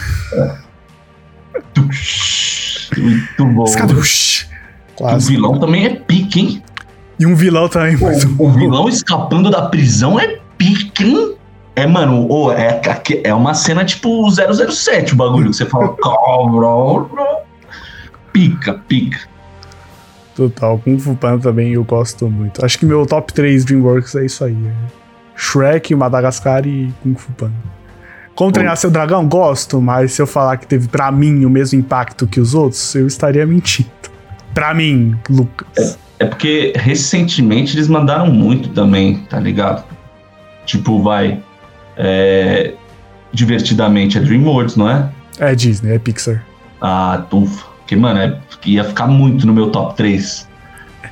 Muito 2.98 3.46
bom. 3.54 3.64
Escadush! 3.64 4.48
O 4.96 4.98
Clássico. 4.98 5.32
vilão 5.32 5.60
também 5.60 5.86
é 5.86 5.90
pique, 5.96 6.40
hein? 6.40 6.64
E 7.20 7.26
um 7.26 7.36
vilão 7.36 7.67
também 7.67 7.95
O, 7.95 8.07
o 8.07 8.28
bom. 8.30 8.51
vilão 8.51 8.88
escapando 8.89 9.49
da 9.51 9.63
prisão 9.63 10.20
é 10.20 10.39
pique, 10.57 11.03
hein? 11.03 11.36
É, 11.76 11.86
mano, 11.86 12.28
ô, 12.30 12.51
é, 12.51 12.82
é 13.24 13.34
uma 13.34 13.53
cena 13.53 13.86
tipo 13.86 14.26
007 14.30 15.13
o 15.13 15.15
bagulho, 15.15 15.49
que 15.49 15.55
você 15.55 15.65
fala. 15.65 15.95
Pica, 18.34 18.74
pica. 18.88 19.20
Total. 20.36 20.78
Kung 20.80 20.97
Fu 20.99 21.15
Panda 21.15 21.43
também 21.43 21.74
eu 21.74 21.84
gosto 21.84 22.30
muito. 22.30 22.63
Acho 22.63 22.80
que 22.80 22.86
meu 22.86 23.05
top 23.05 23.34
3 23.34 23.65
Dreamworks 23.65 24.15
é 24.15 24.26
isso 24.26 24.43
aí. 24.43 24.55
é 24.55 24.74
Shrek, 25.36 25.93
Madagascar 25.95 26.65
e 26.65 26.93
Kung 27.01 27.15
Fu 27.15 27.32
Panda. 27.34 27.53
Como 28.36 28.51
treinar 28.51 28.78
seu 28.78 28.89
dragão? 28.89 29.28
Gosto, 29.28 29.82
mas 29.82 30.13
se 30.13 30.22
eu 30.22 30.28
falar 30.28 30.57
que 30.57 30.65
teve 30.67 30.88
pra 30.88 31.11
mim 31.11 31.43
o 31.43 31.49
mesmo 31.49 31.78
impacto 31.80 32.26
que 32.26 32.39
os 32.39 32.53
outros, 32.53 32.95
eu 32.95 33.05
estaria 33.05 33.45
mentindo. 33.45 33.89
Pra 34.53 34.74
mim, 34.74 35.17
Lucas. 35.30 35.97
É 36.20 36.26
porque 36.26 36.74
recentemente 36.76 37.78
eles 37.78 37.88
mandaram 37.88 38.28
muito 38.28 38.70
também, 38.70 39.20
tá 39.30 39.39
ligado? 39.39 39.86
Tipo, 40.65 41.01
vai. 41.01 41.41
É, 41.95 42.74
divertidamente 43.34 44.17
é 44.17 44.22
DreamWorks, 44.22 44.76
não 44.76 44.89
é? 44.89 45.09
É 45.39 45.55
Disney, 45.55 45.93
é 45.93 45.99
Pixar. 45.99 46.45
Ah, 46.82 47.26
ufa. 47.32 47.65
Porque, 47.80 47.95
mano, 47.95 48.20
é, 48.20 48.38
ia 48.65 48.84
ficar 48.84 49.07
muito 49.07 49.47
no 49.47 49.53
meu 49.53 49.72
top 49.72 49.95
3. 49.95 50.47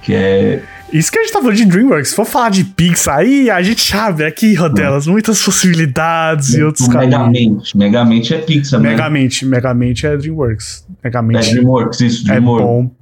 Que 0.01 0.13
é. 0.13 0.63
Isso 0.93 1.11
que 1.11 1.19
a 1.19 1.21
gente 1.23 1.33
tá 1.33 1.39
falando 1.39 1.55
de 1.55 1.65
DreamWorks. 1.65 2.09
Se 2.09 2.15
for 2.15 2.25
falar 2.25 2.49
de 2.49 2.63
Pixar, 2.63 3.19
aí 3.19 3.49
a 3.49 3.61
gente 3.61 3.95
abre 3.95 4.25
aqui, 4.25 4.53
Rodelas, 4.53 5.07
muitas 5.07 5.41
possibilidades 5.41 6.53
e 6.53 6.63
outros 6.63 6.87
caminhos. 6.87 7.09
Megamente. 7.11 7.77
Megamente 7.77 8.33
é 8.33 8.37
Pixar, 8.37 8.79
né? 8.79 8.89
Megamente, 8.89 9.45
Megamente 9.45 10.05
é 10.05 10.15
DreamWorks. 10.15 10.85
É 11.03 11.07
Megamente 11.07 11.51
DreamWorks, 11.51 11.99
isso, 12.01 12.23
é, 12.25 12.35
DreamWorks. 12.35 12.65
bom 12.65 12.96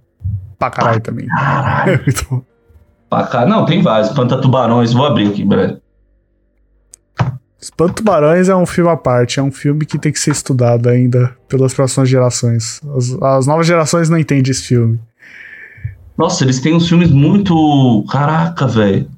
pra 0.57 0.69
caralho 0.69 1.01
também. 1.01 1.27
Caralho. 1.27 2.01
É. 3.07 3.23
Pra. 3.23 3.45
Não, 3.45 3.65
tem 3.65 3.81
vários. 3.81 4.09
Planta 4.09 4.41
Tubarões, 4.41 4.91
vou 4.91 5.05
abrir 5.05 5.29
aqui, 5.29 5.45
brother. 5.45 5.79
Espanto 7.61 7.93
Tubarões 7.95 8.47
é 8.47 8.55
um 8.55 8.65
filme 8.65 8.91
à 8.91 8.97
parte, 8.97 9.39
é 9.39 9.43
um 9.43 9.51
filme 9.51 9.85
que 9.85 9.97
tem 9.97 10.11
que 10.11 10.19
ser 10.19 10.31
estudado 10.31 10.87
ainda 10.87 11.35
pelas 11.47 11.73
próximas 11.73 12.07
gerações. 12.07 12.79
As, 12.95 13.11
as 13.21 13.47
novas 13.47 13.65
gerações 13.65 14.09
não 14.09 14.19
entendem 14.19 14.51
esse 14.51 14.63
filme. 14.63 14.99
Nossa, 16.17 16.43
eles 16.43 16.59
têm 16.59 16.75
uns 16.75 16.87
filmes 16.87 17.09
muito. 17.09 18.05
Caraca, 18.09 18.67
velho. 18.67 19.09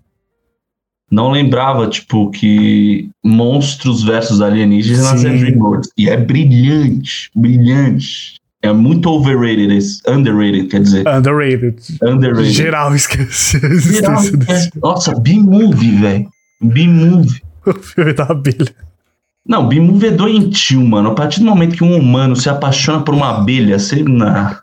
Não 1.12 1.32
lembrava, 1.32 1.88
tipo, 1.88 2.30
que 2.32 3.10
Monstros 3.24 4.04
versus 4.04 4.42
Alienígenas 4.42 5.20
Sim. 5.20 5.28
é 5.28 5.38
DreamWorks. 5.38 5.90
E 5.98 6.10
é 6.10 6.18
brilhante, 6.18 7.30
brilhante. 7.36 8.36
É 8.62 8.74
muito 8.74 9.10
overrated, 9.10 9.72
esse, 9.72 10.02
underrated, 10.08 10.68
quer 10.68 10.82
dizer. 10.82 11.08
Underrated. 11.08 11.76
Underrated. 12.02 12.52
Geral 12.52 12.96
esquece 12.96 13.58
a 13.58 13.70
Geral, 13.80 14.24
Nossa, 14.82 15.20
B-Movie, 15.20 16.00
velho. 16.02 16.30
B-Movie. 16.62 17.42
o 17.66 17.74
filme 17.74 18.14
da 18.14 18.24
abelha. 18.24 18.76
Não, 19.48 19.68
B-Movie 19.68 20.08
é 20.08 20.12
doentio, 20.12 20.86
mano. 20.86 21.12
A 21.12 21.16
partir 21.16 21.40
do 21.40 21.46
momento 21.46 21.76
que 21.78 21.84
um 21.84 21.96
humano 21.98 22.36
se 22.36 22.50
apaixona 22.50 23.02
por 23.02 23.14
uma 23.14 23.38
abelha, 23.38 23.78
você. 23.78 24.04
Não. 24.04 24.56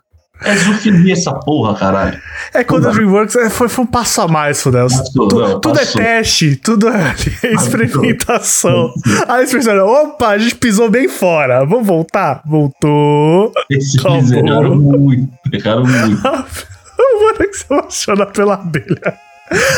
É 0.43 0.55
zoofilia 0.57 1.13
essa 1.13 1.33
porra, 1.33 1.73
caralho. 1.75 2.19
É 2.53 2.63
quando 2.63 2.87
a. 2.87 2.91
DreamWorks 2.91 3.35
é, 3.37 3.49
foi, 3.49 3.69
foi 3.69 3.83
um 3.85 3.87
passo 3.87 4.21
a 4.21 4.27
mais, 4.27 4.61
Fudel. 4.61 4.87
Tu- 4.87 5.27
tudo 5.27 5.61
passou. 5.61 6.01
é 6.01 6.05
teste, 6.05 6.55
tudo 6.57 6.87
é 6.89 7.15
experimentação. 7.53 8.91
Aí 9.27 9.39
eles 9.41 9.51
pensaram, 9.51 9.87
opa, 9.87 10.27
a 10.29 10.37
gente 10.37 10.55
pisou 10.55 10.89
bem 10.89 11.07
fora, 11.07 11.65
vamos 11.65 11.87
voltar? 11.87 12.41
Voltou. 12.45 13.51
Eles 13.69 13.95
erraram 14.31 14.75
muito. 14.75 15.29
Erraram 15.51 15.83
muito. 15.85 16.21
O 16.97 17.23
mano 17.25 17.39
que 17.39 17.57
se 17.57 17.65
emociona 17.69 18.25
pela 18.25 18.53
abelha. 18.53 19.13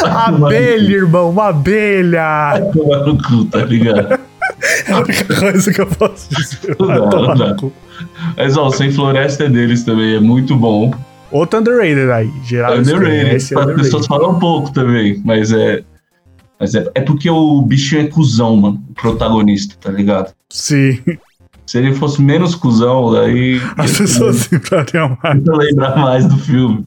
Abelha, 0.04 0.96
irmão, 0.98 1.32
uma 1.32 1.48
abelha. 1.48 2.54
Tomar 2.72 3.00
no 3.00 3.18
cu, 3.22 3.44
tá 3.46 3.58
ligado? 3.66 4.20
É 4.88 4.92
a 4.92 4.98
única 5.00 5.36
coisa 5.40 5.74
que 5.74 5.82
eu 5.82 5.88
posso 5.88 6.30
dizer. 6.36 6.76
Não, 6.80 7.36
não. 7.36 7.72
Mas 8.36 8.58
ó, 8.58 8.70
Sem 8.70 8.92
Floresta 8.92 9.46
é 9.46 9.50
deles 9.50 9.84
também, 9.84 10.16
é 10.16 10.20
muito 10.20 10.56
bom. 10.56 10.94
Outro 11.32 11.60
underrated 11.60 12.10
aí. 12.12 12.32
Geral 12.46 12.78
Underrated. 12.78 13.36
esquece, 13.36 13.58
As 13.58 13.76
pessoas 13.76 14.08
falam 14.08 14.32
um 14.32 14.40
pouco 14.40 14.72
também, 14.72 15.22
mas 15.26 15.52
é. 15.52 15.84
Mas 16.60 16.74
é, 16.74 16.86
é 16.96 17.02
porque 17.02 17.30
o 17.30 17.62
bichinho 17.62 18.02
é 18.02 18.08
cuzão, 18.08 18.56
mano. 18.58 18.82
O 18.90 18.94
protagonista, 18.94 19.76
tá 19.80 19.92
ligado? 19.92 20.34
Sim, 20.50 21.00
Se 21.66 21.78
ele 21.78 21.94
fosse 21.94 22.22
menos 22.22 22.56
cuzão, 22.56 23.12
daí. 23.12 23.62
as 23.78 23.98
pessoas 23.98 24.50
lembrariam 24.50 25.18
mais. 25.22 25.44
lembrar 25.46 25.96
mais 25.98 26.26
do 26.26 26.38
filme. 26.38 26.86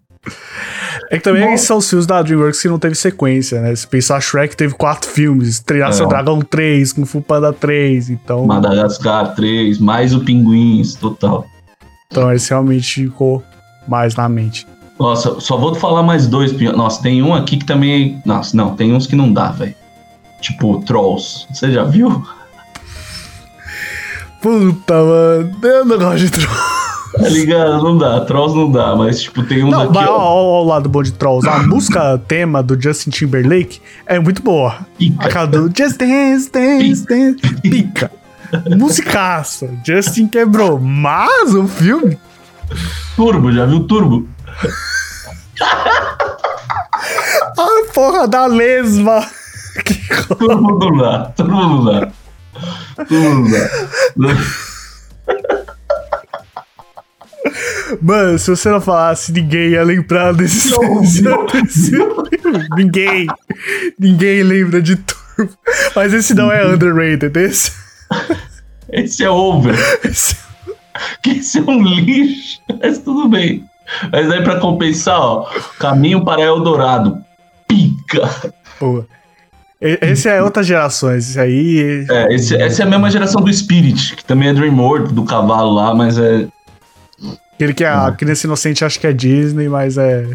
É 1.10 1.18
que 1.18 1.24
também 1.24 1.56
são 1.58 1.78
os 1.78 1.90
filmes 1.90 2.06
da 2.06 2.22
DreamWorks 2.22 2.62
que 2.62 2.68
não 2.68 2.78
teve 2.78 2.94
sequência, 2.94 3.60
né? 3.60 3.74
Se 3.74 3.84
pensar 3.84 4.20
Shrek 4.20 4.56
teve 4.56 4.74
quatro 4.74 5.10
filmes, 5.10 5.58
Treinar 5.58 5.88
É. 5.88 5.92
Seu 5.92 6.06
Dragão 6.06 6.40
3, 6.40 6.92
Kung 6.92 7.04
Fu 7.04 7.20
Panda 7.20 7.52
3, 7.52 8.10
então, 8.10 8.46
Madagascar 8.46 9.34
3, 9.34 9.78
mais 9.80 10.14
o 10.14 10.20
Pinguins, 10.20 10.94
total. 10.94 11.44
então 12.06 12.32
esse 12.32 12.50
realmente 12.50 13.04
ficou 13.04 13.42
mais 13.88 14.14
na 14.14 14.28
mente. 14.28 14.64
Nossa, 15.00 15.40
só 15.40 15.56
vou 15.56 15.74
falar 15.74 16.02
mais 16.04 16.26
dois. 16.28 16.52
Nossa, 16.76 17.02
tem 17.02 17.22
um 17.22 17.34
aqui 17.34 17.56
que 17.56 17.64
também. 17.64 18.22
Nossa, 18.24 18.56
não, 18.56 18.76
tem 18.76 18.92
uns 18.92 19.06
que 19.06 19.16
não 19.16 19.32
dá, 19.32 19.48
velho. 19.50 19.74
Tipo, 20.40 20.80
Trolls. 20.82 21.46
Você 21.52 21.72
já 21.72 21.84
viu? 21.84 22.22
Puta, 24.42 24.94
mano, 24.94 25.56
eu 25.62 25.84
não 25.84 25.98
gosto 25.98 26.18
de 26.18 26.30
Trolls. 26.30 26.69
Tá 27.12 27.28
ligado? 27.28 27.82
Não 27.82 27.98
dá. 27.98 28.20
Trolls 28.24 28.56
não 28.56 28.70
dá, 28.70 28.94
mas, 28.94 29.20
tipo, 29.22 29.42
tem 29.42 29.64
uns 29.64 29.70
Não, 29.70 29.82
aqui. 29.82 29.98
ó, 29.98 30.12
ao 30.20 30.64
lado 30.64 30.88
bom 30.88 31.02
de 31.02 31.12
Trolls. 31.12 31.48
A 31.48 31.58
música 31.62 32.18
tema 32.28 32.62
do 32.62 32.80
Justin 32.80 33.10
Timberlake 33.10 33.80
é 34.06 34.18
muito 34.20 34.42
boa. 34.42 34.76
pica. 34.96 35.26
Aquela 35.26 35.46
do 35.46 35.72
Just 35.76 35.96
Dance, 35.98 36.50
Dance, 36.52 37.06
Dance. 37.06 37.54
Pica. 37.62 38.10
Musicaça. 38.76 39.68
Justin 39.84 40.26
quebrou. 40.28 40.78
Mas 40.80 41.54
o 41.54 41.66
filme. 41.66 42.16
Turbo, 43.16 43.52
já 43.52 43.66
viu 43.66 43.80
Turbo? 43.84 44.28
A 47.58 47.92
porra 47.92 48.26
da 48.28 48.46
lesma. 48.46 49.24
Turbo 50.38 50.78
não 50.78 50.96
dá. 50.96 51.24
Turbo 51.36 51.52
não 51.60 51.84
dá. 51.84 52.08
Turbo 53.06 53.28
não 53.34 53.50
dá. 53.50 53.68
Mano, 58.02 58.38
se 58.38 58.50
você 58.50 58.68
não 58.68 58.80
falasse, 58.80 59.32
ninguém 59.32 59.70
ia 59.70 59.82
lembrar 59.82 60.32
desse, 60.32 60.68
filme. 60.70 61.06
Ninguém. 62.76 63.26
Ninguém 63.98 64.42
lembra 64.42 64.80
de 64.82 64.96
Turbo. 64.96 65.52
Mas 65.96 66.12
esse 66.12 66.34
não 66.34 66.50
é 66.52 66.66
underrated. 66.66 67.32
Esse, 67.38 67.72
Esse 68.92 69.24
é 69.24 69.30
over. 69.30 69.74
esse 70.04 70.36
Que 71.22 71.30
esse 71.38 71.58
é 71.58 71.62
um 71.62 71.82
lixo. 71.82 72.60
Mas 72.82 72.98
tudo 72.98 73.28
bem. 73.28 73.64
Mas 74.12 74.30
aí 74.30 74.42
pra 74.44 74.60
compensar, 74.60 75.18
ó, 75.20 75.48
Caminho 75.78 76.24
para 76.24 76.42
Eldorado. 76.42 77.18
Pica! 77.66 78.52
Pô. 78.78 79.04
Esse 79.80 80.28
é 80.28 80.42
outras 80.42 80.66
gerações. 80.66 81.30
Esse 81.30 81.40
aí. 81.40 82.06
É, 82.10 82.34
esse- 82.34 82.54
essa 82.54 82.82
é 82.82 82.86
a 82.86 82.88
mesma 82.88 83.10
geração 83.10 83.40
do 83.40 83.50
Spirit, 83.52 84.14
que 84.14 84.24
também 84.24 84.48
é 84.50 84.52
DreamWorks, 84.52 85.12
do 85.12 85.24
cavalo 85.24 85.72
lá, 85.74 85.94
mas 85.94 86.18
é. 86.18 86.46
Aquele 87.60 87.74
que 87.74 87.84
é 87.84 87.88
a 87.88 88.10
criança 88.12 88.46
inocente 88.46 88.82
acho 88.86 88.98
que 88.98 89.06
é 89.06 89.12
Disney, 89.12 89.68
mas 89.68 89.98
é. 89.98 90.26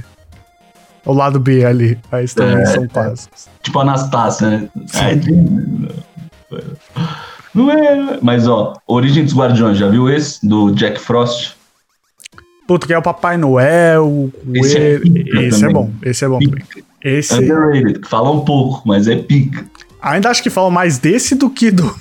O 1.04 1.12
lado 1.12 1.40
B 1.40 1.66
ali. 1.66 1.98
Mas 2.12 2.36
também 2.36 2.58
É, 2.62 2.66
são 2.68 2.88
clássicos. 2.88 3.48
Tipo 3.64 3.80
Anastácia, 3.80 4.48
né? 4.48 4.70
É, 4.94 5.16
Disney. 5.16 5.90
Não 7.54 7.72
é. 7.72 8.20
Mas 8.22 8.48
ó, 8.48 8.74
Origem 8.88 9.24
dos 9.24 9.34
Guardiões, 9.36 9.76
já 9.78 9.88
viu 9.90 10.08
esse? 10.08 10.46
Do 10.48 10.72
Jack 10.74 11.00
Frost? 11.00 11.54
Puto, 12.68 12.86
que 12.86 12.94
é 12.94 12.98
o 12.98 13.02
Papai 13.02 13.38
Noel. 13.38 14.06
o 14.08 14.32
Esse 14.54 14.78
é 14.78 15.00
Esse 15.48 15.66
é 15.66 15.70
bom. 15.74 15.92
Esse 16.04 16.26
é 16.26 16.28
bom. 16.28 16.38
Pica. 16.38 16.82
Esse. 17.04 17.34
Underrated, 17.34 18.00
que 18.02 18.08
fala 18.08 18.30
um 18.30 18.42
pouco, 18.42 18.88
mas 18.88 19.08
é 19.08 19.16
pica. 19.16 19.66
Ainda 20.00 20.30
acho 20.30 20.44
que 20.44 20.52
falam 20.52 20.70
mais 20.70 21.00
desse 21.00 21.34
do 21.34 21.50
que 21.50 21.72
do. 21.72 21.92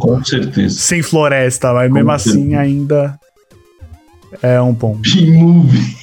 Com 0.00 0.24
certeza. 0.24 0.78
Sem 0.78 1.02
Floresta, 1.02 1.74
mas 1.74 1.88
Com 1.88 1.94
mesmo 1.94 2.10
assim 2.10 2.30
certeza. 2.32 2.58
ainda. 2.60 3.20
É 4.42 4.60
um 4.60 4.72
bom. 4.72 4.96
B-Movie. 5.02 5.96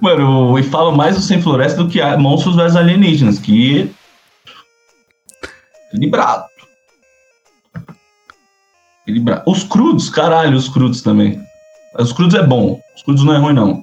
Mano, 0.00 0.58
e 0.58 0.62
fala 0.62 0.92
mais 0.92 1.16
do 1.16 1.22
Sem 1.22 1.40
Floresta 1.40 1.82
do 1.82 1.88
que 1.88 2.02
Monstros 2.16 2.56
vs 2.56 2.76
Alienígenas, 2.76 3.38
que. 3.38 3.90
Equilibrado. 5.92 6.44
Equilibrado. 9.06 9.42
Os 9.46 9.62
crudos, 9.64 10.10
caralho, 10.10 10.56
os 10.56 10.68
crudos 10.68 11.00
também. 11.02 11.40
Os 11.98 12.12
crudos 12.12 12.34
é 12.34 12.42
bom. 12.44 12.80
Os 12.96 13.02
crudos 13.02 13.22
não 13.24 13.34
é 13.34 13.38
ruim, 13.38 13.54
não. 13.54 13.82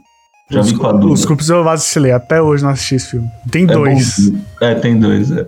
Já 0.50 0.60
os, 0.60 0.72
vi 0.72 0.78
com 0.78 0.88
a 0.88 0.92
dúvida. 0.92 1.14
os 1.14 1.24
grupos 1.26 1.50
eu 1.50 1.64
vacilei. 1.64 2.12
Até 2.12 2.42
hoje 2.42 2.64
não 2.64 2.72
assisti 2.72 2.96
esse 2.96 3.12
filme. 3.12 3.30
Tem 3.50 3.64
É 3.64 3.68
dois. 3.68 4.30
bom. 4.30 4.40
É, 4.62 4.76
tem 4.76 5.00
dois, 5.00 5.32
é. 5.32 5.46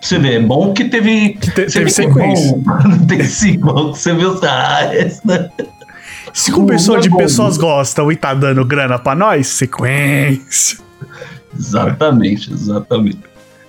Você 0.00 0.18
vê, 0.18 0.34
é 0.36 0.40
bom 0.40 0.72
que 0.72 0.84
teve. 0.86 1.30
Que 1.34 1.50
te- 1.50 1.68
você 1.68 1.78
teve 1.78 1.86
é 1.90 1.92
sequência. 1.92 2.56
bom. 2.58 2.88
Não 2.88 3.06
tem 3.06 3.22
sequel, 3.24 3.92
que 3.92 3.98
você 3.98 4.14
viu. 4.14 4.38
Ah, 4.42 4.82
essa. 4.94 5.52
Se 6.32 6.50
com 6.52 6.64
pessoa 6.64 6.96
Não 6.96 7.00
é 7.00 7.02
de 7.02 7.08
bom. 7.10 7.16
pessoas 7.18 7.56
gostam 7.58 8.10
e 8.10 8.16
tá 8.16 8.32
dando 8.34 8.64
grana 8.64 8.98
pra 8.98 9.14
nós, 9.14 9.46
sequência. 9.48 10.78
Exatamente, 11.58 12.52
exatamente. 12.52 13.18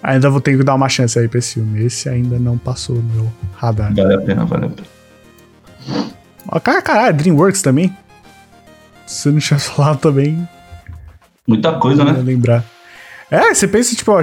Ainda 0.04 0.30
vou 0.30 0.40
ter 0.40 0.58
que 0.58 0.64
dar 0.64 0.76
uma 0.76 0.88
chance 0.90 1.18
aí 1.20 1.28
pra 1.28 1.40
esse 1.40 1.56
filme. 1.56 1.84
Esse 1.86 2.08
ainda 2.08 2.40
não 2.40 2.58
passou 2.58 2.96
no 2.96 3.04
meu 3.16 3.32
radar. 3.56 3.94
Vale 3.94 4.14
a 4.16 4.22
pena, 4.22 4.46
vale 4.46 4.66
a 4.66 4.70
pena. 4.70 4.88
Cara, 6.64 6.82
caralho, 6.82 7.18
Dreamworks 7.18 7.62
também. 7.62 7.96
Eu 9.26 9.32
não 9.32 9.40
tinha 9.40 9.60
falado 9.60 10.00
também, 10.00 10.48
Muita 11.48 11.74
coisa, 11.74 12.06
né? 12.06 12.14
lembrar. 12.24 12.64
É, 13.30 13.54
você 13.54 13.68
pensa, 13.68 13.96
tipo, 13.96 14.12
ó, 14.12 14.22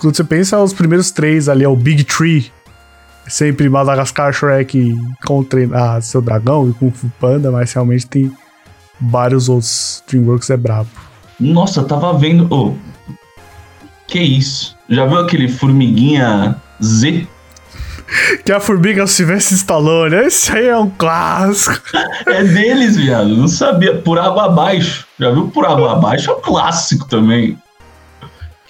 quando 0.00 0.16
você 0.16 0.24
pensa 0.24 0.58
os 0.58 0.72
primeiros 0.72 1.10
três 1.10 1.46
ali, 1.46 1.62
é 1.62 1.68
o 1.68 1.76
Big 1.76 2.04
Tree. 2.04 2.50
Sempre 3.28 3.68
Madagascar, 3.68 4.32
Shrek 4.32 4.96
com 5.26 5.44
treinar 5.44 6.00
seu 6.00 6.22
dragão 6.22 6.70
e 6.70 6.72
Kung 6.72 6.90
Fu 6.90 7.12
Panda, 7.20 7.50
mas 7.50 7.72
realmente 7.74 8.06
tem 8.06 8.32
vários 8.98 9.48
outros. 9.48 10.02
Dreamworks 10.08 10.48
é 10.48 10.56
brabo. 10.56 10.88
Nossa, 11.38 11.84
tava 11.84 12.14
vendo. 12.14 12.52
Ô, 12.52 12.74
que 14.08 14.18
isso? 14.18 14.74
Já 14.88 15.06
viu 15.06 15.18
aquele 15.18 15.48
Formiguinha 15.48 16.56
Z? 16.82 17.26
Que 18.44 18.50
a 18.50 18.58
formiga 18.58 19.06
Sylvester 19.06 19.56
Stallone, 19.56 20.16
esse 20.16 20.50
aí 20.50 20.66
é 20.66 20.76
um 20.76 20.90
clássico. 20.90 21.80
É 22.26 22.42
deles, 22.42 22.96
viado. 22.96 23.36
Não 23.36 23.46
sabia. 23.46 23.98
Por 23.98 24.18
água 24.18 24.46
abaixo. 24.46 25.06
Já 25.16 25.30
viu 25.30 25.46
Por 25.46 25.64
água 25.64 25.92
abaixo? 25.94 26.28
É 26.28 26.34
um 26.34 26.40
clássico 26.40 27.06
também. 27.06 27.56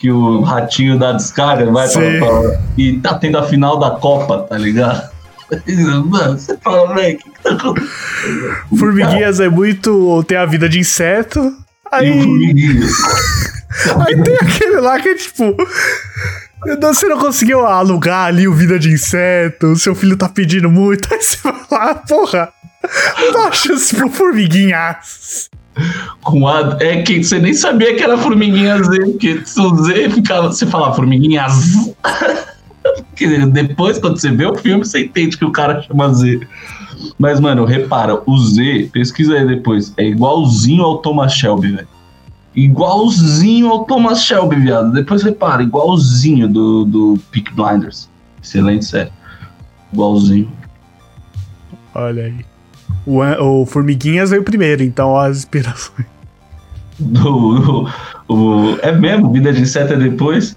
Que 0.00 0.10
o 0.10 0.40
ratinho 0.40 0.98
dá 0.98 1.12
descarga, 1.12 1.70
vai 1.70 1.86
pra, 1.88 2.00
pra- 2.00 2.60
E 2.76 2.98
tá 2.98 3.14
tendo 3.18 3.36
a 3.38 3.42
final 3.42 3.78
da 3.78 3.90
Copa, 3.90 4.46
tá 4.48 4.56
ligado? 4.56 5.10
Mano, 6.06 6.38
você 6.38 6.56
fala, 6.56 6.94
velho, 6.94 7.16
o 7.16 7.18
que, 7.18 7.30
que 7.30 7.42
tá 7.42 7.50
acontecendo? 7.50 8.78
Formiguinhas 8.78 9.40
é 9.40 9.48
muito. 9.48 10.24
tem 10.26 10.38
a 10.38 10.46
vida 10.46 10.68
de 10.68 10.78
inseto. 10.78 11.54
Aí, 11.92 12.08
aí 14.06 14.22
tem 14.22 14.34
aquele 14.36 14.80
lá 14.80 14.98
que 15.00 15.08
é 15.10 15.14
tipo. 15.14 15.54
Você 16.82 17.06
não 17.06 17.18
conseguiu 17.18 17.66
alugar 17.66 18.26
ali 18.26 18.46
o 18.46 18.52
Vida 18.54 18.78
de 18.78 18.90
Inseto, 18.90 19.74
seu 19.76 19.94
filho 19.94 20.14
tá 20.16 20.28
pedindo 20.28 20.70
muito, 20.70 21.08
aí 21.12 21.20
você 21.20 21.38
vai 21.42 21.54
lá, 21.70 21.94
porra, 21.94 22.52
dá 23.32 23.50
chance 23.50 23.94
pro 23.96 24.10
Formiguinhas. 24.10 25.48
Com 26.22 26.46
a, 26.46 26.76
é 26.80 27.02
que 27.02 27.22
você 27.22 27.38
nem 27.38 27.54
sabia 27.54 27.94
que 27.94 28.02
era 28.02 28.18
formiguinha 28.18 28.82
Z, 28.82 28.98
porque 29.12 29.42
o 29.58 29.76
Z 29.84 30.10
ficava, 30.10 30.48
você 30.48 30.66
falava 30.66 30.94
formiguinha 30.94 31.48
Z. 31.48 31.94
Dizer, 33.14 33.46
depois, 33.46 33.98
quando 33.98 34.18
você 34.18 34.30
vê 34.30 34.46
o 34.46 34.56
filme, 34.56 34.84
você 34.84 35.04
entende 35.04 35.36
que 35.36 35.44
o 35.44 35.52
cara 35.52 35.82
chama 35.82 36.12
Z. 36.14 36.40
Mas, 37.18 37.38
mano, 37.38 37.64
repara, 37.64 38.20
o 38.26 38.38
Z, 38.38 38.90
pesquisa 38.92 39.34
aí 39.34 39.46
depois, 39.46 39.92
é 39.96 40.04
igualzinho 40.04 40.82
ao 40.82 40.98
Thomas 40.98 41.32
Shelby, 41.32 41.72
velho. 41.72 41.88
Igualzinho 42.54 43.68
ao 43.68 43.84
Thomas 43.84 44.24
Shelby, 44.24 44.56
viado. 44.56 44.92
Depois 44.92 45.22
repara, 45.22 45.62
igualzinho 45.62 46.48
do, 46.48 46.84
do 46.84 47.18
Peak 47.30 47.52
Blinders. 47.54 48.08
Excelente 48.42 48.84
série. 48.84 49.12
Igualzinho. 49.92 50.50
Olha 51.94 52.24
aí. 52.24 52.44
O, 53.06 53.20
o 53.22 53.66
Formiguinhas 53.66 54.30
veio 54.30 54.42
primeiro, 54.42 54.82
então 54.82 55.08
ó, 55.10 55.22
as 55.22 55.38
inspirações. 55.38 56.06
Do, 56.98 57.88
o, 58.28 58.34
o- 58.74 58.78
é 58.82 58.92
mesmo? 58.92 59.32
Vida 59.32 59.52
de 59.52 59.62
Inseto 59.62 59.94
é 59.94 59.96
depois? 59.96 60.54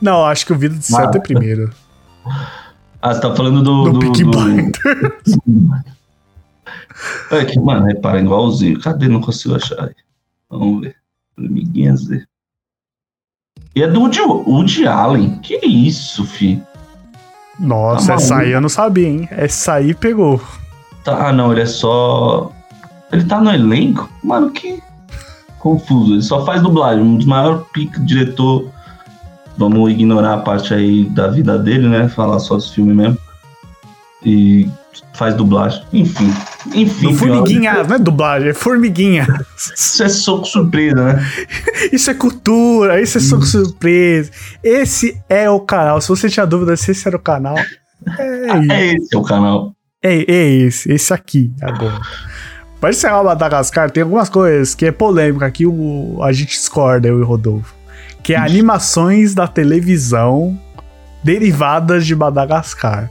Não, 0.00 0.24
acho 0.24 0.44
que 0.44 0.52
o 0.52 0.58
Vida 0.58 0.74
de 0.74 0.80
Inseto 0.80 1.16
é 1.18 1.20
primeiro. 1.20 1.70
Ah, 3.04 3.12
você 3.12 3.20
tá 3.20 3.34
falando 3.34 3.62
do. 3.64 3.82
Do 3.82 3.92
do, 3.94 3.98
Peaky 3.98 4.22
do- 4.22 4.30
Blinders. 4.30 5.36
É 7.32 7.44
que, 7.44 7.58
mano, 7.58 7.86
repara, 7.86 8.20
igualzinho. 8.20 8.78
Cadê? 8.80 9.08
Não 9.08 9.20
consigo 9.20 9.56
achar. 9.56 9.90
Vamos 10.48 10.82
ver. 10.82 10.94
Formiguinha 11.34 11.96
Z. 11.96 12.24
E 13.74 13.82
é 13.82 13.88
do 13.88 14.00
Woody, 14.02 14.20
Woody 14.20 14.86
Allen. 14.86 15.38
Que 15.40 15.56
isso, 15.66 16.24
fi? 16.24 16.62
Nossa, 17.58 18.06
Tá 18.08 18.14
essa 18.14 18.36
aí 18.36 18.52
eu 18.52 18.60
não 18.60 18.68
sabia, 18.68 19.08
hein? 19.08 19.28
Essa 19.32 19.74
aí 19.74 19.94
pegou. 19.94 20.40
Tá, 21.04 21.28
ah, 21.28 21.32
não, 21.32 21.52
ele 21.52 21.62
é 21.62 21.66
só. 21.66 22.52
Ele 23.12 23.24
tá 23.24 23.40
no 23.40 23.50
elenco? 23.52 24.08
Mano, 24.22 24.50
que 24.50 24.82
confuso. 25.58 26.14
Ele 26.14 26.22
só 26.22 26.44
faz 26.44 26.62
dublagem. 26.62 27.02
Um 27.02 27.16
dos 27.16 27.26
maiores 27.26 27.62
pica 27.72 28.00
diretor. 28.00 28.68
Vamos 29.56 29.90
ignorar 29.90 30.34
a 30.34 30.38
parte 30.38 30.72
aí 30.72 31.04
da 31.04 31.28
vida 31.28 31.58
dele, 31.58 31.88
né? 31.88 32.08
Falar 32.08 32.38
só 32.38 32.56
dos 32.56 32.72
filmes 32.72 32.96
mesmo. 32.96 33.18
E 34.24 34.68
faz 35.14 35.34
dublagem. 35.34 35.82
Enfim. 35.92 36.32
Enfim. 36.74 37.08
Pior- 37.08 37.14
Formiguinhas, 37.14 37.88
não 37.88 37.96
é 37.96 37.98
dublagem, 37.98 38.48
é 38.50 38.54
Formiguinha. 38.54 39.26
Isso 39.56 40.02
é 40.02 40.08
soco 40.08 40.46
surpresa, 40.46 40.94
né? 41.14 41.26
Isso 41.92 42.10
é 42.10 42.14
cultura, 42.14 43.00
isso 43.00 43.18
é 43.18 43.20
soco 43.20 43.44
surpresa. 43.44 44.30
Esse 44.62 45.20
é 45.28 45.50
o 45.50 45.60
canal. 45.60 46.00
Se 46.00 46.08
você 46.08 46.28
tinha 46.28 46.46
dúvida 46.46 46.76
se 46.76 46.92
esse 46.92 47.06
era 47.06 47.16
o 47.16 47.20
canal, 47.20 47.56
é, 48.18 48.58
isso. 48.58 48.72
É 48.72 48.86
esse 48.94 49.16
o 49.16 49.22
canal. 49.22 49.74
É, 50.02 50.30
é 50.30 50.48
esse, 50.48 50.92
esse 50.92 51.12
aqui 51.14 51.52
agora. 51.60 52.00
Para 52.80 52.90
encerrar 52.90 53.20
o 53.20 53.24
Madagascar, 53.24 53.90
tem 53.90 54.02
algumas 54.02 54.28
coisas 54.28 54.74
que 54.74 54.86
é 54.86 54.90
polêmica 54.90 55.46
aqui, 55.46 55.64
o, 55.64 56.18
a 56.22 56.32
gente 56.32 56.50
discorda, 56.50 57.06
eu 57.06 57.20
e 57.20 57.22
o 57.22 57.24
Rodolfo. 57.24 57.74
Que 58.22 58.34
é 58.34 58.36
animações 58.36 59.34
da 59.34 59.46
televisão 59.46 60.58
derivadas 61.22 62.04
de 62.04 62.16
Madagascar. 62.16 63.08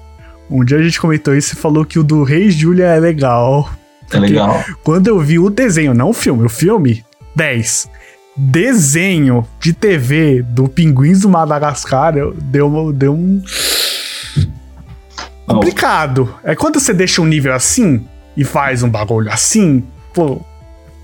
Um 0.49 0.65
dia 0.65 0.77
a 0.77 0.83
gente 0.83 0.99
comentou 0.99 1.33
isso 1.33 1.53
e 1.53 1.57
falou 1.57 1.85
que 1.85 1.97
o 1.97 2.03
do 2.03 2.23
Rei 2.23 2.51
Júlia 2.51 2.85
é 2.85 2.99
legal. 2.99 3.69
É 4.11 4.19
legal. 4.19 4.61
Quando 4.83 5.07
eu 5.07 5.17
vi 5.19 5.39
o 5.39 5.49
desenho, 5.49 5.93
não 5.93 6.09
o 6.09 6.13
filme, 6.13 6.45
o 6.45 6.49
filme, 6.49 7.05
10. 7.35 7.89
Desenho 8.35 9.47
de 9.59 9.71
TV 9.71 10.41
do 10.41 10.67
Pinguins 10.67 11.21
do 11.21 11.29
Madagascar, 11.29 12.17
eu, 12.17 12.33
deu, 12.33 12.91
deu 12.91 13.13
um. 13.13 13.41
Complicado. 15.47 16.35
É 16.43 16.55
quando 16.55 16.79
você 16.79 16.93
deixa 16.93 17.21
um 17.21 17.25
nível 17.25 17.53
assim 17.53 18.05
e 18.35 18.43
faz 18.43 18.83
um 18.83 18.89
bagulho 18.89 19.31
assim, 19.31 19.83
pô, 20.13 20.41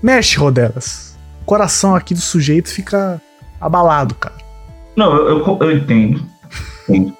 mexe, 0.02 0.36
Rodelas. 0.38 1.16
O 1.42 1.44
coração 1.44 1.94
aqui 1.94 2.14
do 2.14 2.20
sujeito 2.20 2.68
fica 2.68 3.20
abalado, 3.60 4.14
cara. 4.14 4.36
Não, 4.96 5.14
eu, 5.14 5.38
eu, 5.38 5.58
eu 5.60 5.72
entendo. 5.76 6.22
Entendo. 6.88 7.16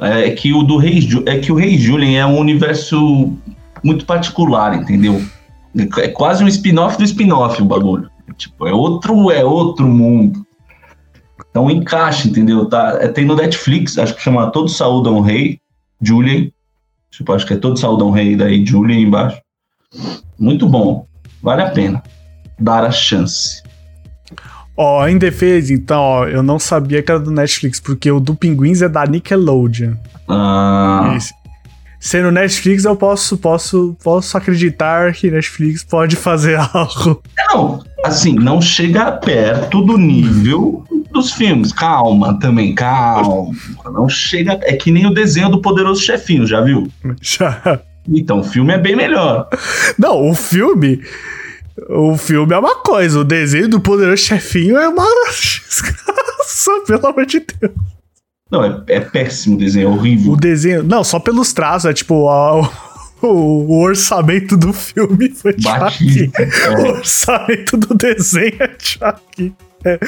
É 0.00 0.30
que 0.30 0.52
o 0.52 0.62
do 0.62 0.76
Rei 0.76 1.08
é 1.26 1.38
que 1.38 1.52
o 1.52 1.54
Rei 1.54 1.78
Julian 1.78 2.20
é 2.20 2.26
um 2.26 2.38
universo 2.38 3.32
muito 3.82 4.04
particular, 4.04 4.74
entendeu? 4.74 5.22
É 5.98 6.08
quase 6.08 6.42
um 6.44 6.48
spin-off 6.48 6.98
do 6.98 7.04
spin-off 7.04 7.60
o 7.62 7.64
bagulho. 7.64 8.10
Tipo, 8.36 8.66
é 8.66 8.72
outro, 8.72 9.30
é 9.30 9.44
outro 9.44 9.86
mundo. 9.86 10.44
Então 11.50 11.70
encaixa, 11.70 12.28
entendeu? 12.28 12.66
Tá, 12.66 12.98
é, 13.00 13.08
tem 13.08 13.24
no 13.24 13.36
Netflix, 13.36 13.96
acho 13.96 14.14
que 14.14 14.22
chama 14.22 14.50
Todos 14.50 14.76
Saúdam 14.76 15.16
o 15.16 15.20
Rei, 15.20 15.60
Julian. 16.00 16.50
Tipo, 17.10 17.32
acho 17.32 17.46
que 17.46 17.54
é 17.54 17.56
Todos 17.56 17.80
Saúdam 17.80 18.08
o 18.08 18.10
Rei, 18.10 18.36
daí 18.36 18.64
Julian 18.64 18.98
embaixo. 18.98 19.40
Muito 20.38 20.68
bom. 20.68 21.06
Vale 21.42 21.62
a 21.62 21.70
pena 21.70 22.02
dar 22.58 22.84
a 22.84 22.90
chance. 22.90 23.62
Ó, 24.76 25.06
em 25.06 25.18
defesa, 25.18 25.72
então, 25.72 26.00
ó, 26.00 26.26
eu 26.26 26.42
não 26.42 26.58
sabia 26.58 27.02
que 27.02 27.10
era 27.10 27.20
do 27.20 27.30
Netflix, 27.30 27.78
porque 27.78 28.10
o 28.10 28.18
do 28.18 28.34
Pinguins 28.34 28.82
é 28.82 28.88
da 28.88 29.06
Nickelodeon. 29.06 29.94
Ah, 30.28 31.14
Esse. 31.16 31.32
Sendo 32.00 32.30
Netflix, 32.30 32.84
eu 32.84 32.94
posso, 32.96 33.38
posso, 33.38 33.96
posso 34.02 34.36
acreditar 34.36 35.14
que 35.14 35.30
Netflix 35.30 35.82
pode 35.84 36.16
fazer 36.16 36.58
algo. 36.58 37.22
não, 37.48 37.82
assim, 38.04 38.34
não 38.34 38.60
chega 38.60 39.10
perto 39.12 39.80
do 39.80 39.96
nível 39.96 40.84
dos 41.14 41.32
filmes. 41.32 41.72
Calma 41.72 42.38
também, 42.38 42.74
calma. 42.74 43.50
Não 43.86 44.08
chega. 44.08 44.58
É 44.62 44.76
que 44.76 44.90
nem 44.90 45.06
o 45.06 45.14
desenho 45.14 45.48
do 45.48 45.60
Poderoso 45.62 46.02
Chefinho, 46.02 46.46
já 46.46 46.60
viu? 46.60 46.86
Já. 47.22 47.80
Então, 48.06 48.40
o 48.40 48.44
filme 48.44 48.74
é 48.74 48.78
bem 48.78 48.94
melhor. 48.94 49.48
Não, 49.98 50.28
o 50.28 50.34
filme. 50.34 51.00
O 51.88 52.16
filme 52.16 52.52
é 52.54 52.58
uma 52.58 52.76
coisa, 52.76 53.18
o 53.18 53.24
desenho 53.24 53.68
do 53.68 53.80
poderoso 53.80 54.22
chefinho 54.22 54.76
é 54.76 54.88
uma 54.88 55.04
desgraça, 55.28 56.70
pelo 56.86 57.06
amor 57.08 57.26
de 57.26 57.40
Deus. 57.40 57.72
Não, 58.48 58.62
é, 58.62 58.80
é 58.86 59.00
péssimo 59.00 59.56
o 59.56 59.58
desenho, 59.58 59.88
é 59.88 59.90
horrível. 59.90 60.32
O 60.32 60.36
desenho. 60.36 60.84
Não, 60.84 61.02
só 61.02 61.18
pelos 61.18 61.52
traços, 61.52 61.90
é 61.90 61.92
tipo. 61.92 62.28
a- 62.28 62.70
o, 63.26 63.80
orçamento 63.80 64.56
do 64.56 64.72
filme 64.72 65.30
foi 65.30 65.56
Bate. 65.60 66.26
Chuck. 66.26 66.32
O 66.78 66.88
orçamento 66.98 67.76
do 67.76 67.94
desenho 67.94 68.54
é 68.60 68.70
Chuck. 68.78 69.52
É, 69.84 69.98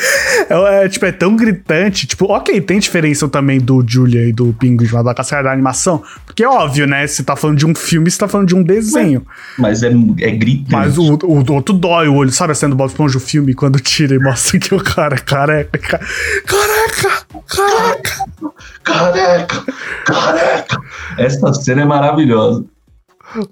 é, 0.49 0.85
é, 0.85 0.89
tipo, 0.89 1.05
é 1.07 1.13
tão 1.13 1.37
gritante. 1.37 2.07
Tipo, 2.07 2.27
ok, 2.33 2.61
tem 2.61 2.79
diferença 2.79 3.29
também 3.29 3.61
do 3.61 3.85
Julia 3.87 4.27
e 4.29 4.33
do 4.33 4.53
Pinguim 4.55 4.87
de 4.87 4.93
Madagascar 4.95 5.45
da 5.45 5.53
animação. 5.53 6.03
Porque 6.25 6.43
é 6.45 6.49
óbvio, 6.49 6.87
né? 6.87 7.07
Você 7.07 7.23
tá 7.23 7.37
falando 7.37 7.59
de 7.59 7.67
um 7.67 7.75
filme, 7.75 8.11
você 8.11 8.19
tá 8.19 8.27
falando 8.29 8.49
de 8.49 8.55
um 8.55 8.63
desenho. 8.63 9.27
Mas 9.59 9.83
é, 9.83 9.89
é 10.21 10.31
gritante. 10.31 10.73
Mas 10.73 10.97
o, 10.99 11.15
o, 11.23 11.41
o 11.43 11.53
outro 11.53 11.75
dói 11.75 12.09
o 12.09 12.15
olho, 12.15 12.31
sabe? 12.33 12.53
A 12.53 12.55
cena 12.55 12.71
do 12.71 12.77
Bob 12.77 12.89
Esponja, 12.89 13.19
o 13.19 13.21
filme, 13.21 13.55
quando 13.55 13.79
tira 13.81 14.15
e 14.15 14.19
mostra 14.19 14.59
que 14.59 14.75
o 14.75 14.83
cara 14.83 15.15
é 15.17 15.19
careca. 15.19 15.79
ca- 15.79 16.01
Careca! 16.47 17.27
Careca! 17.49 18.53
Careca! 18.83 19.65
Careca! 20.05 20.81
Essa 21.19 21.53
cena 21.55 21.83
é 21.83 21.85
maravilhosa. 21.85 22.65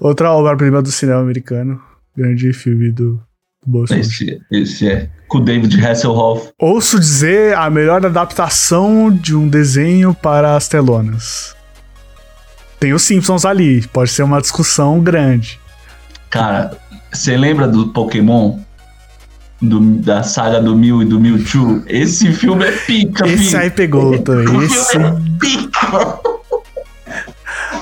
Outra 0.01 0.31
obra-prima 0.33 0.81
do 0.81 0.91
cinema 0.91 1.21
americano. 1.21 1.81
Grande 2.17 2.53
filme 2.53 2.93
do, 2.93 3.21
Bob 3.67 3.85
Esponja. 3.85 4.01
Esse, 4.01 4.41
esse 4.51 4.89
é. 4.89 5.09
Com 5.29 5.39
o 5.39 5.41
David 5.41 5.85
Hasselhoff. 5.85 6.51
Ouço 6.59 6.99
dizer 6.99 7.57
a 7.57 7.69
melhor 7.71 8.05
adaptação 8.05 9.11
de 9.11 9.35
um 9.35 9.49
desenho 9.49 10.15
para 10.15 10.57
as 10.57 10.69
telonas. 10.69 11.55
Tem 12.79 12.93
os 12.93 13.03
Simpsons 13.03 13.45
ali, 13.45 13.87
pode 13.89 14.11
ser 14.11 14.23
uma 14.23 14.41
discussão 14.41 15.01
grande. 15.01 15.59
Cara, 16.29 16.77
você 17.11 17.37
lembra 17.37 17.67
do 17.67 17.89
Pokémon? 17.89 18.59
Do, 19.63 19.81
da 19.81 20.23
saga 20.23 20.61
do 20.61 20.77
Mew 20.77 21.01
e 21.01 21.05
do 21.07 21.19
Mewtwo? 21.19 21.83
Esse 21.87 22.33
filme 22.33 22.67
é 22.67 22.73
pica, 22.73 23.27
Esse 23.27 23.57
aí 23.57 23.71
pegou 23.71 24.19
também. 24.19 24.65
Esse, 24.65 24.93
filme 24.93 25.07
é 25.07 25.39
pica. 25.41 26.34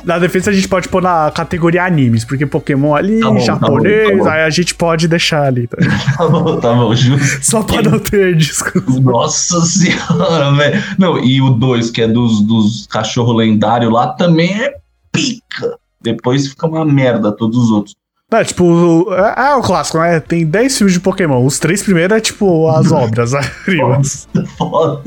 Na 0.04 0.18
defesa 0.18 0.50
a 0.50 0.52
gente 0.52 0.68
pode 0.68 0.88
pôr 0.88 1.02
na 1.02 1.30
categoria 1.30 1.84
animes, 1.84 2.24
porque 2.24 2.44
Pokémon 2.46 2.94
ali, 2.94 3.20
Tá 3.20 3.28
bom, 3.28 3.34
tá 3.34 3.40
japonês, 3.40 4.10
bom, 4.10 4.18
tá 4.18 4.24
bom. 4.24 4.30
aí 4.30 4.42
a 4.42 4.50
gente 4.50 4.74
pode 4.74 5.08
deixar 5.08 5.44
ali. 5.44 5.66
tá? 5.66 5.76
Tá 6.16 6.28
bom, 6.28 6.60
tá 6.60 6.72
bom, 6.74 6.94
justo. 6.94 7.44
Só 7.44 7.62
pra 7.62 7.82
não 7.82 7.98
ter 7.98 8.36
discussão. 8.36 9.00
Nossa 9.02 9.60
senhora, 9.62 10.52
velho. 10.54 10.82
Não, 10.98 11.18
e 11.18 11.40
o 11.40 11.50
2, 11.50 11.90
que 11.90 12.02
é 12.02 12.08
dos, 12.08 12.40
dos 12.42 12.86
cachorro 12.86 13.32
lendário 13.32 13.90
lá, 13.90 14.08
também 14.08 14.52
é 14.62 14.74
pica. 15.12 15.76
Depois 16.00 16.48
fica 16.48 16.66
uma 16.66 16.84
merda 16.84 17.30
todos 17.32 17.56
os 17.58 17.70
outros. 17.70 17.94
É, 18.32 18.42
tipo, 18.42 18.64
o- 18.64 19.12
é, 19.14 19.50
é 19.50 19.54
o 19.56 19.60
clássico, 19.60 19.98
né? 19.98 20.18
Tem 20.18 20.46
10 20.46 20.78
filmes 20.78 20.94
de 20.94 21.00
Pokémon. 21.00 21.44
Os 21.44 21.58
três 21.58 21.82
primeiros 21.82 22.16
é 22.16 22.20
tipo 22.20 22.66
as 22.70 22.90
obras, 22.92 23.34
as 23.34 23.46
primas. 23.64 24.26
Foda. 24.56 25.02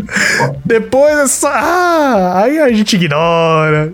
Depois 0.64 1.18
é 1.18 1.28
só. 1.28 1.50
Ah, 1.52 2.42
aí 2.44 2.60
a 2.60 2.70
gente 2.72 2.96
ignora. 2.96 3.94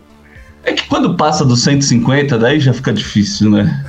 É 0.63 0.73
que 0.73 0.87
quando 0.87 1.15
passa 1.15 1.43
dos 1.43 1.63
150, 1.63 2.37
daí 2.37 2.59
já 2.59 2.73
fica 2.73 2.93
difícil, 2.93 3.49
né? 3.49 3.85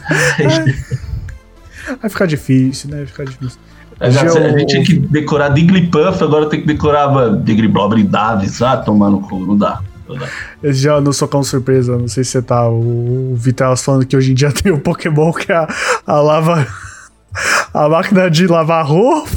Vai 2.01 2.11
ficar 2.11 2.27
difícil, 2.27 2.91
né? 2.91 2.99
Vai 2.99 3.07
ficar 3.07 3.25
difícil. 3.25 3.59
A 4.01 4.11
gente, 4.11 4.33
Já 4.33 4.41
a 4.41 4.59
gente 4.59 4.67
tinha 4.67 4.85
que 4.85 4.95
decorar 4.95 5.51
Digglypuff, 5.51 6.25
agora 6.25 6.49
tem 6.49 6.61
que 6.61 6.67
decorar 6.67 7.09
mano, 7.11 7.41
Digglyblobber 7.43 8.05
Davis. 8.05 8.61
Ah, 8.63 8.77
tomar 8.77 9.11
no 9.11 9.21
cu, 9.21 9.39
não 9.47 9.57
dá. 9.57 9.81
Esse 10.63 10.81
já 10.81 11.01
no 11.01 11.13
Socão 11.13 11.43
Surpresa, 11.43 11.97
não 11.97 12.09
sei 12.09 12.25
se 12.25 12.33
você 12.33 12.43
tá. 12.43 12.69
O, 12.69 13.33
o 13.33 13.37
Vitelas 13.37 13.85
falando 13.85 14.07
que 14.07 14.17
hoje 14.17 14.33
em 14.33 14.35
dia 14.35 14.51
tem 14.53 14.73
o 14.73 14.81
Pokémon 14.81 15.33
que 15.33 15.53
é 15.53 15.57
a, 15.57 15.69
a 16.07 16.21
lava. 16.21 16.67
A 17.73 17.89
máquina 17.89 18.31
de 18.31 18.47
lavar 18.47 18.85
roupa. 18.85 19.31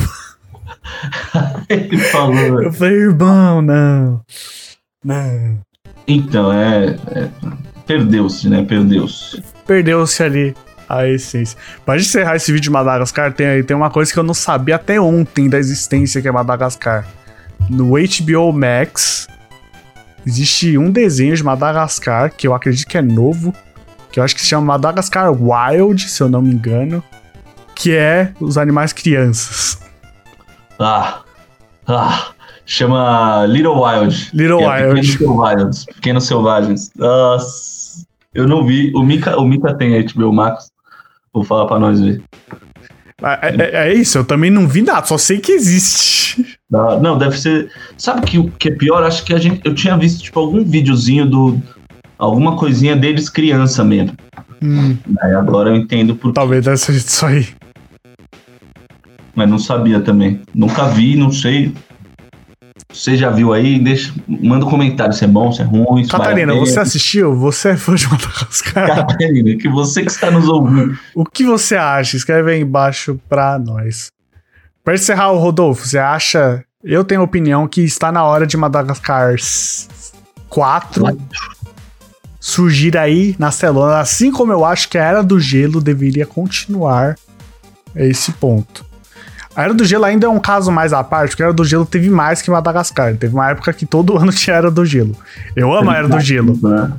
Ele 1.70 1.98
falou. 1.98 2.64
Eu 2.64 2.72
falei, 2.72 2.94
irmão, 2.94 3.62
não. 3.62 4.22
Não. 5.04 5.60
Então, 6.08 6.52
é. 6.52 6.98
é 7.08 7.30
Perdeu-se, 7.86 8.50
né? 8.50 8.64
Perdeu-se. 8.64 9.44
Perdeu-se 9.66 10.24
ali 10.24 10.56
a 10.90 11.08
essência. 11.08 11.58
Pra 11.86 11.98
gente 11.98 12.08
encerrar 12.08 12.36
esse 12.36 12.52
vídeo 12.52 12.64
de 12.64 12.70
Madagascar, 12.70 13.34
tem, 13.34 13.64
tem 13.64 13.76
uma 13.76 13.90
coisa 13.90 14.12
que 14.12 14.18
eu 14.18 14.24
não 14.24 14.34
sabia 14.34 14.76
até 14.76 15.00
ontem 15.00 15.50
da 15.50 15.58
existência 15.58 16.22
que 16.22 16.28
é 16.28 16.32
Madagascar. 16.32 17.06
No 17.70 17.94
HBO 17.94 18.52
Max 18.52 19.28
existe 20.26 20.78
um 20.78 20.92
desenho 20.92 21.36
de 21.36 21.44
Madagascar 21.44 22.32
que 22.32 22.48
eu 22.48 22.54
acredito 22.54 22.88
que 22.88 22.98
é 22.98 23.02
novo, 23.02 23.54
que 24.12 24.20
eu 24.20 24.24
acho 24.24 24.36
que 24.36 24.42
se 24.42 24.48
chama 24.48 24.74
Madagascar 24.74 25.32
Wild, 25.32 26.10
se 26.10 26.22
eu 26.22 26.30
não 26.30 26.42
me 26.42 26.54
engano, 26.54 27.04
que 27.76 27.96
é 27.96 28.34
os 28.40 28.58
animais 28.58 28.94
crianças. 28.94 29.80
Ah. 30.80 31.22
Ah. 31.88 32.30
Chama 32.66 33.46
Little 33.48 33.80
Wild. 33.82 34.30
Little 34.34 34.62
é 34.62 34.88
Wild. 34.88 35.02
Pequenos 35.02 35.18
Selvagens. 35.18 35.86
Pequenos 35.86 36.24
Selvagens. 36.28 36.92
Nossa. 36.96 38.06
Eu 38.34 38.48
não 38.48 38.66
vi. 38.66 38.92
O 38.96 39.04
Mika, 39.04 39.38
o 39.40 39.46
Mika 39.48 39.74
tem 39.76 40.02
HBO 40.08 40.34
Max. 40.34 40.70
Vou 41.34 41.44
falar 41.44 41.66
pra 41.68 41.80
nós 41.80 42.00
ver. 42.02 42.22
É, 43.22 43.56
é- 43.84 43.88
é 43.90 43.94
isso, 43.94 44.18
eu 44.18 44.26
também 44.26 44.52
não 44.52 44.68
vi 44.68 44.82
nada, 44.82 45.06
só 45.06 45.18
sei 45.18 45.40
que 45.40 45.52
existe. 45.54 46.58
Não, 46.70 47.00
não, 47.00 47.18
deve 47.18 47.40
ser. 47.40 47.72
Sabe 47.98 48.20
o 48.20 48.24
que, 48.24 48.38
o 48.40 48.52
que 48.52 48.68
é 48.70 48.72
pior? 48.72 49.04
Acho 49.04 49.24
que 49.24 49.34
a 49.34 49.38
gente, 49.38 49.62
eu 49.64 49.74
tinha 49.74 49.98
visto 49.98 50.22
tipo 50.24 50.40
algum 50.40 50.64
videozinho 50.64 51.26
do. 51.26 51.62
Alguma 52.18 52.58
coisinha 52.58 52.96
deles 52.96 53.30
criança 53.30 53.84
mesmo. 53.84 54.14
Hum, 54.62 54.98
Aí 55.22 55.34
agora 55.34 55.70
eu 55.70 55.76
entendo 55.76 56.16
por 56.16 56.32
talvez 56.34 56.64
deve 56.66 56.78
ser 56.78 56.94
isso 56.94 57.26
aí. 57.26 57.48
mas 59.36 59.50
não 59.50 59.60
sabia 59.60 60.00
também. 60.02 60.42
Nunca 60.54 60.86
vi, 60.88 61.16
não 61.16 61.32
sei. 61.32 61.74
Você 62.96 63.18
já 63.18 63.30
viu 63.30 63.54
aí? 63.54 63.78
Deixa, 63.78 64.14
manda 64.28 64.66
um 64.66 64.70
comentário 64.70 65.14
se 65.14 65.24
é 65.24 65.28
bom, 65.28 65.52
se 65.52 65.62
é 65.62 65.66
ruim. 65.66 66.04
Se 66.04 66.10
Catarina, 66.10 66.54
vale 66.54 66.66
você 66.66 66.80
assistiu? 66.80 67.36
Você 67.36 67.70
é 67.70 67.78
fã 67.78 67.94
de 67.96 68.08
Madagascar? 68.08 68.88
Catarina, 68.96 69.58
que 69.58 69.68
você 69.68 70.02
que 70.02 70.12
está 70.12 70.32
nos 70.32 70.48
ouvindo. 70.48 70.98
O 71.14 71.26
que 71.26 71.44
você 71.44 71.76
acha? 71.76 72.16
Escreve 72.16 72.52
aí 72.52 72.62
embaixo 72.62 73.20
pra 73.28 73.60
nós. 73.60 74.12
Pra 74.84 74.94
encerrar, 74.94 75.32
o 75.32 75.38
Rodolfo, 75.38 75.86
você 75.86 75.98
acha. 75.98 76.64
Eu 76.84 77.04
tenho 77.04 77.22
a 77.22 77.24
opinião 77.24 77.68
que 77.68 77.82
está 77.82 78.12
na 78.12 78.24
hora 78.24 78.48
de 78.48 78.56
Madagascar 78.56 79.36
4 80.48 81.18
surgir 82.46 82.96
aí 82.96 83.36
na 83.40 83.52
telonas, 83.52 83.96
assim 83.96 84.32
como 84.32 84.52
eu 84.52 84.64
acho 84.64 84.88
que 84.88 85.00
a 85.00 85.04
Era 85.04 85.24
do 85.24 85.40
Gelo 85.40 85.82
deveria 85.82 86.28
continuar 86.28 87.16
a 87.96 88.04
esse 88.04 88.32
ponto. 88.34 88.86
A 89.56 89.64
Era 89.64 89.74
do 89.74 89.86
Gelo 89.86 90.04
ainda 90.04 90.28
é 90.28 90.30
um 90.30 90.40
caso 90.40 90.72
mais 90.72 90.92
à 90.92 91.04
parte, 91.04 91.30
porque 91.30 91.44
a 91.44 91.46
Era 91.46 91.54
do 91.54 91.64
Gelo 91.64 91.86
teve 91.86 92.10
mais 92.10 92.42
que 92.42 92.52
Madagascar. 92.52 93.16
Teve 93.16 93.34
uma 93.34 93.50
época 93.50 93.72
que 93.72 93.86
todo 93.86 94.16
ano 94.20 94.32
tinha 94.32 94.56
Era 94.56 94.70
do 94.70 94.86
Gelo. 94.86 95.16
Eu 95.56 95.74
amo 95.74 95.90
a 95.90 95.96
Era 95.96 96.08
do 96.08 96.20
Gelo. 96.20 96.60
Né? 96.62 96.92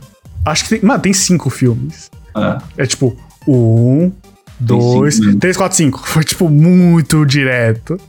Acho 0.45 0.65
que 0.65 0.71
tem. 0.71 0.81
Mano, 0.83 1.01
tem 1.01 1.13
cinco 1.13 1.51
filmes. 1.51 2.11
É. 2.35 2.83
É 2.83 2.87
tipo, 2.87 3.17
um, 3.47 4.11
dois, 4.59 5.17
cinco 5.17 5.39
três, 5.39 5.57
quatro, 5.57 5.77
cinco. 5.77 6.01
Foi 6.07 6.25
tipo 6.25 6.49
muito 6.49 7.27
direto. 7.27 8.01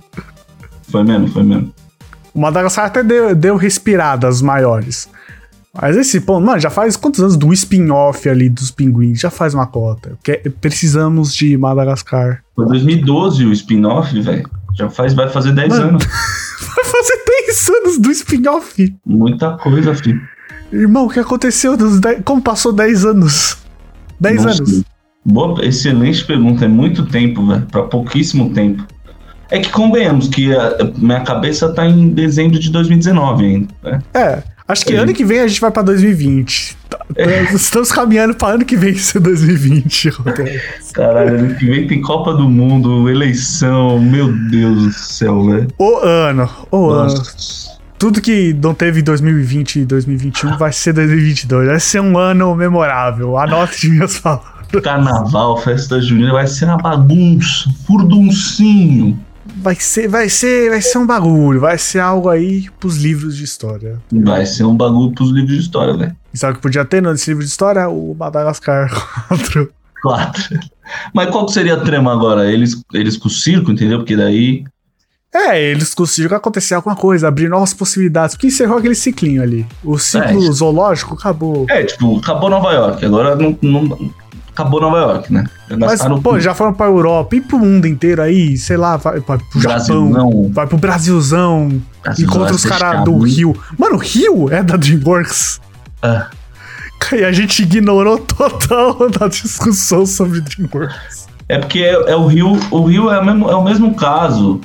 Foi 0.90 1.04
mesmo, 1.04 1.28
foi 1.28 1.44
mesmo. 1.44 1.74
O 2.34 2.40
Madagascar 2.40 2.86
até 2.86 3.04
deu, 3.04 3.36
deu 3.36 3.56
respiradas 3.58 4.42
maiores. 4.42 5.10
Mas 5.82 5.96
esse 5.98 6.20
ponto, 6.22 6.46
mano, 6.46 6.60
já 6.60 6.70
faz 6.70 6.96
quantos 6.96 7.20
anos 7.22 7.38
do 7.38 7.52
spin-off 7.54 8.28
ali 8.28 8.50
dos 8.50 8.72
pinguins? 8.72 9.20
Já 9.20 9.30
faz 9.30 9.54
uma 9.54 9.68
cota. 9.68 10.18
Que- 10.24 10.42
precisamos 10.62 11.34
de 11.36 11.56
Madagascar. 11.58 12.42
Foi 12.56 12.66
2012 12.68 13.46
o 13.46 13.52
spin-off, 13.54 14.20
velho. 14.22 14.50
Já 14.76 14.90
faz, 14.90 15.14
vai 15.14 15.30
fazer 15.30 15.52
10 15.54 15.70
Mano. 15.70 15.88
anos. 15.90 16.06
Vai 16.76 16.86
fazer 16.86 17.24
10 17.48 17.70
anos 17.70 17.98
do 18.00 18.12
spin-off. 18.12 18.96
Muita 19.06 19.58
coisa, 19.58 19.96
filho. 19.96 20.22
Irmão, 20.72 21.06
o 21.06 21.10
que 21.10 21.20
aconteceu? 21.20 21.76
Dos 21.76 22.00
10 22.00 22.22
como 22.24 22.40
passou 22.42 22.72
10 22.72 23.04
anos? 23.06 23.58
10 24.20 24.44
Não 24.44 24.52
anos. 24.52 24.84
Boa, 25.26 25.66
excelente 25.66 26.24
pergunta. 26.26 26.66
É 26.66 26.68
muito 26.68 27.06
tempo, 27.08 27.46
velho. 27.48 27.66
Pra 27.72 27.84
pouquíssimo 27.84 28.52
tempo. 28.54 28.86
É 29.50 29.60
que 29.60 29.72
convenhamos 29.72 30.28
que 30.28 30.54
a 30.56 30.78
minha 30.98 31.22
cabeça 31.22 31.70
tá 31.74 31.88
em 31.88 32.10
dezembro 32.10 32.60
de 32.60 32.70
2019 32.70 33.46
ainda. 33.46 33.68
Né? 33.84 34.00
É. 34.14 34.44
Acho 34.68 34.86
que 34.86 34.94
É. 34.94 34.98
ano 34.98 35.14
que 35.14 35.24
vem 35.24 35.40
a 35.40 35.48
gente 35.48 35.62
vai 35.62 35.72
pra 35.72 35.82
2020. 35.82 36.78
Tá- 36.90 36.98
tá- 36.98 37.54
Estamos 37.54 37.92
caminhando 37.92 38.34
pra 38.36 38.50
ano 38.50 38.66
que 38.66 38.76
vem 38.76 38.94
ser 38.96 39.20
2020. 39.20 40.10
Rodrigo. 40.10 40.60
Caralho, 40.94 41.40
ano 41.40 41.56
que 41.56 41.66
vem 41.66 41.88
tem 41.88 42.02
Copa 42.02 42.34
do 42.34 42.50
Mundo, 42.50 43.10
eleição, 43.10 44.00
meu 44.00 44.32
Deus 44.50 44.84
do 44.84 44.92
céu, 44.92 45.46
velho. 45.46 45.68
o 45.78 45.98
ano, 46.00 46.50
o 46.72 46.90
ano. 46.90 47.14
Tudo 47.98 48.22
que 48.22 48.54
não 48.62 48.74
teve 48.76 49.00
em 49.00 49.04
2020 49.04 49.80
e 49.80 49.86
2021 49.86 50.58
vai 50.58 50.72
ser 50.72 50.94
2022. 50.94 51.68
Vai 51.68 51.80
ser 51.80 52.00
um 52.00 52.18
ano 52.18 52.54
memorável. 52.56 53.38
Anote 53.38 53.82
de 53.82 53.90
minhas 53.90 54.20
palavras. 54.20 54.58
Carnaval, 54.84 55.58
festa 55.62 56.00
junina, 56.02 56.34
vai 56.34 56.46
ser 56.46 56.66
uma 56.66 56.78
bagunça, 56.78 57.70
furduncinho. 57.88 59.18
Vai 59.56 59.76
ser, 59.76 60.08
vai 60.08 60.30
ser, 60.30 60.70
vai 60.70 60.82
ser 60.82 60.98
um 60.98 61.06
bagulho. 61.06 61.60
Vai 61.60 61.78
ser 61.78 62.00
algo 62.00 62.30
aí 62.30 62.70
pros 62.80 62.98
livros 62.98 63.36
de 63.38 63.44
história. 63.44 64.00
Vai 64.12 64.46
ser 64.46 64.64
um 64.64 64.76
bagulho 64.76 65.14
pros 65.14 65.30
livros 65.32 65.56
de 65.56 65.62
história, 65.62 65.96
velho. 65.96 66.16
E 66.34 66.38
sabe 66.38 66.54
o 66.54 66.56
que 66.58 66.62
podia 66.62 66.86
ter 66.86 67.02
nesse 67.02 67.30
livro 67.32 67.44
de 67.44 67.50
história? 67.50 67.88
O 67.90 68.14
Madagascar 68.14 68.90
4. 69.30 69.70
Quatro. 70.02 70.60
Mas 71.14 71.30
qual 71.32 71.46
que 71.46 71.54
seria 71.54 71.74
a 71.74 71.80
trama 71.82 72.14
agora? 72.14 72.50
Eles, 72.52 72.80
eles 72.94 73.18
com 73.18 73.28
o 73.28 73.32
circo, 73.32 73.72
entendeu? 73.72 74.00
Porque 74.00 74.16
daí. 74.16 74.64
É, 75.34 75.62
eles 75.62 75.94
conseguiram 75.94 76.38
acontecer 76.38 76.74
alguma 76.74 76.96
coisa, 76.96 77.28
abrir 77.28 77.50
novas 77.50 77.74
possibilidades, 77.74 78.36
porque 78.36 78.48
encerrou 78.48 78.78
aquele 78.78 78.96
ciclinho 78.96 79.42
ali. 79.44 79.66
O 79.84 79.98
ciclo 79.98 80.40
isso. 80.40 80.54
zoológico 80.54 81.14
acabou. 81.16 81.66
É, 81.70 81.84
tipo, 81.84 82.18
acabou 82.18 82.50
Nova 82.50 82.72
York. 82.72 83.06
Agora 83.06 83.36
não. 83.36 83.58
não- 83.62 84.12
acabou 84.62 84.82
Nova 84.82 84.98
York, 84.98 85.32
né? 85.32 85.46
Já 85.70 85.78
Mas, 85.78 85.90
gastaram 85.92 86.22
pô, 86.22 86.32
tudo. 86.32 86.42
já 86.42 86.54
foram 86.54 86.74
pra 86.74 86.86
Europa 86.88 87.36
e 87.36 87.42
pro 87.42 87.60
mundo 87.60 87.86
inteiro 87.86 88.22
aí, 88.22 88.58
sei 88.58 88.78
lá, 88.78 88.98
vai, 88.98 89.20
vai 89.20 89.38
pro 89.38 89.62
Japão, 89.62 90.10
Brasilzão. 90.10 90.52
vai 90.52 90.68
pro 90.68 90.78
Brasilzão, 90.78 91.82
Brasil 92.04 92.26
encontra 92.26 92.46
vai 92.48 92.56
os 92.56 92.66
caras 92.66 93.04
do. 93.04 93.18
Rio. 93.20 93.56
Mano, 93.78 93.96
o 93.96 94.00
Rio 94.00 94.52
é 94.52 94.64
da 94.64 94.76
DreamWorks. 94.76 95.60
Ah, 96.02 96.28
E 97.14 97.24
a 97.24 97.32
gente 97.32 97.62
ignorou 97.64 98.18
total 98.18 99.10
da 99.20 99.28
discussão 99.28 100.06
sobre 100.06 100.42
DreamWorks. 100.42 101.28
é 101.48 101.60
porque 101.60 101.80
é, 101.80 101.94
é 102.12 102.16
o 102.16 102.26
Rio. 102.28 102.58
O 102.72 102.84
Rio 102.86 103.12
é 103.12 103.20
o 103.20 103.26
mesmo, 103.26 103.50
é 103.52 103.56
o 103.56 103.64
mesmo 103.64 103.94
caso 103.96 104.60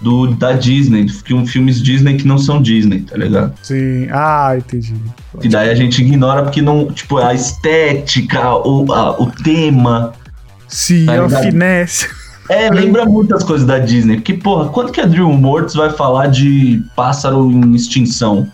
do, 0.00 0.28
da 0.34 0.52
Disney, 0.52 1.04
de 1.04 1.12
film- 1.12 1.46
filmes 1.46 1.82
Disney 1.82 2.16
que 2.16 2.26
não 2.26 2.38
são 2.38 2.60
Disney, 2.60 3.00
tá 3.00 3.16
ligado? 3.16 3.54
Sim, 3.62 4.08
ah, 4.12 4.54
entendi. 4.56 4.94
Que 5.40 5.48
daí 5.48 5.70
a 5.70 5.74
gente 5.74 6.02
ignora 6.02 6.42
porque 6.42 6.60
não. 6.62 6.86
Tipo, 6.92 7.18
a 7.18 7.32
estética, 7.34 8.54
o, 8.56 8.92
a- 8.92 9.20
o 9.20 9.30
tema. 9.30 10.12
Sim, 10.68 11.06
Tá 11.06 11.12
ligado? 11.22 11.42
finesse. 11.42 12.08
É, 12.48 12.70
lembra 12.70 13.04
muitas 13.04 13.42
coisas 13.42 13.66
da 13.66 13.78
Disney. 13.78 14.16
Porque, 14.16 14.34
porra, 14.34 14.68
quando 14.68 14.92
que 14.92 15.00
a 15.00 15.06
DreamWorks 15.06 15.74
vai 15.74 15.90
falar 15.90 16.28
de 16.28 16.80
pássaro 16.94 17.50
em 17.50 17.74
extinção? 17.74 18.46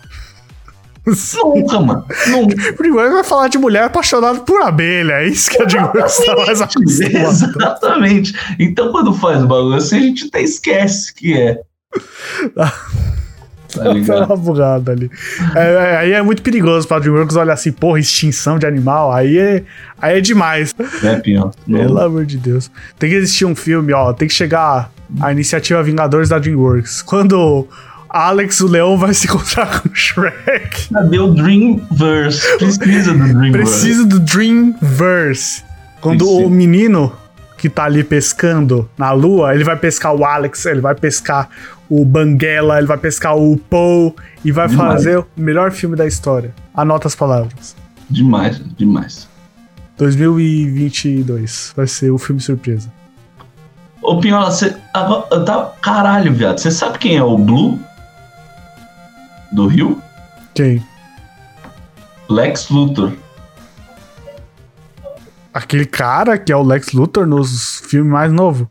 Nunca, 1.43 1.79
mano. 1.79 2.05
Nunca. 2.27 2.73
Primeiro 2.73 3.13
vai 3.13 3.23
falar 3.23 3.47
de 3.47 3.57
mulher 3.57 3.83
apaixonada 3.83 4.39
por 4.39 4.61
abelha, 4.61 5.13
é 5.13 5.27
isso 5.27 5.49
que 5.49 5.59
a 5.61 5.65
DreamWorks 5.65 6.17
tá 6.25 6.35
mais. 6.35 7.41
Exatamente. 7.41 8.33
Então, 8.59 8.91
quando 8.91 9.13
faz 9.13 9.43
o 9.43 9.47
bagulho 9.47 9.75
assim, 9.75 9.97
a 9.97 10.01
gente 10.01 10.25
até 10.27 10.41
esquece 10.41 11.13
que 11.13 11.33
é. 11.33 11.59
Tá 12.55 12.73
Tá 13.73 13.91
ligado? 13.91 14.25
uma 14.25 14.37
bugada 14.37 14.91
ali. 14.91 15.09
É, 15.55 15.73
é, 15.73 15.97
aí 15.97 16.11
é 16.11 16.21
muito 16.21 16.41
perigoso 16.41 16.87
pra 16.87 16.99
DreamWorks 16.99 17.35
olhar 17.35 17.53
assim, 17.53 17.71
porra, 17.71 17.99
extinção 17.99 18.59
de 18.59 18.65
animal, 18.65 19.11
aí 19.11 19.37
é, 19.37 19.63
aí 19.99 20.17
é 20.17 20.21
demais. 20.21 20.75
Né, 21.01 21.19
Pinhão? 21.19 21.51
Pelo 21.65 21.99
amor 21.99 22.25
de 22.25 22.37
Deus. 22.37 22.69
Tem 22.99 23.09
que 23.09 23.15
existir 23.15 23.45
um 23.45 23.55
filme, 23.55 23.91
ó, 23.93 24.13
tem 24.13 24.27
que 24.27 24.33
chegar 24.33 24.91
a 25.19 25.31
iniciativa 25.31 25.81
Vingadores 25.83 26.29
da 26.29 26.39
DreamWorks. 26.39 27.01
Quando 27.01 27.67
Alex, 28.13 28.61
o 28.61 28.67
leão, 28.67 28.95
vai 28.95 29.11
se 29.11 29.25
encontrar 29.25 29.81
com 29.81 29.89
o 29.89 29.95
Shrek. 29.95 30.93
Cadê 30.93 31.17
o 31.17 31.33
Dreamverse? 31.33 32.57
Precisa 32.59 33.11
do 33.11 33.17
Dreamverse. 33.17 33.51
Precisa 33.51 34.05
do 34.05 34.19
Dreamverse. 34.19 35.63
Quando 35.99 36.25
Precisa. 36.25 36.45
o 36.45 36.49
menino 36.49 37.11
que 37.57 37.69
tá 37.69 37.85
ali 37.85 38.03
pescando 38.03 38.87
na 38.95 39.11
lua, 39.13 39.55
ele 39.55 39.63
vai 39.63 39.75
pescar 39.75 40.13
o 40.13 40.23
Alex, 40.23 40.63
ele 40.65 40.81
vai 40.81 40.93
pescar 40.93 41.49
o 41.89 42.05
Banguela, 42.05 42.77
ele 42.77 42.85
vai 42.85 42.97
pescar 42.97 43.35
o 43.35 43.57
Paul 43.57 44.15
e 44.45 44.51
vai 44.51 44.67
Demais. 44.67 44.93
fazer 44.93 45.17
o 45.17 45.25
melhor 45.35 45.71
filme 45.71 45.95
da 45.95 46.05
história. 46.05 46.53
Anota 46.73 47.07
as 47.07 47.15
palavras. 47.15 47.75
Demais, 48.09 48.61
demais. 48.77 49.27
2022 49.97 51.73
vai 51.75 51.87
ser 51.87 52.11
o 52.11 52.17
filme 52.19 52.41
surpresa. 52.41 52.91
Ô, 54.01 54.19
Pinhola, 54.19 54.51
você. 54.51 54.75
Tá, 54.91 55.71
caralho, 55.81 56.33
viado. 56.33 56.59
Você 56.59 56.69
sabe 56.69 56.99
quem 56.99 57.15
é 57.15 57.23
o 57.23 57.37
Blue? 57.37 57.79
Do 59.53 59.67
Rio? 59.67 60.01
Quem? 60.55 60.83
Lex 62.29 62.69
Luthor. 62.69 63.13
Aquele 65.53 65.85
cara 65.85 66.37
que 66.37 66.51
é 66.51 66.55
o 66.55 66.63
Lex 66.63 66.91
Luthor 66.93 67.27
nos 67.27 67.79
filmes 67.87 68.11
mais 68.11 68.31
novos. 68.31 68.67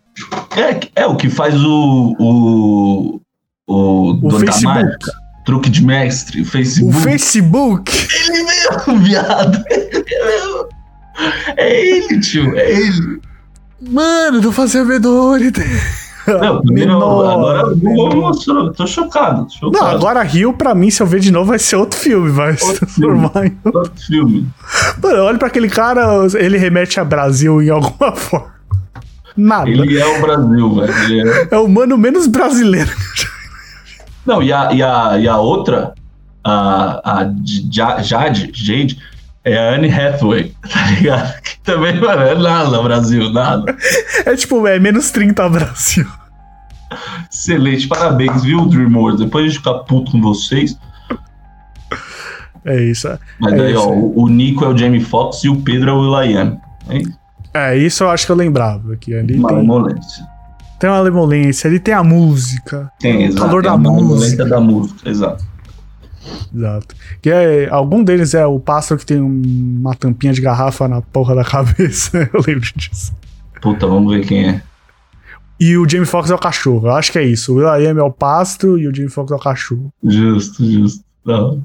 É, 0.56 1.02
é 1.02 1.06
o 1.06 1.16
que 1.16 1.30
faz 1.30 1.54
o. 1.54 2.16
O. 2.18 3.20
O, 3.66 4.26
O 4.26 4.30
Facebook. 4.40 4.96
Truque 5.44 5.70
de 5.70 5.84
mestre, 5.84 6.40
o 6.40 6.42
O 6.42 6.46
Facebook. 6.46 7.02
Facebook. 7.02 7.92
Ele 8.26 8.44
mesmo, 8.44 8.98
viado. 9.02 9.64
Ele 9.70 10.04
mesmo. 10.04 10.68
É 11.56 11.86
ele, 11.86 12.20
tio. 12.20 12.56
É 12.56 12.70
ele. 12.70 13.20
Mano, 13.80 14.40
menor 14.84 15.40
ideia. 15.40 15.80
Não, 16.26 16.60
primeiro, 16.62 16.92
agora 16.96 17.68
o 17.72 17.76
Google 17.76 18.16
mostrou. 18.16 18.72
Tô 18.72 18.86
chocado. 18.86 19.46
chocado. 19.52 19.72
Não, 19.72 19.86
agora 19.90 20.22
Rio, 20.22 20.52
pra 20.52 20.74
mim, 20.74 20.90
se 20.90 21.02
eu 21.02 21.06
ver 21.06 21.20
de 21.20 21.30
novo, 21.32 21.46
vai 21.50 21.58
ser 21.58 21.76
outro 21.76 21.98
filme. 21.98 22.30
Vai 22.30 22.56
se 22.56 22.64
Outro 22.64 22.86
transformar 22.86 23.46
em. 23.46 23.58
Outro 23.64 23.92
filme. 24.06 24.48
Mano, 25.02 25.22
olha 25.24 25.38
pra 25.38 25.48
aquele 25.48 25.68
cara, 25.68 26.06
ele 26.34 26.56
remete 26.58 27.00
a 27.00 27.04
Brasil 27.04 27.60
em 27.62 27.70
alguma 27.70 28.12
forma. 28.16 28.52
Nada. 29.36 29.68
Ele 29.70 29.98
é 29.98 30.06
o 30.06 30.20
Brasil, 30.20 30.74
velho. 30.74 31.30
É- 31.30 31.48
É 31.52 31.58
o 31.58 31.66
mano 31.68 31.96
menos 31.96 32.26
brasileiro. 32.26 32.90
Não, 34.26 34.42
e 34.42 34.52
a, 34.52 34.72
e 34.72 34.82
a, 34.82 35.18
e 35.18 35.26
a 35.26 35.36
outra, 35.38 35.94
a, 36.44 37.22
a 37.22 37.30
Ja- 37.70 38.00
Jade, 38.02 38.50
Jade, 38.54 38.98
é 39.44 39.58
a 39.58 39.74
Anne 39.74 39.88
Hathaway, 39.92 40.54
tá 40.70 40.90
ligado? 40.90 41.40
Que 41.42 41.58
também, 41.60 42.00
mano, 42.00 42.22
é 42.22 42.34
nada 42.34 42.82
Brasil, 42.82 43.30
nada. 43.32 43.76
É 44.24 44.36
tipo, 44.36 44.66
é 44.66 44.78
menos 44.78 45.10
30 45.10 45.48
Brasil. 45.48 46.06
Excelente, 47.30 47.88
parabéns, 47.88 48.42
viu, 48.44 48.66
DreamWorks? 48.66 49.20
Depois 49.20 49.46
gente 49.46 49.58
ficar 49.58 49.74
puto 49.80 50.12
com 50.12 50.20
vocês. 50.20 50.76
É 52.64 52.80
isso. 52.80 53.08
é. 53.08 53.18
Mas 53.40 53.54
É 53.54 53.56
daí, 53.56 53.72
isso 53.72 53.80
ó, 53.88 53.92
o, 53.92 54.22
o 54.24 54.28
Nico 54.28 54.64
é 54.64 54.68
o 54.68 54.76
Jamie 54.76 55.00
Foxx 55.00 55.42
e 55.44 55.48
o 55.48 55.56
Pedro 55.56 55.90
é 55.90 55.92
o 55.92 56.00
Will.i.am. 56.00 56.58
É 56.88 56.98
isso, 56.98 57.18
É, 57.54 57.76
isso 57.76 58.04
eu 58.04 58.10
acho 58.10 58.26
que 58.26 58.32
eu 58.32 58.36
lembrava. 58.36 58.96
Que 58.96 59.14
ali 59.14 59.32
tem, 59.32 59.38
malemolência. 59.40 60.24
tem 60.78 60.90
uma 60.90 61.00
lemolência, 61.00 61.68
ali 61.68 61.80
tem 61.80 61.94
a 61.94 62.04
música. 62.04 62.92
Tem, 63.00 63.16
o 63.16 63.20
exato. 63.22 63.46
calor 63.46 63.60
é 63.60 63.64
da 63.64 63.72
a 63.72 63.78
malemolência 63.78 64.26
música. 64.28 64.44
da 64.44 64.60
música, 64.60 65.10
exato. 65.10 65.44
Exato. 66.54 66.94
Que 67.20 67.30
é, 67.30 67.68
algum 67.70 68.02
deles 68.04 68.34
é 68.34 68.46
o 68.46 68.58
pássaro 68.60 68.98
que 69.00 69.06
tem 69.06 69.20
um- 69.20 69.42
uma 69.80 69.94
tampinha 69.94 70.32
de 70.32 70.40
garrafa 70.40 70.86
na 70.88 71.00
porra 71.00 71.34
da 71.34 71.44
cabeça. 71.44 72.28
eu 72.32 72.40
lembro 72.46 72.68
disso. 72.76 73.12
Puta, 73.60 73.86
vamos 73.86 74.12
ver 74.14 74.26
quem 74.26 74.48
é. 74.48 74.62
E 75.60 75.76
o 75.76 75.88
Jamie 75.88 76.06
Foxx 76.06 76.30
é 76.30 76.34
o 76.34 76.38
cachorro. 76.38 76.88
Eu 76.88 76.92
acho 76.94 77.12
que 77.12 77.18
é 77.18 77.22
isso. 77.22 77.52
O 77.52 77.56
Will.i.am 77.56 77.98
é 78.00 78.02
o 78.02 78.10
pássaro 78.10 78.76
e 78.78 78.88
o 78.88 78.94
Jamie 78.94 79.10
Foxx 79.10 79.30
é 79.30 79.34
o 79.36 79.38
cachorro. 79.38 79.92
Justo, 80.02 80.64
justo. 80.64 81.04
Não. 81.24 81.62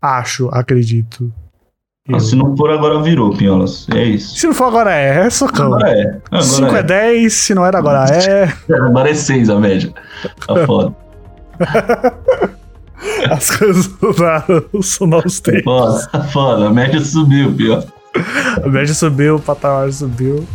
Acho, 0.00 0.48
acredito. 0.50 1.30
Eu. 2.08 2.16
Ah, 2.16 2.20
Se 2.20 2.34
não 2.36 2.56
for, 2.56 2.70
agora 2.70 3.02
virou, 3.02 3.36
Pinholas. 3.36 3.86
É 3.94 4.04
isso. 4.04 4.36
Se 4.38 4.46
não 4.46 4.54
for 4.54 4.68
agora 4.68 4.94
é, 4.94 5.26
é 5.26 5.28
socão. 5.30 5.66
Agora 5.74 5.90
é. 5.90 6.18
Agora 6.30 6.42
5 6.42 6.74
é 6.74 6.78
é. 6.78 6.82
10, 6.82 7.32
se 7.34 7.54
não 7.54 7.66
era 7.66 7.78
agora 7.78 8.06
é. 8.14 8.44
Agora 8.72 9.10
é 9.10 9.14
6 9.14 9.50
a 9.50 9.58
média. 9.60 9.92
Tá 10.46 10.64
foda. 10.66 10.94
As 13.30 13.50
coisas 13.50 13.90
mudaram, 14.00 14.64
os 14.72 14.88
sonoros 14.92 15.40
tem. 15.40 15.62
Foda, 15.62 16.24
foda. 16.32 16.66
A 16.66 16.70
média 16.70 17.00
subiu, 17.00 17.52
pior. 17.52 17.84
A 18.64 18.68
média 18.68 18.94
subiu, 18.94 19.36
o 19.36 19.40
patamar 19.40 19.92
subiu. 19.92 20.46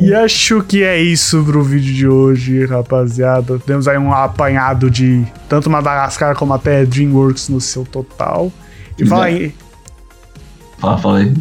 E 0.00 0.14
acho 0.14 0.62
que 0.62 0.84
é 0.84 1.00
isso 1.00 1.42
pro 1.42 1.62
vídeo 1.62 1.92
de 1.92 2.06
hoje, 2.06 2.64
rapaziada. 2.64 3.58
Temos 3.58 3.88
aí 3.88 3.98
um 3.98 4.12
apanhado 4.12 4.88
de 4.88 5.26
tanto 5.48 5.68
Madagascar 5.68 6.36
como 6.36 6.54
até 6.54 6.86
DreamWorks 6.86 7.48
no 7.48 7.60
seu 7.60 7.84
total. 7.84 8.52
E 8.96 9.04
fala 9.04 9.24
aí, 9.24 9.52
Fala, 10.78 10.98
fala 10.98 11.18
aí. 11.18 11.34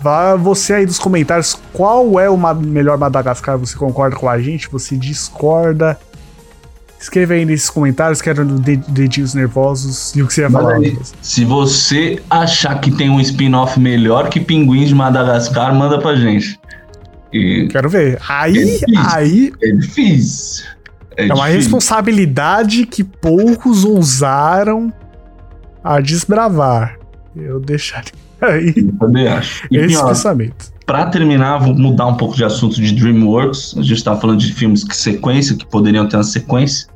Vá 0.00 0.36
você 0.36 0.74
aí 0.74 0.86
dos 0.86 0.98
comentários 0.98 1.56
qual 1.72 2.18
é 2.18 2.28
o 2.28 2.36
melhor 2.56 2.96
Madagascar. 2.96 3.58
Você 3.58 3.76
concorda 3.76 4.16
com 4.16 4.28
a 4.28 4.40
gente? 4.40 4.68
Você 4.70 4.96
discorda? 4.96 5.98
Escreva 7.02 7.32
aí 7.34 7.44
nesses 7.44 7.68
comentários, 7.68 8.22
quero 8.22 8.44
dedinhos 8.44 9.34
nervosos 9.34 10.14
e 10.14 10.22
o 10.22 10.26
que 10.28 10.34
você 10.34 10.42
ia 10.42 10.50
falar. 10.50 10.76
aí, 10.76 10.96
se 11.20 11.44
você 11.44 12.22
achar 12.30 12.80
que 12.80 12.92
tem 12.92 13.10
um 13.10 13.20
spin-off 13.20 13.78
melhor 13.80 14.28
que 14.28 14.38
Pinguins 14.38 14.88
de 14.88 14.94
Madagascar, 14.94 15.74
manda 15.74 15.98
pra 15.98 16.14
gente. 16.14 16.60
E 17.32 17.66
Quero 17.72 17.90
ver. 17.90 18.14
É 18.14 18.18
Aí, 18.28 18.52
difícil. 18.52 18.86
aí, 19.10 19.52
é 19.60 19.70
difícil. 19.72 20.64
É, 21.16 21.22
é 21.22 21.26
uma 21.26 21.34
difícil. 21.46 21.56
responsabilidade 21.56 22.86
que 22.86 23.02
poucos 23.02 23.84
ousaram 23.84 24.92
a 25.82 26.00
desbravar. 26.00 26.98
Eu 27.34 27.58
deixaria 27.58 28.12
aí. 28.40 28.74
Eu 28.76 28.92
também 28.96 29.26
acho. 29.26 29.66
E, 29.72 29.76
esse 29.76 30.04
pensamento. 30.04 30.70
Pra 30.86 31.06
terminar, 31.06 31.58
vou 31.58 31.74
mudar 31.74 32.06
um 32.06 32.16
pouco 32.16 32.36
de 32.36 32.44
assunto 32.44 32.80
de 32.80 32.92
DreamWorks. 32.94 33.74
A 33.76 33.82
gente 33.82 34.04
tava 34.04 34.20
falando 34.20 34.38
de 34.38 34.52
filmes 34.52 34.84
que 34.84 34.96
sequência, 34.96 35.56
que 35.56 35.66
poderiam 35.66 36.06
ter 36.08 36.16
uma 36.16 36.22
sequência. 36.24 36.91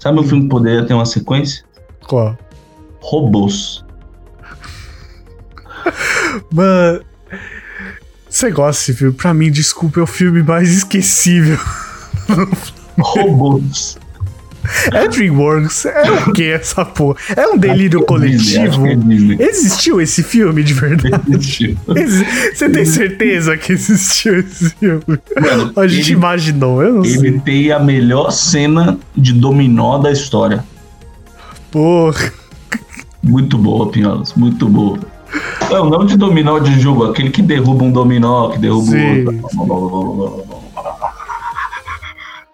Sabe 0.00 0.18
um 0.18 0.24
filme 0.24 0.44
que 0.44 0.48
poderia 0.48 0.84
ter 0.86 0.94
uma 0.94 1.04
sequência? 1.04 1.62
Qual? 2.08 2.36
Robôs. 3.00 3.84
Mano, 6.50 7.04
você 8.28 8.50
gosta 8.50 8.80
desse 8.80 8.98
filme? 8.98 9.14
Pra 9.14 9.34
mim, 9.34 9.50
desculpa, 9.50 10.00
é 10.00 10.02
o 10.02 10.06
filme 10.06 10.42
mais 10.42 10.70
esquecível. 10.74 11.58
Robôs. 12.98 13.98
É 14.92 15.08
DreamWorks? 15.08 15.86
É 15.86 16.10
o 16.10 16.32
que 16.32 16.44
essa 16.44 16.84
porra? 16.84 17.16
É 17.36 17.46
um 17.46 17.56
delírio 17.56 18.00
é 18.00 18.04
coletivo? 18.04 18.86
É 18.86 19.44
existiu 19.44 20.00
esse 20.00 20.22
filme 20.22 20.62
de 20.62 20.74
verdade? 20.74 21.14
Existiu. 21.28 21.76
Você 21.86 22.68
tem 22.68 22.84
certeza 22.84 23.56
que 23.56 23.72
existiu 23.72 24.40
esse 24.40 24.70
filme? 24.70 25.02
Mano, 25.40 25.72
a 25.76 25.86
gente 25.86 26.08
ele, 26.08 26.18
imaginou, 26.18 26.82
eu 26.82 26.94
não 26.94 27.04
ele 27.04 27.18
sei. 27.18 27.28
Ele 27.28 27.40
tem 27.40 27.72
a 27.72 27.78
melhor 27.78 28.30
cena 28.30 28.98
de 29.16 29.32
dominó 29.32 29.98
da 29.98 30.10
história. 30.10 30.64
Porra. 31.70 32.32
Muito 33.22 33.58
boa, 33.58 33.90
Pinholas, 33.90 34.34
muito 34.34 34.68
boa. 34.68 34.98
Não, 35.70 35.88
não 35.88 36.04
de 36.04 36.16
dominó 36.16 36.58
de 36.58 36.80
jogo, 36.80 37.04
aquele 37.04 37.30
que 37.30 37.42
derruba 37.42 37.84
um 37.84 37.92
dominó, 37.92 38.48
que 38.50 38.58
derruba 38.58 38.90
Sim. 38.90 39.24
outro. 39.26 40.44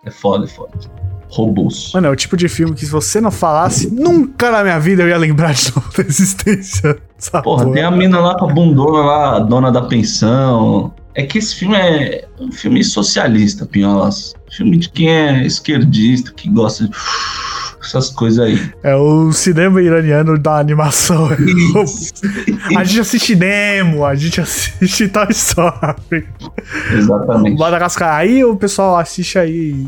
É 0.04 0.10
foda, 0.10 0.44
é 0.44 0.48
foda 0.48 0.70
robôs. 1.28 1.90
Mano, 1.94 2.06
é 2.06 2.10
o 2.10 2.16
tipo 2.16 2.36
de 2.36 2.48
filme 2.48 2.74
que 2.74 2.84
se 2.84 2.90
você 2.90 3.20
não 3.20 3.30
falasse, 3.30 3.90
nunca 3.92 4.50
na 4.50 4.62
minha 4.62 4.78
vida 4.78 5.02
eu 5.02 5.08
ia 5.08 5.18
lembrar 5.18 5.52
de 5.52 5.72
novo 5.74 5.90
da 5.96 6.02
existência. 6.02 6.98
Porra, 7.30 7.42
porra, 7.42 7.72
tem 7.72 7.82
a 7.82 7.90
mina 7.90 8.20
lá 8.20 8.38
com 8.38 8.50
a 8.50 8.52
bundona 8.52 8.98
lá, 8.98 9.38
dona 9.40 9.72
da 9.72 9.82
pensão. 9.82 10.92
É 11.14 11.22
que 11.24 11.38
esse 11.38 11.54
filme 11.54 11.74
é 11.74 12.26
um 12.38 12.52
filme 12.52 12.84
socialista, 12.84 13.64
Pinholas. 13.64 14.34
Filme 14.50 14.76
de 14.76 14.88
quem 14.90 15.08
é 15.08 15.46
esquerdista, 15.46 16.30
que 16.32 16.48
gosta 16.50 16.86
de 16.86 16.94
essas 17.82 18.10
coisas 18.10 18.38
aí. 18.38 18.72
É 18.82 18.94
o 18.94 19.32
cinema 19.32 19.80
iraniano 19.80 20.38
da 20.38 20.58
animação. 20.58 21.28
A 22.76 22.84
gente 22.84 23.00
assiste 23.00 23.34
Nemo, 23.34 24.04
a 24.04 24.14
gente 24.14 24.40
assiste 24.40 25.08
Toy 25.08 25.28
Story. 25.30 26.26
Exatamente. 26.92 27.58
Madagascar. 27.58 28.16
Aí 28.16 28.44
o 28.44 28.56
pessoal 28.56 28.98
assiste 28.98 29.38
aí 29.38 29.86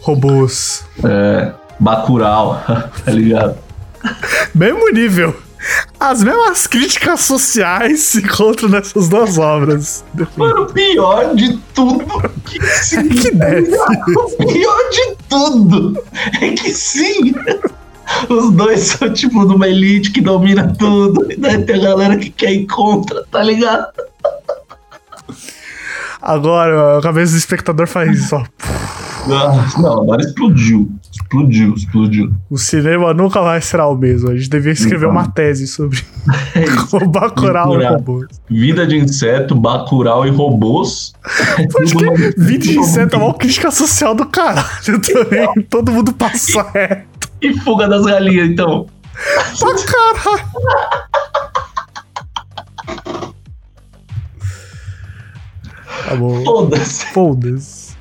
robôs. 0.00 0.84
É, 1.04 1.52
Bacurau, 1.78 2.62
tá 3.04 3.10
ligado? 3.12 3.56
Mesmo 4.54 4.88
nível. 4.90 5.34
As 5.98 6.22
mesmas 6.22 6.66
críticas 6.66 7.20
sociais 7.20 8.00
se 8.00 8.18
encontram 8.18 8.68
nessas 8.68 9.08
duas 9.08 9.38
obras. 9.38 10.04
Mano, 10.36 10.62
o 10.62 10.66
pior 10.66 11.34
de 11.34 11.58
tudo 11.74 12.06
que 12.44 12.64
sim, 12.64 12.98
é 12.98 13.02
que 13.08 13.30
deve. 13.32 13.76
O 14.16 14.46
pior 14.46 14.90
de 14.90 15.16
tudo 15.28 16.04
é 16.40 16.50
que 16.50 16.72
sim. 16.72 17.34
Os 18.28 18.52
dois 18.52 18.80
são 18.80 19.12
tipo 19.12 19.44
numa 19.44 19.68
elite 19.68 20.12
que 20.12 20.20
domina 20.20 20.72
tudo. 20.78 21.30
E 21.30 21.36
daí 21.36 21.62
tem 21.64 21.76
a 21.76 21.90
galera 21.90 22.16
que 22.16 22.30
quer 22.30 22.52
ir 22.52 22.66
contra, 22.66 23.24
tá 23.30 23.42
ligado? 23.42 23.88
Agora 26.22 26.98
a 26.98 27.02
cabeça 27.02 27.32
do 27.32 27.38
espectador 27.38 27.86
faz 27.86 28.16
isso, 28.16 28.36
ó. 28.36 28.44
Não, 29.28 30.02
agora 30.02 30.22
explodiu. 30.22 30.90
Explodiu, 31.12 31.74
explodiu. 31.74 32.32
O 32.50 32.56
cinema 32.56 33.12
nunca 33.12 33.42
mais 33.42 33.66
será 33.66 33.86
o 33.86 33.94
mesmo. 33.94 34.30
A 34.30 34.36
gente 34.36 34.48
devia 34.48 34.72
escrever 34.72 35.06
então. 35.06 35.10
uma 35.10 35.28
tese 35.30 35.66
sobre 35.66 35.98
é 36.54 37.04
Bacurau 37.06 37.80
e 37.80 37.84
robôs. 37.84 38.26
Vida 38.48 38.86
de 38.86 38.96
inseto, 38.96 39.54
Bacurau 39.54 40.26
e 40.26 40.30
robôs. 40.30 41.12
Pode 41.72 41.94
que 41.94 42.40
vida 42.40 42.64
de 42.64 42.78
inseto 42.78 43.16
é 43.16 43.18
uma 43.18 43.34
crítica 43.34 43.70
social 43.70 44.14
do 44.14 44.26
caralho 44.26 45.00
também. 45.02 45.62
Todo 45.68 45.92
mundo 45.92 46.12
passa 46.12 46.62
reto. 46.72 47.28
E 47.42 47.52
fuga 47.60 47.88
das 47.88 48.04
galinhas, 48.04 48.48
então. 48.48 48.86
Pra 49.58 49.74
caralho. 49.84 50.48
Tá 56.08 56.16
bom. 56.16 56.42
Foda-se. 56.44 57.04
Foda-se. 57.06 57.96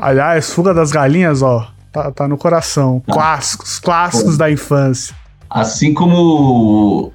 Aliás, 0.00 0.52
Fuga 0.52 0.72
das 0.72 0.92
Galinhas, 0.92 1.42
ó, 1.42 1.66
tá, 1.92 2.12
tá 2.12 2.28
no 2.28 2.38
coração. 2.38 3.02
Tá. 3.04 3.12
Clássicos, 3.12 3.80
clássicos 3.80 4.32
Pô. 4.32 4.38
da 4.38 4.50
infância. 4.50 5.14
Assim 5.50 5.92
como 5.92 7.12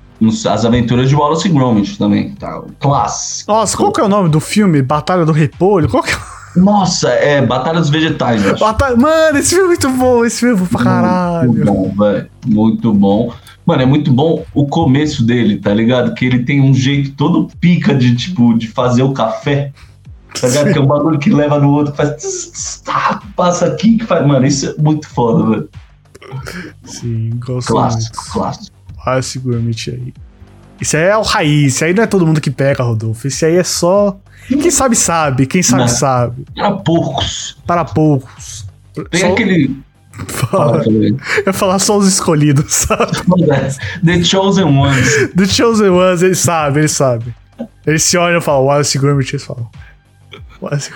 as 0.50 0.66
Aventuras 0.66 1.08
de 1.08 1.16
Wallace 1.16 1.48
Gromit 1.48 1.98
também, 1.98 2.32
tá? 2.32 2.62
Clássico. 2.80 3.52
Nossa, 3.52 3.78
qual 3.78 3.92
que 3.92 4.02
é 4.02 4.04
o 4.04 4.10
nome 4.10 4.28
do 4.28 4.42
filme? 4.42 4.82
Batalha 4.82 5.26
do 5.26 5.32
Repolho? 5.32 5.88
Qual 5.88 6.04
que 6.04 6.12
é? 6.12 6.18
Nossa, 6.60 7.10
é 7.10 7.42
Batalha 7.42 7.80
dos 7.80 7.90
Vegetais, 7.90 8.46
acho. 8.46 8.60
Batalha... 8.60 8.96
Mano, 8.98 9.40
esse 9.40 9.56
filme 9.56 9.64
é 9.64 9.68
muito 9.68 9.90
bom, 9.90 10.26
esse 10.26 10.40
filme 10.42 10.62
é 10.62 10.68
pra 10.68 10.84
caralho. 10.84 11.54
Muito 11.54 11.66
bom, 11.66 11.94
velho. 11.98 12.30
Muito 12.46 12.94
bom. 12.94 13.34
Mano, 13.66 13.82
é 13.82 13.86
muito 13.86 14.12
bom 14.12 14.44
o 14.54 14.68
começo 14.68 15.26
dele, 15.26 15.58
tá 15.58 15.74
ligado? 15.74 16.14
Que 16.14 16.26
ele 16.26 16.44
tem 16.44 16.62
um 16.62 16.74
jeito 16.74 17.12
todo 17.12 17.48
pica 17.60 17.96
de, 17.96 18.14
tipo, 18.16 18.54
de 18.54 18.68
fazer 18.68 19.04
o 19.04 19.14
café. 19.14 19.72
Tá 20.40 20.48
ligado? 20.48 20.74
Que 20.74 20.80
é 20.80 20.82
um 20.82 20.88
bagulho 20.88 21.20
que 21.20 21.30
leva 21.30 21.60
no 21.60 21.72
outro, 21.72 21.94
faz. 21.94 22.16
Tss, 22.16 22.82
tá, 22.84 23.22
passa 23.36 23.68
aqui 23.68 23.98
que 23.98 24.06
faz. 24.06 24.26
Mano, 24.26 24.46
isso 24.46 24.70
é 24.70 24.82
muito 24.82 25.08
foda, 25.08 25.50
velho. 25.50 25.70
Sim, 26.84 27.32
gosto 27.36 27.72
clássico, 27.72 28.16
muito. 28.16 28.32
Clássico, 28.32 28.32
clássico. 28.34 28.78
Clássico, 29.04 29.50
aí. 29.92 30.14
Isso 30.82 30.98
aí 30.98 31.04
é 31.04 31.18
o 31.18 31.22
raiz, 31.22 31.76
isso 31.76 31.86
aí 31.86 31.94
não 31.94 32.04
é 32.04 32.08
todo 32.08 32.26
mundo 32.26 32.42
que 32.42 32.52
pega, 32.52 32.84
Rodolfo. 32.84 33.28
Isso 33.28 33.46
aí 33.46 33.56
é 33.56 33.64
só. 33.64 34.20
Quem 34.48 34.72
sabe, 34.72 34.96
sabe. 34.96 35.46
Quem 35.46 35.64
sabe, 35.64 35.84
não, 35.84 35.88
sabe. 35.88 36.46
Para 36.56 36.72
poucos. 36.72 37.58
Para 37.66 37.86
poucos. 37.86 38.66
Tem 39.10 39.22
só... 39.22 39.32
aquele. 39.32 39.78
Fala. 40.28 40.84
Eu 40.86 41.18
ia 41.48 41.54
falar 41.54 41.80
só 41.80 41.98
os 41.98 42.08
escolhidos, 42.08 42.74
sabe? 42.74 43.12
The 44.06 44.24
Chosen 44.24 44.66
Ones. 44.66 45.32
The 45.36 45.46
Chosen 45.46 45.90
Ones, 45.90 46.22
eles 46.22 46.40
sabem, 46.40 46.82
eles 46.82 46.92
sabem. 46.92 47.34
Eles 47.86 48.04
se 48.04 48.18
olham 48.18 48.38
e 48.38 48.42
falam, 48.42 48.66
Wallace 48.66 48.98
Gromit, 48.98 49.34
eles 49.34 49.46
falam. 49.46 49.70
Wallace 50.64 50.92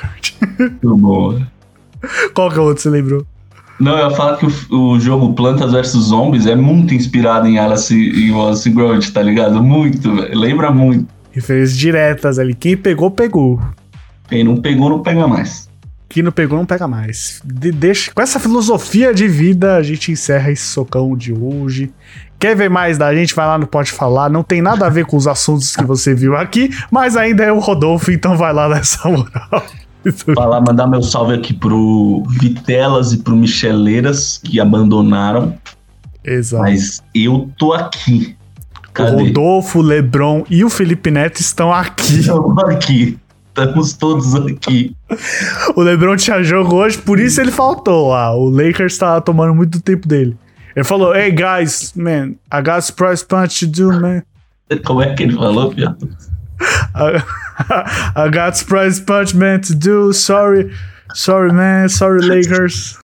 Muito 0.59 0.97
bom. 0.97 1.41
Qual 2.34 2.49
que 2.49 2.57
é 2.57 2.61
o 2.61 2.65
outro, 2.65 2.84
você 2.84 2.89
lembrou? 2.89 3.26
Não, 3.80 3.97
eu 3.97 4.09
ia 4.09 4.15
falar 4.15 4.38
que 4.38 4.45
o, 4.45 4.93
o 4.93 4.99
jogo 4.99 5.34
Plantas 5.34 5.72
vs 5.72 5.91
Zombies 5.91 6.47
é 6.47 6.55
muito 6.55 6.93
inspirado 6.93 7.47
em 7.47 7.59
Alice 7.59 7.93
e 7.93 8.32
Wallace 8.32 8.70
Gromit, 8.70 9.11
tá 9.11 9.22
ligado? 9.22 9.61
Muito, 9.61 10.15
velho. 10.15 10.38
Lembra 10.38 10.72
muito. 10.72 11.07
Referências 11.32 11.78
diretas 11.78 12.39
ali. 12.39 12.55
Quem 12.55 12.76
pegou, 12.76 13.11
pegou. 13.11 13.61
Quem 14.28 14.43
não 14.43 14.57
pegou, 14.57 14.89
não 14.89 15.03
pega 15.03 15.28
mais. 15.28 15.70
Quem 16.09 16.24
não 16.24 16.32
pegou, 16.32 16.57
não 16.57 16.65
pega 16.65 16.88
mais. 16.88 17.41
De, 17.45 17.72
deixa, 17.72 18.11
com 18.11 18.22
essa 18.22 18.39
filosofia 18.39 19.13
de 19.13 19.28
vida, 19.28 19.76
a 19.76 19.84
gente 19.84 20.11
encerra 20.11 20.51
esse 20.51 20.63
socão 20.63 21.15
de 21.15 21.34
hoje. 21.34 21.91
Quer 22.39 22.55
ver 22.55 22.69
mais 22.69 22.97
da 22.97 23.13
gente? 23.13 23.33
Vai 23.33 23.47
lá 23.47 23.57
no 23.57 23.65
Pode 23.65 23.91
Falar. 23.91 24.29
Não 24.29 24.43
tem 24.43 24.61
nada 24.61 24.85
a 24.85 24.89
ver 24.89 25.05
com 25.05 25.17
os 25.17 25.27
assuntos 25.27 25.75
que 25.75 25.83
você 25.83 26.13
viu 26.13 26.35
aqui, 26.35 26.69
mas 26.91 27.17
ainda 27.17 27.43
é 27.43 27.51
o 27.51 27.59
Rodolfo, 27.59 28.11
então 28.11 28.38
vai 28.38 28.53
lá 28.53 28.69
nessa 28.69 29.07
moral. 29.09 29.63
Falar, 30.35 30.61
mandar 30.61 30.88
meu 30.88 31.01
salve 31.01 31.33
aqui 31.33 31.53
pro 31.53 32.23
Vitelas 32.29 33.11
e 33.11 33.17
pro 33.17 33.35
Micheleiras, 33.35 34.39
que 34.43 34.59
abandonaram. 34.59 35.57
Exato. 36.23 36.63
Mas 36.63 37.03
eu 37.13 37.49
tô 37.57 37.73
aqui. 37.73 38.35
Cadê? 38.93 39.15
O 39.15 39.25
Rodolfo, 39.25 39.79
o 39.79 39.81
Lebron 39.81 40.43
e 40.49 40.63
o 40.63 40.69
Felipe 40.69 41.11
Neto 41.11 41.39
estão 41.39 41.73
aqui. 41.73 42.19
Estão 42.19 42.55
aqui. 42.59 43.17
Estamos 43.49 43.93
todos 43.93 44.35
aqui. 44.35 44.95
O 45.75 45.81
LeBron 45.81 46.15
tinha 46.15 46.43
jogo 46.43 46.75
hoje, 46.75 46.99
por 46.99 47.19
isso 47.19 47.41
ele 47.41 47.51
faltou 47.51 48.09
lá. 48.09 48.35
O 48.35 48.49
Lakers 48.49 48.99
tá 48.99 49.19
tomando 49.19 49.55
muito 49.55 49.81
tempo 49.81 50.07
dele. 50.07 50.38
Ele 50.78 50.84
falou: 50.84 51.11
Hey 51.15 51.32
guys, 51.32 51.93
man, 51.95 52.36
I 52.51 52.61
got 52.61 52.84
surprise 52.84 53.23
punch 53.23 53.61
to 53.61 53.65
do, 53.65 53.91
man. 53.99 54.23
Como 54.86 55.01
é 55.01 55.15
que 55.15 55.23
ele 55.23 55.36
falou, 55.36 55.73
piada? 55.73 55.97
I 58.15 58.30
got 58.30 58.55
surprise 58.55 58.99
punch, 58.99 59.34
man, 59.34 59.59
to 59.61 59.73
do. 59.73 60.13
Sorry, 60.13 60.71
sorry, 61.15 61.51
man. 61.51 61.89
Sorry, 61.89 62.21
Lakers. 62.21 62.95